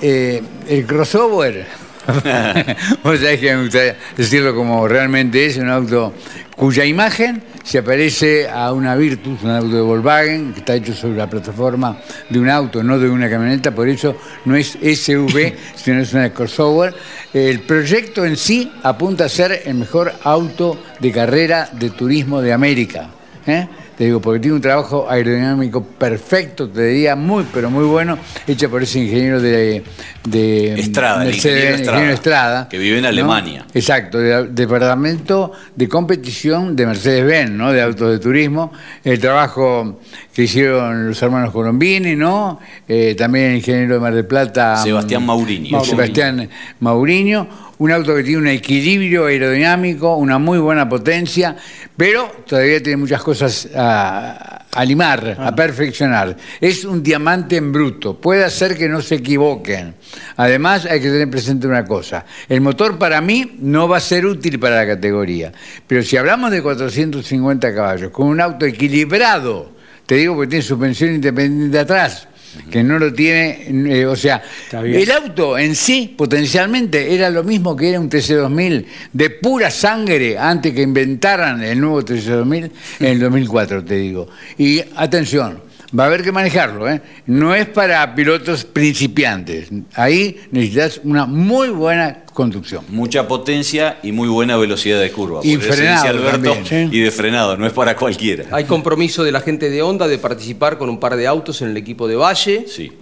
Eh, 0.00 0.42
el 0.68 0.86
crossover, 0.86 1.66
vos 3.02 3.18
sabés 3.18 3.40
que 3.40 3.54
me 3.56 3.62
gustaría 3.64 3.96
decirlo 4.16 4.54
como 4.54 4.86
realmente 4.86 5.44
es, 5.44 5.56
un 5.56 5.68
auto 5.68 6.12
cuya 6.58 6.84
imagen 6.84 7.40
se 7.62 7.78
aparece 7.78 8.48
a 8.48 8.72
una 8.72 8.96
Virtus, 8.96 9.44
un 9.44 9.50
auto 9.50 9.76
de 9.76 9.80
Volkswagen, 9.80 10.52
que 10.52 10.58
está 10.58 10.74
hecho 10.74 10.92
sobre 10.92 11.16
la 11.16 11.30
plataforma 11.30 11.96
de 12.28 12.40
un 12.40 12.50
auto, 12.50 12.82
no 12.82 12.98
de 12.98 13.08
una 13.08 13.30
camioneta, 13.30 13.70
por 13.70 13.88
eso 13.88 14.16
no 14.44 14.56
es 14.56 14.70
SUV, 14.72 15.54
sino 15.76 16.00
es 16.00 16.12
una 16.12 16.30
crossover. 16.34 16.92
El 17.32 17.60
proyecto 17.60 18.24
en 18.24 18.36
sí 18.36 18.72
apunta 18.82 19.26
a 19.26 19.28
ser 19.28 19.62
el 19.66 19.76
mejor 19.76 20.12
auto 20.24 20.76
de 20.98 21.12
carrera 21.12 21.70
de 21.72 21.90
turismo 21.90 22.42
de 22.42 22.52
América. 22.52 23.08
¿eh? 23.46 23.68
Te 23.98 24.04
digo, 24.04 24.20
porque 24.20 24.38
tiene 24.38 24.54
un 24.54 24.62
trabajo 24.62 25.10
aerodinámico 25.10 25.82
perfecto, 25.82 26.68
te 26.68 26.84
diría, 26.84 27.16
muy, 27.16 27.44
pero 27.52 27.68
muy 27.68 27.84
bueno, 27.84 28.16
hecho 28.46 28.70
por 28.70 28.80
ese 28.80 29.00
ingeniero 29.00 29.40
de, 29.40 29.82
de 30.24 30.74
Estrada, 30.78 31.24
el 31.24 31.34
ingeniero 31.34 31.74
Estrada, 31.74 32.12
Estrada, 32.12 32.68
que 32.68 32.78
vive 32.78 32.98
en 32.98 33.02
¿no? 33.02 33.08
Alemania. 33.08 33.66
Exacto, 33.74 34.18
del 34.18 34.54
departamento 34.54 35.50
de 35.74 35.88
competición 35.88 36.76
de 36.76 36.86
Mercedes-Benz, 36.86 37.50
¿no? 37.50 37.72
De 37.72 37.82
autos 37.82 38.12
de 38.12 38.20
turismo. 38.20 38.72
El 39.02 39.18
trabajo 39.18 39.98
que 40.32 40.44
hicieron 40.44 41.08
los 41.08 41.20
hermanos 41.20 41.50
Colombini, 41.50 42.14
¿no? 42.14 42.60
Eh, 42.86 43.16
también 43.18 43.46
el 43.46 43.56
ingeniero 43.56 43.94
de 43.94 44.00
Mar 44.00 44.14
del 44.14 44.26
Plata. 44.26 44.76
Sebastián 44.76 45.26
Mauriño. 45.26 45.82
Sebastián 45.84 46.48
Mauriño. 46.78 47.48
Un 47.78 47.92
auto 47.92 48.14
que 48.14 48.22
tiene 48.24 48.38
un 48.38 48.48
equilibrio 48.48 49.26
aerodinámico, 49.26 50.16
una 50.16 50.38
muy 50.38 50.58
buena 50.58 50.88
potencia, 50.88 51.56
pero 51.96 52.44
todavía 52.46 52.82
tiene 52.82 52.96
muchas 52.96 53.22
cosas 53.22 53.68
a, 53.74 54.66
a 54.72 54.84
limar, 54.84 55.36
a 55.38 55.54
perfeccionar. 55.54 56.36
Es 56.60 56.84
un 56.84 57.02
diamante 57.02 57.56
en 57.56 57.72
bruto. 57.72 58.20
Puede 58.20 58.44
hacer 58.44 58.76
que 58.76 58.88
no 58.88 59.00
se 59.00 59.16
equivoquen. 59.16 59.94
Además, 60.36 60.86
hay 60.86 61.00
que 61.00 61.08
tener 61.08 61.30
presente 61.30 61.66
una 61.66 61.84
cosa. 61.84 62.24
El 62.48 62.60
motor 62.60 62.98
para 62.98 63.20
mí 63.20 63.56
no 63.60 63.88
va 63.88 63.96
a 63.96 64.00
ser 64.00 64.26
útil 64.26 64.58
para 64.58 64.76
la 64.76 64.86
categoría. 64.86 65.52
Pero 65.86 66.02
si 66.02 66.16
hablamos 66.16 66.50
de 66.50 66.62
450 66.62 67.74
caballos, 67.74 68.10
con 68.12 68.28
un 68.28 68.40
auto 68.40 68.66
equilibrado, 68.66 69.72
te 70.06 70.14
digo 70.14 70.40
que 70.40 70.46
tiene 70.46 70.62
suspensión 70.62 71.14
independiente 71.14 71.78
atrás, 71.78 72.27
que 72.70 72.82
no 72.82 72.98
lo 72.98 73.12
tiene, 73.12 73.66
eh, 73.68 74.06
o 74.06 74.16
sea, 74.16 74.42
el 74.72 75.10
auto 75.10 75.58
en 75.58 75.74
sí 75.74 76.14
potencialmente 76.16 77.14
era 77.14 77.30
lo 77.30 77.44
mismo 77.44 77.76
que 77.76 77.90
era 77.90 78.00
un 78.00 78.10
TC2000 78.10 78.86
de 79.12 79.30
pura 79.30 79.70
sangre 79.70 80.38
antes 80.38 80.74
que 80.74 80.82
inventaran 80.82 81.62
el 81.62 81.80
nuevo 81.80 82.02
TC2000 82.02 82.70
en 83.00 83.06
el 83.06 83.20
2004, 83.20 83.84
te 83.84 83.96
digo. 83.96 84.28
Y 84.56 84.80
atención, 84.96 85.67
va 85.96 86.04
a 86.04 86.06
haber 86.06 86.22
que 86.22 86.32
manejarlo, 86.32 86.88
¿eh? 86.88 87.00
No 87.26 87.54
es 87.54 87.66
para 87.66 88.14
pilotos 88.14 88.64
principiantes. 88.64 89.68
Ahí 89.94 90.36
necesitas 90.50 91.00
una 91.04 91.26
muy 91.26 91.68
buena 91.68 92.24
conducción. 92.34 92.84
Mucha 92.88 93.26
potencia 93.26 93.98
y 94.02 94.12
muy 94.12 94.28
buena 94.28 94.56
velocidad 94.56 95.00
de 95.00 95.10
curva. 95.10 95.40
Y 95.42 95.56
Por 95.56 95.66
frenado 95.66 95.96
dice 95.96 96.08
Alberto, 96.08 96.52
también, 96.52 96.90
y 96.92 97.00
de 97.00 97.10
frenado, 97.10 97.56
no 97.56 97.66
es 97.66 97.72
para 97.72 97.96
cualquiera. 97.96 98.44
Hay 98.52 98.64
compromiso 98.64 99.24
de 99.24 99.32
la 99.32 99.40
gente 99.40 99.70
de 99.70 99.82
Honda 99.82 100.06
de 100.06 100.18
participar 100.18 100.78
con 100.78 100.88
un 100.88 101.00
par 101.00 101.16
de 101.16 101.26
autos 101.26 101.62
en 101.62 101.70
el 101.70 101.76
equipo 101.76 102.06
de 102.06 102.16
Valle. 102.16 102.66
Sí. 102.68 102.92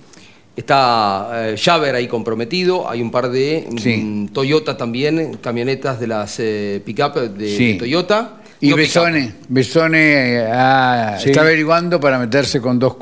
Está 0.57 1.51
eh, 1.51 1.57
Javer 1.59 1.95
ahí 1.95 2.09
comprometido. 2.09 2.89
Hay 2.89 3.03
un 3.03 3.11
par 3.11 3.29
de 3.31 3.67
mm. 3.69 4.29
Toyota 4.29 4.77
también, 4.77 5.39
camionetas 5.43 6.01
de 6.01 6.07
las 6.07 6.37
eh, 6.39 6.81
pick-up 6.85 7.15
de 7.15 7.57
Sí. 7.57 7.75
Toyota. 7.79 8.41
Y 8.69 8.73
Besone, 8.73 9.33
Besone 9.49 10.45
ah, 10.51 11.17
Sí. 11.23 11.31
está 11.31 11.43
averiguando 11.43 12.01
para 12.01 12.19
meterse 12.19 12.61
con 12.61 12.79
dos. 12.79 12.97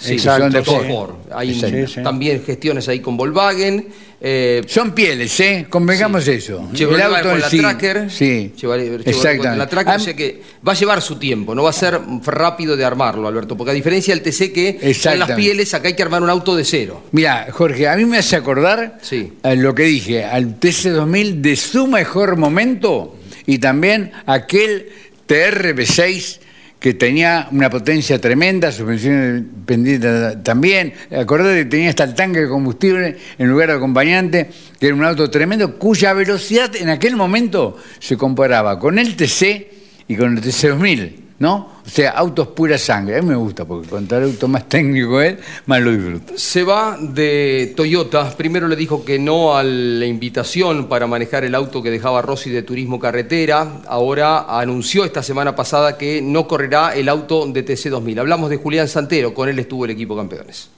Sí, 0.00 0.12
que 0.12 0.18
son 0.20 0.52
de 0.52 0.62
Ford. 0.62 0.86
Ford. 0.86 1.10
Hay 1.34 1.50
Exacto. 1.50 1.76
Sí, 1.88 1.94
sí. 1.96 2.02
también 2.04 2.42
gestiones 2.44 2.86
ahí 2.88 3.00
con 3.00 3.16
Volkswagen. 3.16 3.88
eh, 4.20 4.62
Son 4.68 4.92
pieles, 4.92 5.38
¿eh? 5.40 5.66
Convengamos 5.68 6.26
eso. 6.28 6.68
Chevrolet 6.72 7.06
El 7.06 7.14
auto 7.14 7.22
con 7.28 7.34
en 7.34 7.40
la 7.40 7.50
sí. 7.50 7.58
Tracker. 7.58 8.08
Sí. 8.10 8.52
Chevrolet- 8.56 8.84
Chevrolet 8.84 9.08
Exactamente. 9.08 9.48
con 9.48 9.58
la 9.58 9.66
Tracker, 9.68 9.96
o 9.96 9.98
sea 9.98 10.14
que 10.14 10.40
va 10.66 10.72
a 10.72 10.74
llevar 10.76 11.02
su 11.02 11.16
tiempo, 11.16 11.52
no 11.52 11.64
va 11.64 11.70
a 11.70 11.72
ser 11.72 12.00
rápido 12.26 12.76
de 12.76 12.84
armarlo, 12.84 13.26
Alberto, 13.26 13.56
porque 13.56 13.72
a 13.72 13.74
diferencia 13.74 14.14
del 14.14 14.22
TC 14.22 14.52
que 14.52 14.94
con 15.02 15.18
las 15.18 15.32
pieles, 15.32 15.74
acá 15.74 15.88
hay 15.88 15.94
que 15.94 16.02
armar 16.04 16.22
un 16.22 16.30
auto 16.30 16.54
de 16.54 16.64
cero. 16.64 17.02
Mira, 17.10 17.48
Jorge, 17.50 17.88
a 17.88 17.96
mí 17.96 18.04
me 18.04 18.18
hace 18.18 18.36
acordar 18.36 18.98
a 19.42 19.54
lo 19.54 19.74
que 19.74 19.82
dije, 19.84 20.24
al 20.24 20.60
TC2000 20.60 21.40
de 21.40 21.56
su 21.56 21.88
mejor 21.88 22.36
momento 22.36 23.16
y 23.48 23.58
también 23.58 24.12
aquel 24.26 24.90
TRB6 25.26 26.38
que 26.78 26.92
tenía 26.92 27.48
una 27.50 27.70
potencia 27.70 28.20
tremenda, 28.20 28.70
suspensión 28.70 29.64
pendiente 29.64 30.36
también. 30.44 30.92
Acordate 31.10 31.60
que 31.60 31.64
tenía 31.64 31.88
hasta 31.88 32.04
el 32.04 32.14
tanque 32.14 32.40
de 32.40 32.48
combustible 32.48 33.16
en 33.38 33.48
lugar 33.48 33.70
de 33.70 33.76
acompañante, 33.76 34.50
que 34.78 34.88
era 34.88 34.94
un 34.94 35.02
auto 35.02 35.30
tremendo, 35.30 35.78
cuya 35.78 36.12
velocidad 36.12 36.76
en 36.76 36.90
aquel 36.90 37.16
momento 37.16 37.78
se 37.98 38.18
comparaba 38.18 38.78
con 38.78 38.98
el 38.98 39.16
TC 39.16 39.66
y 40.08 40.14
con 40.14 40.36
el 40.36 40.44
TC2000, 40.44 41.12
¿no? 41.38 41.70
O 41.86 41.88
sea, 41.88 42.10
autos 42.10 42.48
pura 42.48 42.76
sangre. 42.78 43.18
A 43.18 43.22
mí 43.22 43.28
me 43.28 43.36
gusta 43.36 43.64
porque 43.64 43.88
cuanto 43.88 44.16
el 44.16 44.24
auto 44.24 44.48
más 44.48 44.68
técnico 44.68 45.20
es, 45.20 45.36
más 45.66 45.80
lo 45.80 45.92
disfruto. 45.92 46.34
Se 46.36 46.64
va 46.64 46.96
de 47.00 47.72
Toyota. 47.76 48.36
Primero 48.36 48.66
le 48.68 48.76
dijo 48.76 49.04
que 49.04 49.18
no 49.18 49.56
a 49.56 49.62
la 49.62 50.04
invitación 50.04 50.88
para 50.88 51.06
manejar 51.06 51.44
el 51.44 51.54
auto 51.54 51.82
que 51.82 51.90
dejaba 51.90 52.22
Rossi 52.22 52.50
de 52.50 52.62
Turismo 52.62 52.98
Carretera. 52.98 53.82
Ahora 53.86 54.58
anunció 54.60 55.04
esta 55.04 55.22
semana 55.22 55.54
pasada 55.54 55.96
que 55.96 56.20
no 56.22 56.48
correrá 56.48 56.94
el 56.94 57.08
auto 57.08 57.46
de 57.46 57.64
TC2000. 57.64 58.20
Hablamos 58.20 58.50
de 58.50 58.56
Julián 58.56 58.88
Santero. 58.88 59.32
Con 59.32 59.48
él 59.48 59.58
estuvo 59.58 59.84
el 59.84 59.92
equipo 59.92 60.16
campeones. 60.16 60.70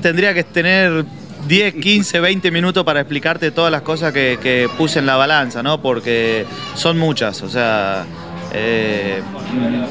Tendría 0.00 0.32
que 0.34 0.44
tener 0.44 1.04
10, 1.46 1.74
15, 1.74 2.20
20 2.20 2.50
minutos 2.50 2.84
para 2.84 3.00
explicarte 3.00 3.50
todas 3.50 3.70
las 3.70 3.82
cosas 3.82 4.12
que, 4.12 4.68
puse 4.78 4.98
en 4.98 5.06
la 5.06 5.16
balanza, 5.16 5.62
¿no? 5.62 5.80
Porque 5.80 6.46
son 6.74 6.98
muchas, 6.98 7.42
o 7.42 7.50
sea, 7.50 8.06
eh, 8.52 9.20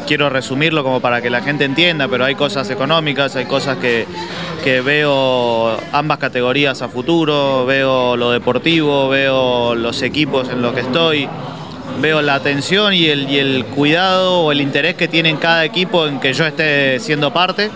quiero 0.07 0.29
resumirlo 0.29 0.83
como 0.83 0.99
para 0.99 1.21
que 1.21 1.29
la 1.29 1.41
gente 1.41 1.65
entienda, 1.65 2.07
pero 2.07 2.25
hay 2.25 2.35
cosas 2.35 2.69
económicas, 2.69 3.35
hay 3.35 3.45
cosas 3.45 3.77
que, 3.77 4.07
veo 4.63 5.77
ambas 5.91 6.17
categorías 6.17 6.81
a 6.81 6.87
futuro, 6.87 7.65
veo 7.65 8.15
lo 8.15 8.31
deportivo, 8.31 9.09
veo 9.09 9.75
los 9.75 10.01
equipos 10.01 10.49
en 10.49 10.61
los 10.61 10.73
que 10.73 10.79
estoy, 10.79 11.27
veo 12.01 12.21
la 12.21 12.35
atención 12.35 12.93
y 12.93 13.07
el, 13.07 13.29
y 13.29 13.37
el 13.37 13.65
cuidado 13.65 14.39
o 14.39 14.51
el 14.51 14.61
interés 14.61 14.95
que 14.95 15.07
tiene 15.07 15.35
cada 15.37 15.65
equipo 15.65 16.07
en 16.07 16.19
que 16.19 16.33
yo 16.33 16.45
esté 16.45 16.99
siendo 16.99 17.31
parte. 17.31 17.69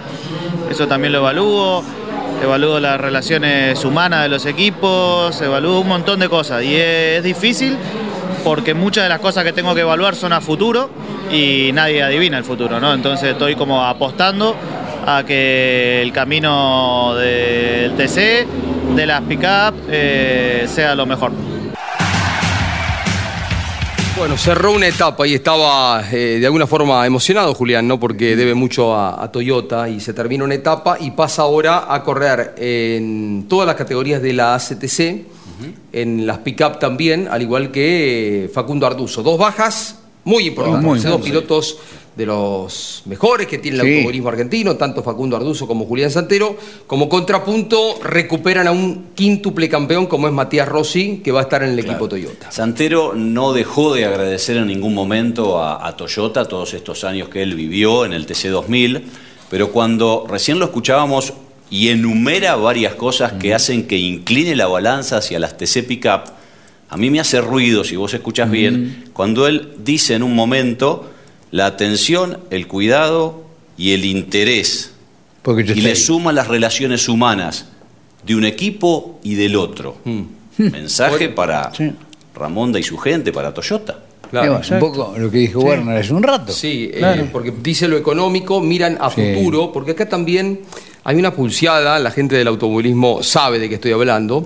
Eso 0.72 0.88
también 0.88 1.14
lo 1.14 1.20
evalúo. 1.20 1.84
Evalúo 2.42 2.80
las 2.80 3.02
relaciones 3.02 3.84
humanas 3.84 4.24
de 4.24 4.30
los 4.30 4.46
equipos, 4.46 5.42
evalúo 5.42 5.80
un 5.80 5.88
montón 5.88 6.20
de 6.20 6.30
cosas. 6.30 6.64
Y 6.64 6.76
es 6.76 7.24
difícil 7.24 7.78
porque 8.44 8.74
muchas 8.74 9.04
de 9.04 9.10
las 9.10 9.20
cosas 9.20 9.44
que 9.44 9.54
tengo 9.54 9.74
que 9.74 9.82
evaluar 9.82 10.16
son 10.16 10.34
a 10.34 10.42
futuro 10.42 10.90
y 11.32 11.72
nadie 11.74 12.04
adivina 12.04 12.38
el 12.38 12.44
futuro, 12.44 12.80
¿no? 12.80 12.94
Entonces 12.94 13.32
estoy 13.32 13.56
como 13.56 13.84
apostando 13.84 14.56
a 15.06 15.24
que 15.26 16.02
el 16.02 16.12
camino 16.14 17.16
del 17.16 17.94
TC, 17.94 18.48
de 18.96 19.06
las 19.06 19.22
pick-up, 19.22 19.74
eh, 19.90 20.66
sea 20.68 20.96
lo 20.96 21.06
mejor. 21.06 21.32
Bueno, 24.18 24.36
cerró 24.36 24.72
una 24.72 24.88
etapa 24.88 25.28
y 25.28 25.36
estaba 25.36 26.04
eh, 26.12 26.40
de 26.40 26.46
alguna 26.48 26.66
forma 26.66 27.06
emocionado 27.06 27.54
Julián, 27.54 27.88
¿no? 27.88 28.00
Porque 28.00 28.36
debe 28.36 28.56
mucho 28.56 28.96
a, 28.96 29.24
a 29.24 29.32
Toyota 29.32 29.88
y 29.90 30.00
se 30.00 30.12
termina 30.12 30.44
una 30.44 30.56
etapa 30.56 30.98
y 31.00 31.12
pasa 31.12 31.44
ahora 31.44 31.94
a 31.94 32.04
correr 32.04 32.56
en 32.58 33.46
todas 33.48 33.68
las 33.68 33.76
categorías 33.76 34.20
de 34.20 34.34
la 34.34 34.56
ACTC, 34.56 35.28
en 35.94 36.26
las 36.26 36.40
pick-up 36.40 36.80
también, 36.80 37.28
al 37.30 37.44
igual 37.44 37.70
que 37.72 38.46
eh, 38.46 38.50
Facundo 38.50 38.88
Arduzo. 38.88 39.22
Dos 39.22 39.38
bajas 39.38 40.00
muy 40.24 40.48
importantes, 40.48 40.84
Muy 40.84 41.00
dos 41.00 41.22
pilotos 41.22 41.78
de 42.18 42.26
los 42.26 43.04
mejores 43.06 43.46
que 43.46 43.60
tiene 43.60 43.78
el 43.78 43.84
Sí. 43.84 43.90
automovilismo 43.94 44.30
argentino, 44.30 44.76
tanto 44.76 45.04
Facundo 45.04 45.38
Arduzo 45.38 45.68
como 45.68 45.86
Julián 45.86 46.10
Santero. 46.10 46.58
Como 46.88 47.08
contrapunto, 47.08 48.00
recuperan 48.04 48.66
a 48.68 48.72
un 48.72 49.10
quíntuple 49.14 49.70
campeón 49.70 50.08
como 50.08 50.28
es 50.28 50.34
Matías 50.34 50.68
Rossi, 50.68 51.22
que 51.24 51.32
va 51.32 51.42
a 51.42 51.44
estar 51.44 51.62
en 51.62 51.70
el 51.70 51.80
equipo 51.80 52.10
Toyota. 52.10 52.52
Santero 52.52 53.14
no 53.14 53.54
dejó 53.54 53.94
de 53.94 54.06
agradecer 54.06 54.58
en 54.58 54.66
ningún 54.66 54.96
momento 54.96 55.62
a, 55.62 55.88
a 55.88 55.96
Toyota 55.96 56.46
todos 56.48 56.74
estos 56.74 57.04
años 57.04 57.30
que 57.30 57.44
él 57.44 57.54
vivió 57.54 58.04
en 58.04 58.14
el 58.14 58.26
TC2000, 58.26 59.04
pero 59.52 59.72
cuando 59.72 60.26
recién 60.28 60.58
lo 60.58 60.66
escuchábamos 60.66 61.34
y 61.70 61.90
enumera 61.90 62.56
varias 62.56 62.96
cosas 62.96 63.34
que 63.34 63.54
hacen 63.54 63.86
que 63.88 63.98
incline 63.98 64.56
la 64.56 64.66
balanza 64.66 65.18
hacia 65.18 65.38
las 65.40 65.56
TC 65.56 65.84
Pickup, 65.86 66.22
a 66.90 66.98
mí 66.98 67.12
me 67.12 67.20
hace 67.20 67.42
ruido, 67.42 67.84
si 67.84 67.96
vos 67.96 68.12
escuchás 68.16 68.50
bien, 68.50 69.06
cuando 69.14 69.46
él 69.46 69.74
dice 69.84 70.16
en 70.16 70.24
un 70.24 70.34
momento 70.34 71.12
la 71.52 71.66
atención, 71.66 72.40
el 72.50 72.68
cuidado 72.68 73.44
y 73.78 73.94
el 73.94 74.06
interés. 74.06 74.92
Porque 75.42 75.62
y 75.64 75.82
le 75.82 75.96
suma 75.96 76.34
las 76.34 76.48
relaciones 76.48 77.08
humanas 77.08 77.68
de 78.26 78.36
un 78.36 78.44
equipo 78.46 79.20
y 79.24 79.36
del 79.36 79.56
otro. 79.56 79.98
Mensaje 80.58 81.30
para 81.30 81.72
Ramonda 82.36 82.80
y 82.80 82.84
su 82.84 82.98
gente, 82.98 83.32
para 83.32 83.54
Toyota. 83.54 84.04
Claro. 84.30 84.60
un 84.72 84.80
poco 84.80 85.14
lo 85.18 85.32
que 85.32 85.38
dijo 85.38 85.62
Werner 85.62 85.98
hace 86.00 86.14
un 86.14 86.22
rato. 86.22 86.52
Sí, 86.52 86.92
eh, 86.94 87.30
porque 87.32 87.54
dice 87.64 87.88
lo 87.88 87.96
económico, 87.96 88.60
miran 88.60 88.98
a 89.00 89.10
Sí. 89.10 89.34
futuro, 89.34 89.72
porque 89.72 89.92
acá 89.92 90.10
también 90.10 90.60
hay 91.06 91.16
una 91.16 91.34
pulseada, 91.34 91.98
la 92.00 92.12
gente 92.12 92.36
del 92.36 92.48
automovilismo 92.50 93.24
sabe 93.24 93.58
de 93.58 93.70
qué 93.70 93.76
estoy 93.76 93.94
hablando. 93.94 94.46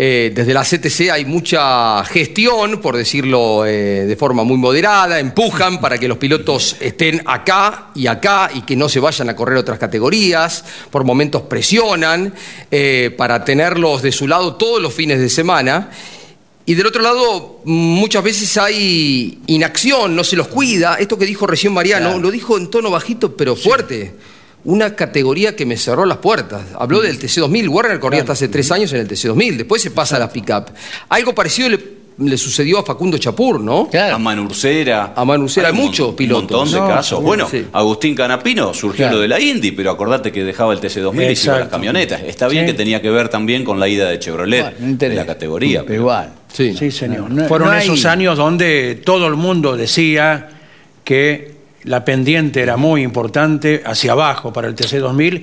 Eh, 0.00 0.30
desde 0.32 0.54
la 0.54 0.62
CTC 0.62 1.10
hay 1.10 1.24
mucha 1.24 2.04
gestión, 2.04 2.80
por 2.80 2.96
decirlo 2.96 3.66
eh, 3.66 4.06
de 4.06 4.14
forma 4.14 4.44
muy 4.44 4.56
moderada, 4.56 5.18
empujan 5.18 5.80
para 5.80 5.98
que 5.98 6.06
los 6.06 6.18
pilotos 6.18 6.76
estén 6.78 7.20
acá 7.26 7.88
y 7.96 8.06
acá 8.06 8.48
y 8.54 8.60
que 8.60 8.76
no 8.76 8.88
se 8.88 9.00
vayan 9.00 9.28
a 9.28 9.34
correr 9.34 9.58
otras 9.58 9.76
categorías, 9.76 10.64
por 10.92 11.02
momentos 11.02 11.42
presionan 11.42 12.32
eh, 12.70 13.12
para 13.18 13.44
tenerlos 13.44 14.00
de 14.00 14.12
su 14.12 14.28
lado 14.28 14.54
todos 14.54 14.80
los 14.80 14.94
fines 14.94 15.18
de 15.18 15.28
semana. 15.28 15.90
Y 16.64 16.76
del 16.76 16.86
otro 16.86 17.02
lado, 17.02 17.62
muchas 17.64 18.22
veces 18.22 18.56
hay 18.56 19.40
inacción, 19.48 20.14
no 20.14 20.22
se 20.22 20.36
los 20.36 20.46
cuida. 20.46 20.94
Esto 20.94 21.18
que 21.18 21.26
dijo 21.26 21.44
recién 21.44 21.72
Mariano, 21.72 22.20
lo 22.20 22.30
dijo 22.30 22.56
en 22.56 22.70
tono 22.70 22.92
bajito 22.92 23.36
pero 23.36 23.56
fuerte. 23.56 24.14
Una 24.64 24.94
categoría 24.94 25.54
que 25.56 25.64
me 25.64 25.76
cerró 25.76 26.04
las 26.04 26.18
puertas. 26.18 26.62
Habló 26.78 27.00
del 27.00 27.18
TC2000. 27.18 27.68
Warner 27.68 28.00
corría 28.00 28.20
hasta 28.20 28.32
hace 28.32 28.48
tres 28.48 28.70
años 28.72 28.92
en 28.92 29.00
el 29.00 29.08
TC2000. 29.08 29.56
Después 29.56 29.80
se 29.80 29.90
pasa 29.92 30.16
a 30.16 30.18
la 30.18 30.30
pickup. 30.30 30.66
Algo 31.08 31.34
parecido 31.34 31.68
le, 31.70 31.78
le 32.18 32.36
sucedió 32.36 32.80
a 32.80 32.84
Facundo 32.84 33.16
Chapur, 33.18 33.60
¿no? 33.60 33.88
A 33.94 34.18
Manursera. 34.18 35.12
A 35.14 35.24
Manursera, 35.24 35.68
hay 35.68 35.74
muchos 35.74 36.12
pilotos. 36.14 36.50
Un 36.50 36.56
montón 36.58 36.72
de 36.72 36.80
No, 36.80 36.88
casos. 36.88 37.22
Bueno, 37.22 37.48
Sí. 37.48 37.66
Agustín 37.72 38.14
Canapino 38.16 38.74
surgió 38.74 39.04
Claro. 39.04 39.16
lo 39.16 39.22
de 39.22 39.28
la 39.28 39.40
Indy, 39.40 39.70
pero 39.70 39.92
acordate 39.92 40.32
que 40.32 40.42
dejaba 40.42 40.72
el 40.74 40.80
TC2000 40.80 41.30
y 41.30 41.36
se 41.36 41.46
iba 41.46 41.56
a 41.56 41.60
las 41.60 41.68
camionetas. 41.68 42.22
Está 42.22 42.48
bien 42.48 42.66
Sí. 42.66 42.72
que 42.72 42.76
tenía 42.76 43.00
que 43.00 43.10
ver 43.10 43.28
también 43.28 43.64
con 43.64 43.78
la 43.78 43.86
ida 43.88 44.10
de 44.10 44.18
Chevrolet, 44.18 44.74
la 45.00 45.24
categoría. 45.24 45.82
Pero 45.86 46.00
igual. 46.00 46.32
Sí, 46.52 46.74
Sí, 46.76 46.90
señor. 46.90 47.30
No- 47.30 47.46
Fueron 47.46 47.68
no 47.68 47.74
hay- 47.74 47.84
esos 47.84 48.04
años 48.06 48.36
donde 48.36 48.96
todo 49.04 49.28
el 49.28 49.36
mundo 49.36 49.76
decía 49.76 50.48
que 51.04 51.57
la 51.88 52.04
pendiente 52.04 52.60
era 52.62 52.76
muy 52.76 53.02
importante 53.02 53.82
hacia 53.84 54.12
abajo 54.12 54.52
para 54.52 54.68
el 54.68 54.74
TC2000. 54.76 55.42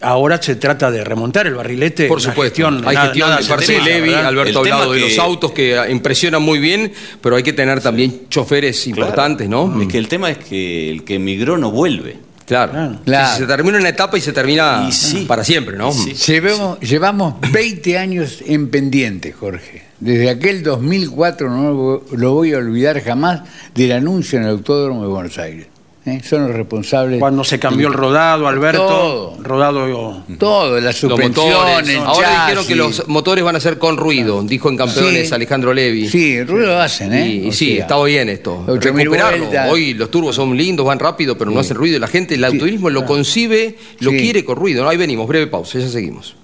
Ahora 0.00 0.40
se 0.40 0.54
trata 0.54 0.92
de 0.92 1.02
remontar 1.02 1.48
el 1.48 1.54
barrilete. 1.54 2.06
Por 2.06 2.20
supuesto, 2.20 2.42
gestión, 2.62 2.86
hay 2.86 2.94
nada- 2.94 3.06
gestión 3.06 3.28
nada 3.30 3.40
de 3.42 3.48
parte 3.48 3.66
de 3.66 3.72
sencilla, 3.78 3.96
Levi. 3.96 4.14
Alberto 4.14 4.58
ha 4.58 4.62
hablado 4.62 4.92
de 4.92 5.00
los 5.00 5.18
autos 5.18 5.50
que 5.50 5.76
impresionan 5.90 6.40
muy 6.40 6.60
bien, 6.60 6.92
pero 7.20 7.34
hay 7.34 7.42
que 7.42 7.52
tener 7.52 7.80
también 7.80 8.28
choferes 8.28 8.86
importantes, 8.86 9.48
¿no? 9.48 9.82
Es 9.82 9.88
que 9.88 9.98
el 9.98 10.06
tema 10.06 10.30
es 10.30 10.38
que 10.38 10.90
el 10.90 11.02
que 11.02 11.16
emigró 11.16 11.58
no 11.58 11.72
vuelve. 11.72 12.16
Claro. 12.46 12.98
Se 13.36 13.44
termina 13.46 13.76
una 13.78 13.88
etapa 13.88 14.16
y 14.16 14.20
se 14.20 14.32
termina 14.32 14.88
para 15.26 15.42
siempre, 15.44 15.76
¿no? 15.76 15.90
Llevamos, 15.92 16.80
llevamos 16.80 17.34
20 17.52 17.98
años 17.98 18.38
en 18.46 18.68
pendiente, 18.70 19.32
Jorge. 19.32 19.82
Desde 20.00 20.30
aquel 20.30 20.62
2004 20.62 21.50
no 21.50 22.02
lo 22.16 22.32
voy 22.34 22.52
a 22.54 22.58
olvidar 22.58 23.02
jamás 23.02 23.40
del 23.74 23.90
anuncio 23.92 24.38
en 24.38 24.44
el 24.44 24.50
Autódromo 24.50 25.02
de 25.02 25.08
Buenos 25.08 25.36
Aires. 25.38 25.66
¿Eh? 26.08 26.22
Son 26.24 26.46
los 26.46 26.56
responsables. 26.56 27.18
Cuando 27.20 27.44
se 27.44 27.58
cambió 27.58 27.88
el 27.88 27.94
rodado, 27.94 28.48
Alberto. 28.48 28.86
Todo. 28.86 29.36
Rodado. 29.42 30.24
Todo, 30.38 30.80
las 30.80 30.96
suspensiones. 30.96 31.96
Ahora 31.98 32.42
dijeron 32.46 32.66
que 32.66 32.74
los 32.76 33.06
motores 33.08 33.44
van 33.44 33.56
a 33.56 33.60
ser 33.60 33.78
con 33.78 33.96
ruido, 33.96 34.42
dijo 34.42 34.68
en 34.68 34.76
Campeones 34.76 35.28
Sí. 35.28 35.34
Alejandro 35.34 35.72
Levi. 35.74 36.08
Sí, 36.08 36.42
ruido 36.44 36.66
lo 36.68 36.80
hacen, 36.80 37.12
¿eh? 37.12 37.28
Y, 37.28 37.46
y 37.46 37.48
O 37.48 37.52
sí, 37.52 37.72
sea, 37.74 37.82
está 37.82 38.02
bien 38.02 38.28
esto. 38.28 38.64
8.000 38.66 38.80
Recuperarlo. 38.94 39.48
Hoy 39.70 39.94
los 39.94 40.10
turbos 40.10 40.34
son 40.36 40.56
lindos, 40.56 40.86
van 40.86 40.98
rápido, 40.98 41.36
pero 41.36 41.50
no 41.50 41.60
hacen 41.60 41.76
ruido. 41.76 41.98
La 41.98 42.08
gente, 42.08 42.34
el 42.34 42.44
automovilismo 42.44 42.90
lo 42.90 43.04
concibe, 43.04 43.76
lo 44.00 44.10
Sí. 44.12 44.16
quiere 44.18 44.44
con 44.44 44.56
ruido. 44.56 44.82
¿no? 44.84 44.88
Ahí 44.90 44.96
venimos, 44.96 45.26
breve 45.28 45.46
pausa, 45.46 45.78
ya 45.78 45.88
seguimos. 45.88 46.34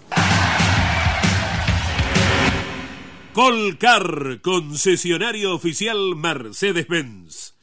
Colcar, 3.32 4.38
concesionario 4.42 5.54
oficial 5.54 6.14
Mercedes-Benz. 6.14 7.53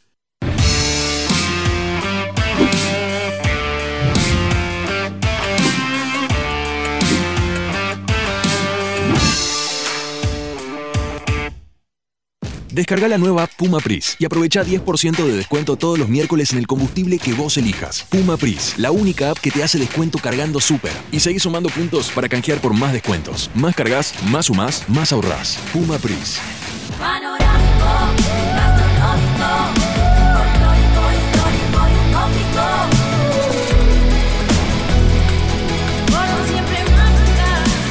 Descarga 12.72 13.10
la 13.10 13.18
nueva 13.18 13.48
Puma 13.48 13.80
Pris 13.80 14.16
y 14.18 14.24
aprovecha 14.24 14.64
10% 14.64 15.26
de 15.26 15.36
descuento 15.36 15.76
todos 15.76 16.00
los 16.00 16.08
miércoles 16.08 16.54
en 16.54 16.58
el 16.58 16.68
combustible 16.68 17.20
que 17.20 17.34
vos 17.34 17.58
elijas. 17.58 18.06
Puma 18.10 18.38
Pris, 18.38 18.76
la 18.78 18.92
única 18.92 19.32
app 19.32 19.40
que 19.40 19.52
te 19.52 19.62
hace 19.62 19.78
descuento 19.78 20.20
cargando 20.20 20.62
súper. 20.62 20.94
Y 21.12 21.20
seguís 21.20 21.44
sumando 21.44 21.68
puntos 21.68 22.10
para 22.12 22.30
canjear 22.30 22.62
por 22.62 22.74
más 22.74 22.94
descuentos. 22.94 23.52
Más 23.56 23.76
cargas, 23.76 24.14
más 24.30 24.46
sumás, 24.46 24.88
más 24.88 25.12
ahorrás. 25.12 25.60
Puma 25.74 25.98
Pris. 25.98 26.40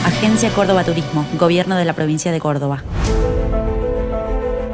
Agencia 0.07 0.51
Córdoba 0.55 0.85
Turismo, 0.85 1.27
Gobierno 1.39 1.77
de 1.77 1.85
la 1.85 1.93
Provincia 1.93 2.33
de 2.33 2.41
Córdoba. 2.41 2.83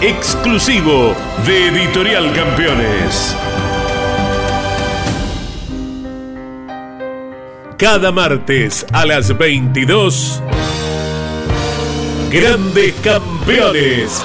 Exclusivo 0.00 1.12
de 1.44 1.66
Editorial 1.70 2.32
Campeones. 2.32 3.34
Cada 7.76 8.12
martes 8.12 8.86
a 8.92 9.04
las 9.04 9.36
22. 9.36 10.40
Grandes 12.30 12.94
Campeones. 13.02 14.24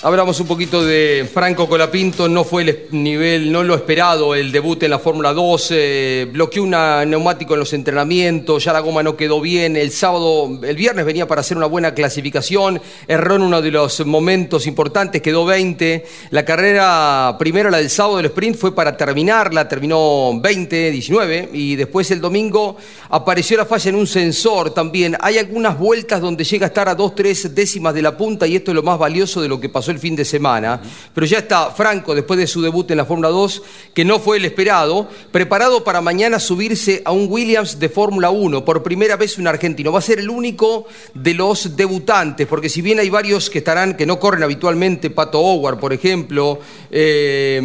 Hablamos 0.00 0.38
un 0.38 0.46
poquito 0.46 0.84
de 0.84 1.28
Franco 1.34 1.68
Colapinto, 1.68 2.28
no 2.28 2.44
fue 2.44 2.62
el 2.62 2.86
nivel, 2.92 3.50
no 3.50 3.64
lo 3.64 3.74
esperado 3.74 4.36
el 4.36 4.52
debut 4.52 4.80
en 4.84 4.90
la 4.90 5.00
Fórmula 5.00 5.32
2, 5.32 5.68
eh, 5.72 6.28
bloqueó 6.32 6.62
un 6.62 6.70
neumático 6.70 7.54
en 7.54 7.60
los 7.60 7.72
entrenamientos, 7.72 8.62
ya 8.62 8.72
la 8.72 8.78
goma 8.78 9.02
no 9.02 9.16
quedó 9.16 9.40
bien, 9.40 9.76
el 9.76 9.90
sábado, 9.90 10.56
el 10.62 10.76
viernes 10.76 11.04
venía 11.04 11.26
para 11.26 11.40
hacer 11.40 11.56
una 11.56 11.66
buena 11.66 11.94
clasificación, 11.94 12.80
erró 13.08 13.34
en 13.34 13.42
uno 13.42 13.60
de 13.60 13.72
los 13.72 14.06
momentos 14.06 14.68
importantes, 14.68 15.20
quedó 15.20 15.44
20, 15.44 16.06
la 16.30 16.44
carrera 16.44 17.34
primero, 17.36 17.68
la 17.68 17.78
del 17.78 17.90
sábado 17.90 18.18
del 18.18 18.26
sprint, 18.26 18.56
fue 18.56 18.76
para 18.76 18.96
terminarla, 18.96 19.66
terminó 19.66 20.38
20, 20.40 20.92
19, 20.92 21.48
y 21.52 21.74
después 21.74 22.08
el 22.12 22.20
domingo 22.20 22.76
apareció 23.08 23.56
la 23.56 23.66
falla 23.66 23.88
en 23.88 23.96
un 23.96 24.06
sensor 24.06 24.72
también, 24.72 25.16
hay 25.18 25.38
algunas 25.38 25.76
vueltas 25.76 26.20
donde 26.20 26.44
llega 26.44 26.66
a 26.66 26.68
estar 26.68 26.88
a 26.88 26.94
2, 26.94 27.16
3 27.16 27.52
décimas 27.52 27.94
de 27.94 28.02
la 28.02 28.16
punta 28.16 28.46
y 28.46 28.54
esto 28.54 28.70
es 28.70 28.76
lo 28.76 28.84
más 28.84 28.96
valioso 28.96 29.42
de 29.42 29.48
lo 29.48 29.58
que 29.58 29.68
pasó 29.68 29.87
el 29.88 29.98
fin 29.98 30.16
de 30.16 30.24
semana, 30.24 30.80
pero 31.14 31.26
ya 31.26 31.38
está 31.38 31.70
Franco 31.70 32.14
después 32.14 32.38
de 32.38 32.46
su 32.46 32.62
debut 32.62 32.90
en 32.90 32.96
la 32.96 33.04
Fórmula 33.04 33.28
2, 33.28 33.62
que 33.94 34.04
no 34.04 34.18
fue 34.18 34.36
el 34.36 34.44
esperado, 34.44 35.08
preparado 35.30 35.84
para 35.84 36.00
mañana 36.00 36.38
subirse 36.38 37.02
a 37.04 37.12
un 37.12 37.26
Williams 37.30 37.78
de 37.78 37.88
Fórmula 37.88 38.30
1, 38.30 38.64
por 38.64 38.82
primera 38.82 39.16
vez 39.16 39.38
un 39.38 39.46
argentino. 39.46 39.92
Va 39.92 39.98
a 39.98 40.02
ser 40.02 40.18
el 40.18 40.30
único 40.30 40.86
de 41.14 41.34
los 41.34 41.76
debutantes, 41.76 42.46
porque 42.46 42.68
si 42.68 42.82
bien 42.82 42.98
hay 42.98 43.10
varios 43.10 43.50
que 43.50 43.58
estarán, 43.58 43.96
que 43.96 44.06
no 44.06 44.18
corren 44.18 44.42
habitualmente, 44.42 45.10
Pato 45.10 45.40
Howard, 45.40 45.78
por 45.78 45.92
ejemplo, 45.92 46.60
eh, 46.90 47.60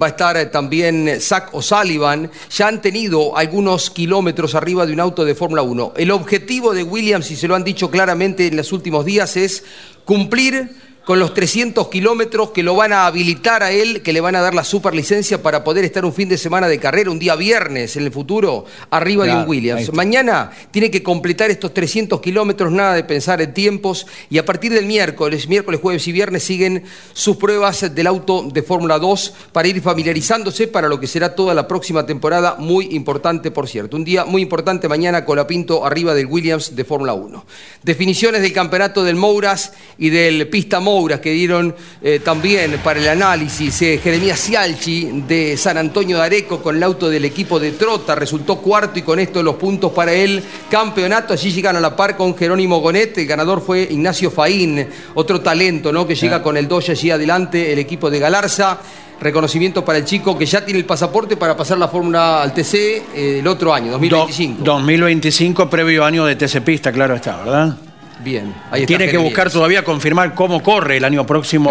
va 0.00 0.06
a 0.06 0.10
estar 0.10 0.50
también 0.50 1.20
Zach 1.20 1.50
O'Sullivan, 1.52 2.30
ya 2.50 2.68
han 2.68 2.80
tenido 2.80 3.36
algunos 3.36 3.90
kilómetros 3.90 4.54
arriba 4.54 4.86
de 4.86 4.92
un 4.92 5.00
auto 5.00 5.24
de 5.24 5.34
Fórmula 5.34 5.62
1. 5.62 5.94
El 5.96 6.10
objetivo 6.10 6.74
de 6.74 6.82
Williams, 6.82 7.30
y 7.30 7.36
se 7.36 7.48
lo 7.48 7.54
han 7.54 7.64
dicho 7.64 7.90
claramente 7.90 8.46
en 8.46 8.56
los 8.56 8.72
últimos 8.72 9.04
días, 9.04 9.36
es 9.36 9.64
cumplir 10.04 10.87
con 11.08 11.18
los 11.18 11.32
300 11.32 11.88
kilómetros 11.88 12.50
que 12.50 12.62
lo 12.62 12.76
van 12.76 12.92
a 12.92 13.06
habilitar 13.06 13.62
a 13.62 13.70
él, 13.70 14.02
que 14.02 14.12
le 14.12 14.20
van 14.20 14.36
a 14.36 14.42
dar 14.42 14.54
la 14.54 14.62
superlicencia 14.62 15.42
para 15.42 15.64
poder 15.64 15.82
estar 15.86 16.04
un 16.04 16.12
fin 16.12 16.28
de 16.28 16.36
semana 16.36 16.68
de 16.68 16.78
carrera, 16.78 17.10
un 17.10 17.18
día 17.18 17.34
viernes 17.34 17.96
en 17.96 18.04
el 18.04 18.12
futuro, 18.12 18.66
arriba 18.90 19.24
de 19.24 19.34
un 19.34 19.48
Williams. 19.48 19.90
Mañana 19.94 20.50
tiene 20.70 20.90
que 20.90 21.02
completar 21.02 21.50
estos 21.50 21.72
300 21.72 22.20
kilómetros, 22.20 22.70
nada 22.70 22.92
de 22.92 23.04
pensar 23.04 23.40
en 23.40 23.54
tiempos, 23.54 24.06
y 24.28 24.36
a 24.36 24.44
partir 24.44 24.70
del 24.70 24.84
miércoles, 24.84 25.48
miércoles, 25.48 25.80
jueves 25.80 26.06
y 26.08 26.12
viernes 26.12 26.42
siguen 26.42 26.84
sus 27.14 27.38
pruebas 27.38 27.94
del 27.94 28.06
auto 28.06 28.42
de 28.42 28.62
Fórmula 28.62 28.98
2 28.98 29.32
para 29.52 29.66
ir 29.66 29.80
familiarizándose 29.80 30.68
para 30.68 30.88
lo 30.88 31.00
que 31.00 31.06
será 31.06 31.34
toda 31.34 31.54
la 31.54 31.66
próxima 31.66 32.04
temporada, 32.04 32.56
muy 32.58 32.84
importante 32.94 33.50
por 33.50 33.66
cierto. 33.66 33.96
Un 33.96 34.04
día 34.04 34.26
muy 34.26 34.42
importante 34.42 34.90
mañana, 34.90 35.24
Colapinto 35.24 35.86
arriba 35.86 36.12
del 36.12 36.26
Williams 36.26 36.76
de 36.76 36.84
Fórmula 36.84 37.14
1. 37.14 37.46
Definiciones 37.82 38.42
del 38.42 38.52
campeonato 38.52 39.02
del 39.04 39.16
Mouras 39.16 39.72
y 39.96 40.10
del 40.10 40.46
Pista 40.48 40.80
Mouras 40.80 40.97
que 41.06 41.30
dieron 41.30 41.74
eh, 42.02 42.20
también 42.24 42.80
para 42.82 42.98
el 42.98 43.08
análisis. 43.08 43.82
Eh, 43.82 44.00
Jeremías 44.02 44.40
Cialchi 44.40 45.22
de 45.26 45.56
San 45.56 45.78
Antonio 45.78 46.16
de 46.18 46.24
Areco 46.24 46.60
con 46.60 46.76
el 46.76 46.82
auto 46.82 47.08
del 47.08 47.24
equipo 47.24 47.60
de 47.60 47.72
Trota 47.72 48.14
resultó 48.14 48.56
cuarto 48.56 48.98
y 48.98 49.02
con 49.02 49.20
esto 49.20 49.42
los 49.42 49.54
puntos 49.54 49.92
para 49.92 50.12
el 50.12 50.42
campeonato. 50.68 51.32
Allí 51.32 51.52
llegan 51.52 51.76
a 51.76 51.80
la 51.80 51.94
par 51.94 52.16
con 52.16 52.36
Jerónimo 52.36 52.80
Gonet. 52.80 53.16
El 53.18 53.26
ganador 53.26 53.60
fue 53.60 53.82
Ignacio 53.90 54.30
Faín, 54.30 54.86
otro 55.14 55.40
talento 55.40 55.92
¿no? 55.92 56.06
que 56.06 56.14
llega 56.14 56.42
con 56.42 56.56
el 56.56 56.66
Doge 56.66 56.92
allí 56.92 57.10
adelante, 57.10 57.72
el 57.72 57.78
equipo 57.78 58.10
de 58.10 58.18
Galarza 58.18 58.80
reconocimiento 59.20 59.84
para 59.84 59.98
el 59.98 60.04
chico 60.04 60.38
que 60.38 60.46
ya 60.46 60.64
tiene 60.64 60.78
el 60.78 60.86
pasaporte 60.86 61.36
para 61.36 61.56
pasar 61.56 61.78
la 61.78 61.88
fórmula 61.88 62.42
al 62.42 62.52
TC 62.54 62.74
eh, 62.74 63.38
el 63.40 63.46
otro 63.46 63.74
año, 63.74 63.90
2025. 63.92 64.62
2025, 64.62 65.68
previo 65.68 66.04
año 66.04 66.24
de 66.24 66.36
TC 66.36 66.60
Pista, 66.62 66.92
claro 66.92 67.16
está, 67.16 67.38
¿verdad? 67.38 67.76
Bien. 68.20 68.52
Ahí 68.70 68.84
Tiene 68.84 69.08
que 69.08 69.18
buscar 69.18 69.50
todavía 69.50 69.84
confirmar 69.84 70.34
cómo 70.34 70.62
corre 70.62 70.96
el 70.96 71.04
año 71.04 71.24
próximo 71.24 71.70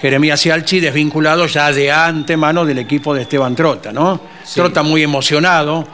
Jeremías 0.00 0.40
Cialchi, 0.40 0.80
desvinculado 0.80 1.46
ya 1.46 1.72
de 1.72 1.90
antemano 1.90 2.64
del 2.64 2.78
equipo 2.78 3.14
de 3.14 3.22
Esteban 3.22 3.54
Trota, 3.54 3.92
¿no? 3.92 4.20
Trota 4.54 4.82
muy 4.82 5.02
emocionado 5.02 5.86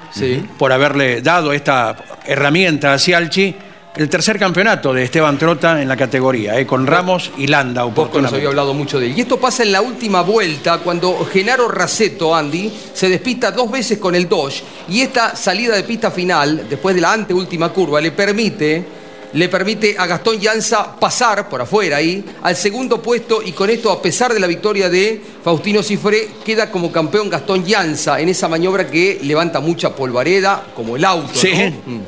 por 0.59 0.73
haberle 0.73 1.23
dado 1.23 1.53
esta 1.53 1.97
herramienta 2.27 2.95
a 2.95 2.99
Cialchi. 2.99 3.55
El 3.95 4.09
tercer 4.09 4.39
campeonato 4.39 4.95
de 4.95 5.05
Esteban 5.05 5.37
Trota 5.37 5.83
en 5.83 5.87
la 5.87 5.99
categoría, 5.99 6.59
¿eh? 6.59 6.67
con 6.67 6.87
Ramos 6.87 7.31
y 7.37 7.47
Landa. 7.47 7.87
Poco 7.91 8.23
nos 8.23 8.33
había 8.33 8.49
hablado 8.49 8.73
mucho 8.73 8.99
de 8.99 9.09
él. 9.09 9.19
Y 9.19 9.21
esto 9.21 9.39
pasa 9.39 9.65
en 9.65 9.71
la 9.71 9.83
última 9.83 10.23
vuelta, 10.23 10.79
cuando 10.79 11.27
Genaro 11.27 11.69
Raceto, 11.69 12.35
Andy, 12.35 12.73
se 12.95 13.11
despista 13.11 13.51
dos 13.51 13.71
veces 13.71 13.99
con 13.99 14.15
el 14.15 14.31
Dodge. 14.31 14.63
Y 14.89 15.03
esta 15.03 15.37
salida 15.37 15.77
de 15.77 15.83
pista 15.83 16.11
final, 16.11 16.67
después 16.71 16.95
de 16.95 17.03
la 17.03 17.13
anteúltima 17.13 17.69
curva, 17.69 18.01
le 18.01 18.13
permite 18.13 19.02
le 19.35 19.49
permite 19.49 19.97
a 19.99 20.07
Gastón 20.07 20.39
Llanza 20.39 20.97
pasar 20.99 21.49
por 21.49 21.63
afuera 21.63 21.97
ahí 21.97 22.25
al 22.43 22.57
segundo 22.57 23.01
puesto 23.01 23.43
y 23.43 23.53
con 23.53 23.71
esto, 23.71 23.91
a 23.91 24.03
pesar 24.03 24.33
de 24.35 24.41
la 24.41 24.47
victoria 24.47 24.89
de 24.89 25.21
Faustino 25.43 25.83
Cifré, 25.83 26.29
queda 26.45 26.71
como 26.71 26.93
campeón 26.93 27.31
Gastón 27.31 27.65
Llanza 27.65 28.21
en 28.21 28.29
esa 28.29 28.49
maniobra 28.49 28.87
que 28.87 29.21
levanta 29.23 29.61
mucha 29.61 29.95
polvareda, 29.95 30.67
como 30.75 30.97
el 30.97 31.05
auto. 31.05 31.33
Sí. 31.35 31.53
Mm. 31.53 32.01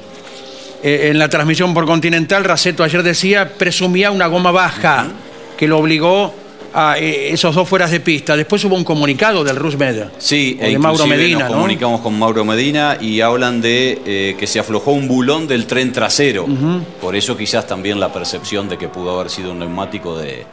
Eh, 0.82 1.08
en 1.10 1.18
la 1.18 1.30
transmisión 1.30 1.72
por 1.72 1.86
Continental, 1.86 2.44
Raceto 2.44 2.84
ayer 2.84 3.02
decía, 3.02 3.54
presumía 3.56 4.10
una 4.10 4.26
goma 4.26 4.50
baja, 4.50 5.06
que 5.56 5.66
lo 5.66 5.78
obligó 5.78 6.34
a 6.74 6.98
eh, 6.98 7.32
esos 7.32 7.54
dos 7.54 7.68
fueras 7.68 7.90
de 7.92 8.00
pista. 8.00 8.36
Después 8.36 8.64
hubo 8.64 8.74
un 8.74 8.84
comunicado 8.84 9.44
del 9.44 9.56
Rusmed. 9.56 10.06
Sí, 10.18 10.54
de 10.54 10.76
Mauro 10.78 11.06
Medina. 11.06 11.40
Nos 11.44 11.52
comunicamos 11.52 12.00
con 12.00 12.18
Mauro 12.18 12.44
Medina 12.44 12.98
y 13.00 13.20
hablan 13.20 13.60
de 13.60 14.02
eh, 14.04 14.36
que 14.38 14.46
se 14.48 14.58
aflojó 14.58 14.90
un 14.90 15.06
bulón 15.06 15.46
del 15.46 15.66
tren 15.66 15.92
trasero. 15.92 16.46
Por 17.00 17.14
eso 17.14 17.36
quizás 17.36 17.66
también 17.66 18.00
la 18.00 18.12
percepción 18.12 18.68
de 18.68 18.76
que 18.76 18.88
pudo 18.88 19.18
haber 19.18 19.30
sido 19.30 19.52
un 19.52 19.60
neumático 19.60 20.18
de, 20.18 20.44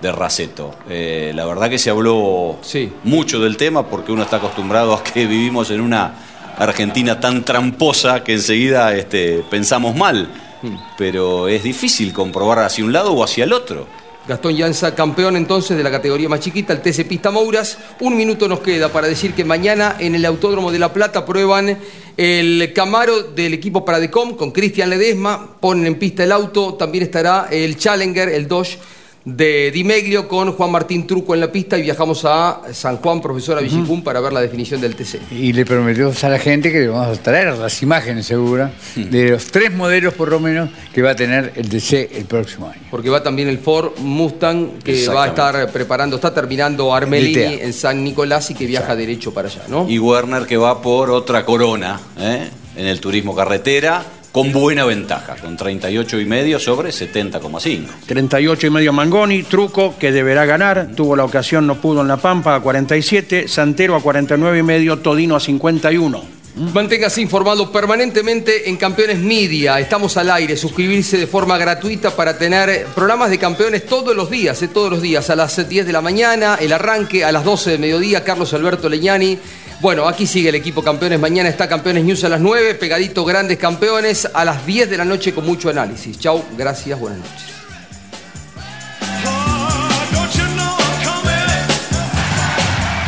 de 0.00 0.12
Raceto. 0.12 0.74
Eh, 0.88 1.32
la 1.34 1.44
verdad 1.44 1.68
que 1.68 1.78
se 1.78 1.90
habló 1.90 2.56
mucho 3.04 3.40
del 3.40 3.58
tema 3.58 3.86
porque 3.86 4.12
uno 4.12 4.22
está 4.22 4.36
acostumbrado 4.36 4.94
a 4.94 5.04
que 5.04 5.26
vivimos 5.26 5.70
en 5.70 5.82
una 5.82 6.14
Argentina 6.56 7.20
tan 7.20 7.44
tramposa 7.44 8.24
que 8.24 8.32
enseguida 8.32 8.94
este, 8.94 9.44
pensamos 9.50 9.94
mal. 9.94 10.28
Mm. 10.62 10.76
Pero 10.96 11.48
es 11.48 11.62
difícil 11.62 12.14
comprobar 12.14 12.60
hacia 12.60 12.82
un 12.82 12.94
lado 12.94 13.12
o 13.12 13.22
hacia 13.22 13.44
el 13.44 13.52
otro. 13.52 13.86
Gastón 14.28 14.56
Llanza, 14.56 14.92
campeón 14.92 15.36
entonces 15.36 15.76
de 15.76 15.84
la 15.84 15.90
categoría 15.90 16.28
más 16.28 16.40
chiquita, 16.40 16.72
el 16.72 16.80
TC 16.80 17.06
Pista 17.06 17.30
Mouras. 17.30 17.78
Un 18.00 18.16
minuto 18.16 18.48
nos 18.48 18.58
queda 18.58 18.88
para 18.88 19.06
decir 19.06 19.34
que 19.34 19.44
mañana 19.44 19.96
en 20.00 20.16
el 20.16 20.24
Autódromo 20.24 20.72
de 20.72 20.80
La 20.80 20.92
Plata 20.92 21.24
prueban 21.24 21.78
el 22.16 22.72
Camaro 22.74 23.22
del 23.22 23.54
equipo 23.54 23.84
Paradecom 23.84 24.36
con 24.36 24.50
Cristian 24.50 24.90
Ledesma, 24.90 25.56
ponen 25.60 25.86
en 25.86 25.94
pista 25.96 26.24
el 26.24 26.32
auto, 26.32 26.74
también 26.74 27.04
estará 27.04 27.46
el 27.52 27.76
Challenger, 27.76 28.28
el 28.30 28.48
Dodge 28.48 28.78
de 29.26 29.72
Dimeglio 29.72 30.28
con 30.28 30.52
Juan 30.52 30.70
Martín 30.70 31.04
Truco 31.04 31.34
en 31.34 31.40
la 31.40 31.50
pista 31.50 31.76
y 31.76 31.82
viajamos 31.82 32.24
a 32.24 32.62
San 32.72 32.98
Juan, 32.98 33.20
profesora 33.20 33.60
Villicum, 33.60 34.04
para 34.04 34.20
ver 34.20 34.32
la 34.32 34.40
definición 34.40 34.80
del 34.80 34.94
TC. 34.94 35.32
Y 35.32 35.52
le 35.52 35.66
prometimos 35.66 36.22
a 36.22 36.28
la 36.28 36.38
gente 36.38 36.70
que 36.70 36.78
le 36.78 36.88
vamos 36.88 37.18
a 37.18 37.20
traer 37.20 37.58
las 37.58 37.82
imágenes 37.82 38.26
seguras 38.26 38.70
de 38.94 39.30
los 39.30 39.46
tres 39.46 39.74
modelos 39.74 40.14
por 40.14 40.30
lo 40.30 40.38
menos 40.38 40.70
que 40.94 41.02
va 41.02 41.10
a 41.10 41.16
tener 41.16 41.52
el 41.56 41.68
TC 41.68 42.16
el 42.16 42.26
próximo 42.26 42.68
año. 42.68 42.80
Porque 42.88 43.10
va 43.10 43.20
también 43.20 43.48
el 43.48 43.58
Ford 43.58 43.98
Mustang 43.98 44.78
que 44.78 45.08
va 45.08 45.24
a 45.24 45.28
estar 45.28 45.72
preparando, 45.72 46.14
está 46.14 46.32
terminando 46.32 46.94
Armelini 46.94 47.58
en 47.62 47.72
San 47.72 48.04
Nicolás 48.04 48.48
y 48.52 48.54
que 48.54 48.66
viaja 48.66 48.94
derecho 48.94 49.34
para 49.34 49.48
allá, 49.48 49.62
¿no? 49.66 49.88
Y 49.88 49.98
Werner 49.98 50.46
que 50.46 50.56
va 50.56 50.80
por 50.80 51.10
otra 51.10 51.44
corona, 51.44 52.00
¿eh? 52.16 52.48
en 52.76 52.86
el 52.86 53.00
turismo 53.00 53.34
carretera 53.34 54.04
con 54.36 54.52
buena 54.52 54.84
ventaja, 54.84 55.34
con 55.36 55.56
38 55.56 56.20
y 56.20 56.26
medio 56.26 56.58
sobre 56.58 56.90
70,5. 56.90 57.86
38 58.04 58.66
y 58.66 58.70
medio 58.70 58.92
Mangoni, 58.92 59.44
Truco, 59.44 59.94
que 59.98 60.12
deberá 60.12 60.44
ganar, 60.44 60.90
tuvo 60.94 61.16
la 61.16 61.24
ocasión, 61.24 61.66
no 61.66 61.76
pudo 61.76 62.02
en 62.02 62.08
La 62.08 62.18
Pampa 62.18 62.54
a 62.54 62.60
47, 62.60 63.48
Santero 63.48 63.96
a 63.96 64.02
49 64.02 64.58
y 64.58 64.62
medio, 64.62 64.98
Todino 64.98 65.36
a 65.36 65.40
51. 65.40 66.22
Manténgase 66.56 67.22
informado 67.22 67.72
permanentemente 67.72 68.68
en 68.68 68.76
Campeones 68.76 69.18
Media. 69.18 69.80
Estamos 69.80 70.16
al 70.18 70.30
aire. 70.30 70.56
Suscribirse 70.58 71.16
de 71.16 71.26
forma 71.26 71.56
gratuita 71.56 72.14
para 72.14 72.36
tener 72.36 72.86
programas 72.94 73.30
de 73.30 73.38
campeones 73.38 73.86
todos 73.86 74.14
los 74.14 74.30
días, 74.30 74.60
eh, 74.62 74.68
todos 74.68 74.90
los 74.90 75.00
días. 75.02 75.30
A 75.30 75.36
las 75.36 75.68
10 75.68 75.86
de 75.86 75.92
la 75.92 76.00
mañana, 76.02 76.58
el 76.60 76.72
arranque, 76.72 77.24
a 77.24 77.32
las 77.32 77.44
12 77.44 77.72
de 77.72 77.78
mediodía, 77.78 78.24
Carlos 78.24 78.52
Alberto 78.52 78.88
Leñani. 78.88 79.38
Bueno, 79.80 80.08
aquí 80.08 80.26
sigue 80.26 80.48
el 80.48 80.54
equipo 80.54 80.82
Campeones. 80.82 81.20
Mañana 81.20 81.48
está 81.48 81.68
Campeones 81.68 82.04
News 82.04 82.24
a 82.24 82.28
las 82.28 82.40
9, 82.40 82.74
pegadito 82.74 83.24
Grandes 83.24 83.58
Campeones 83.58 84.28
a 84.32 84.44
las 84.44 84.64
10 84.66 84.88
de 84.88 84.96
la 84.96 85.04
noche 85.04 85.34
con 85.34 85.44
mucho 85.44 85.68
análisis. 85.68 86.18
Chau, 86.18 86.44
gracias, 86.56 86.98
buenas 86.98 87.18
noches. 87.18 87.56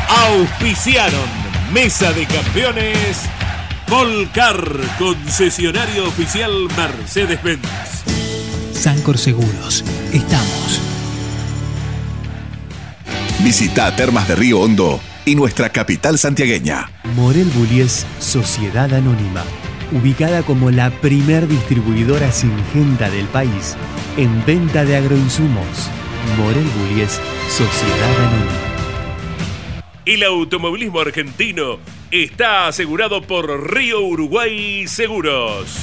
Auspiciaron 0.09 1.29
Mesa 1.73 2.13
de 2.13 2.27
Campeones 2.27 3.29
Volcar, 3.89 4.63
concesionario 4.99 6.07
oficial 6.07 6.53
Mercedes-Benz. 6.77 7.63
Sancor 8.75 9.17
Seguros. 9.17 9.83
Estamos. 10.13 10.81
Visita 13.41 13.97
Termas 13.97 14.29
de 14.29 14.37
Río 14.37 14.61
Hondo 14.61 15.01
y 15.29 15.35
nuestra 15.35 15.69
capital 15.69 16.17
santiagueña. 16.19 16.91
Morel 17.15 17.51
Bullies 17.55 18.07
Sociedad 18.19 18.93
Anónima. 18.95 19.45
Ubicada 19.93 20.43
como 20.43 20.71
la 20.71 20.91
primer 20.91 21.47
distribuidora 21.47 22.33
singenta 22.33 23.11
del 23.11 23.27
país 23.27 23.77
en 24.17 24.45
venta 24.47 24.87
de 24.87 24.97
agroinsumos. 24.97 25.91
Morel 26.39 26.65
Bullies 26.65 27.21
Sociedad 27.51 28.17
Anónima. 28.17 29.83
El 30.07 30.23
automovilismo 30.23 31.01
argentino 31.01 31.79
está 32.11 32.67
asegurado 32.67 33.21
por 33.21 33.71
Río 33.71 34.01
Uruguay 34.01 34.87
Seguros. 34.89 35.77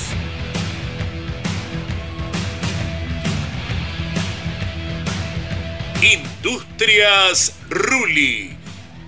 Industrias 6.02 7.56
Ruli. 7.70 8.55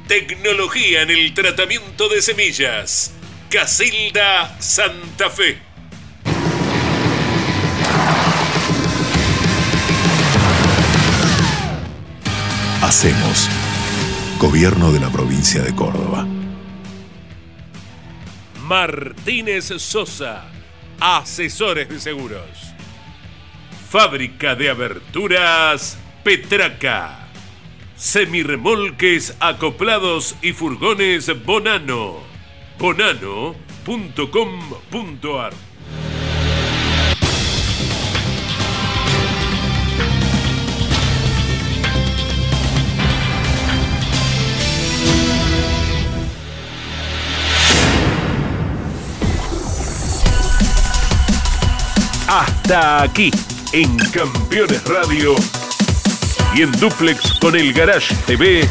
Tecnología 0.07 1.01
en 1.01 1.09
el 1.09 1.33
tratamiento 1.33 2.07
de 2.07 2.21
semillas. 2.21 3.13
Casilda 3.49 4.55
Santa 4.57 5.29
Fe. 5.29 5.57
Hacemos 12.81 13.49
Gobierno 14.39 14.93
de 14.93 15.01
la 15.01 15.09
provincia 15.09 15.61
de 15.61 15.75
Córdoba. 15.75 16.25
Martínez 18.61 19.73
Sosa, 19.77 20.45
asesores 21.01 21.89
de 21.89 21.99
seguros. 21.99 22.47
Fábrica 23.89 24.55
de 24.55 24.69
aberturas 24.69 25.97
Petraca. 26.23 27.26
Semirremolques 27.97 29.35
acoplados 29.39 30.35
y 30.43 30.53
furgones 30.53 31.31
Bonano. 31.43 32.17
Bonano.com.ar 32.77 35.53
Hasta 52.27 53.01
aquí, 53.01 53.31
en 53.71 53.97
Campeones 53.97 54.83
Radio 54.83 55.33
y 56.55 56.61
en 56.61 56.71
Duplex 56.73 57.33
con 57.39 57.55
el 57.55 57.73
Garage 57.73 58.13
TV. 58.25 58.67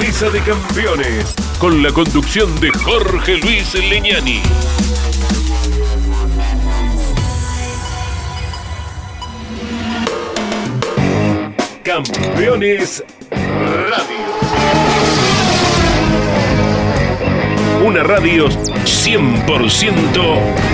Mesa 0.00 0.28
de 0.30 0.40
Campeones, 0.40 1.34
con 1.58 1.82
la 1.82 1.92
conducción 1.92 2.58
de 2.60 2.70
Jorge 2.70 3.36
Luis 3.38 3.74
Leñani. 3.74 4.42
Campeones 11.84 13.04
Radio. 13.30 14.22
Una 17.84 18.02
radio 18.02 18.48
100% 18.48 20.72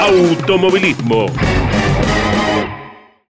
automovilismo. 0.00 1.26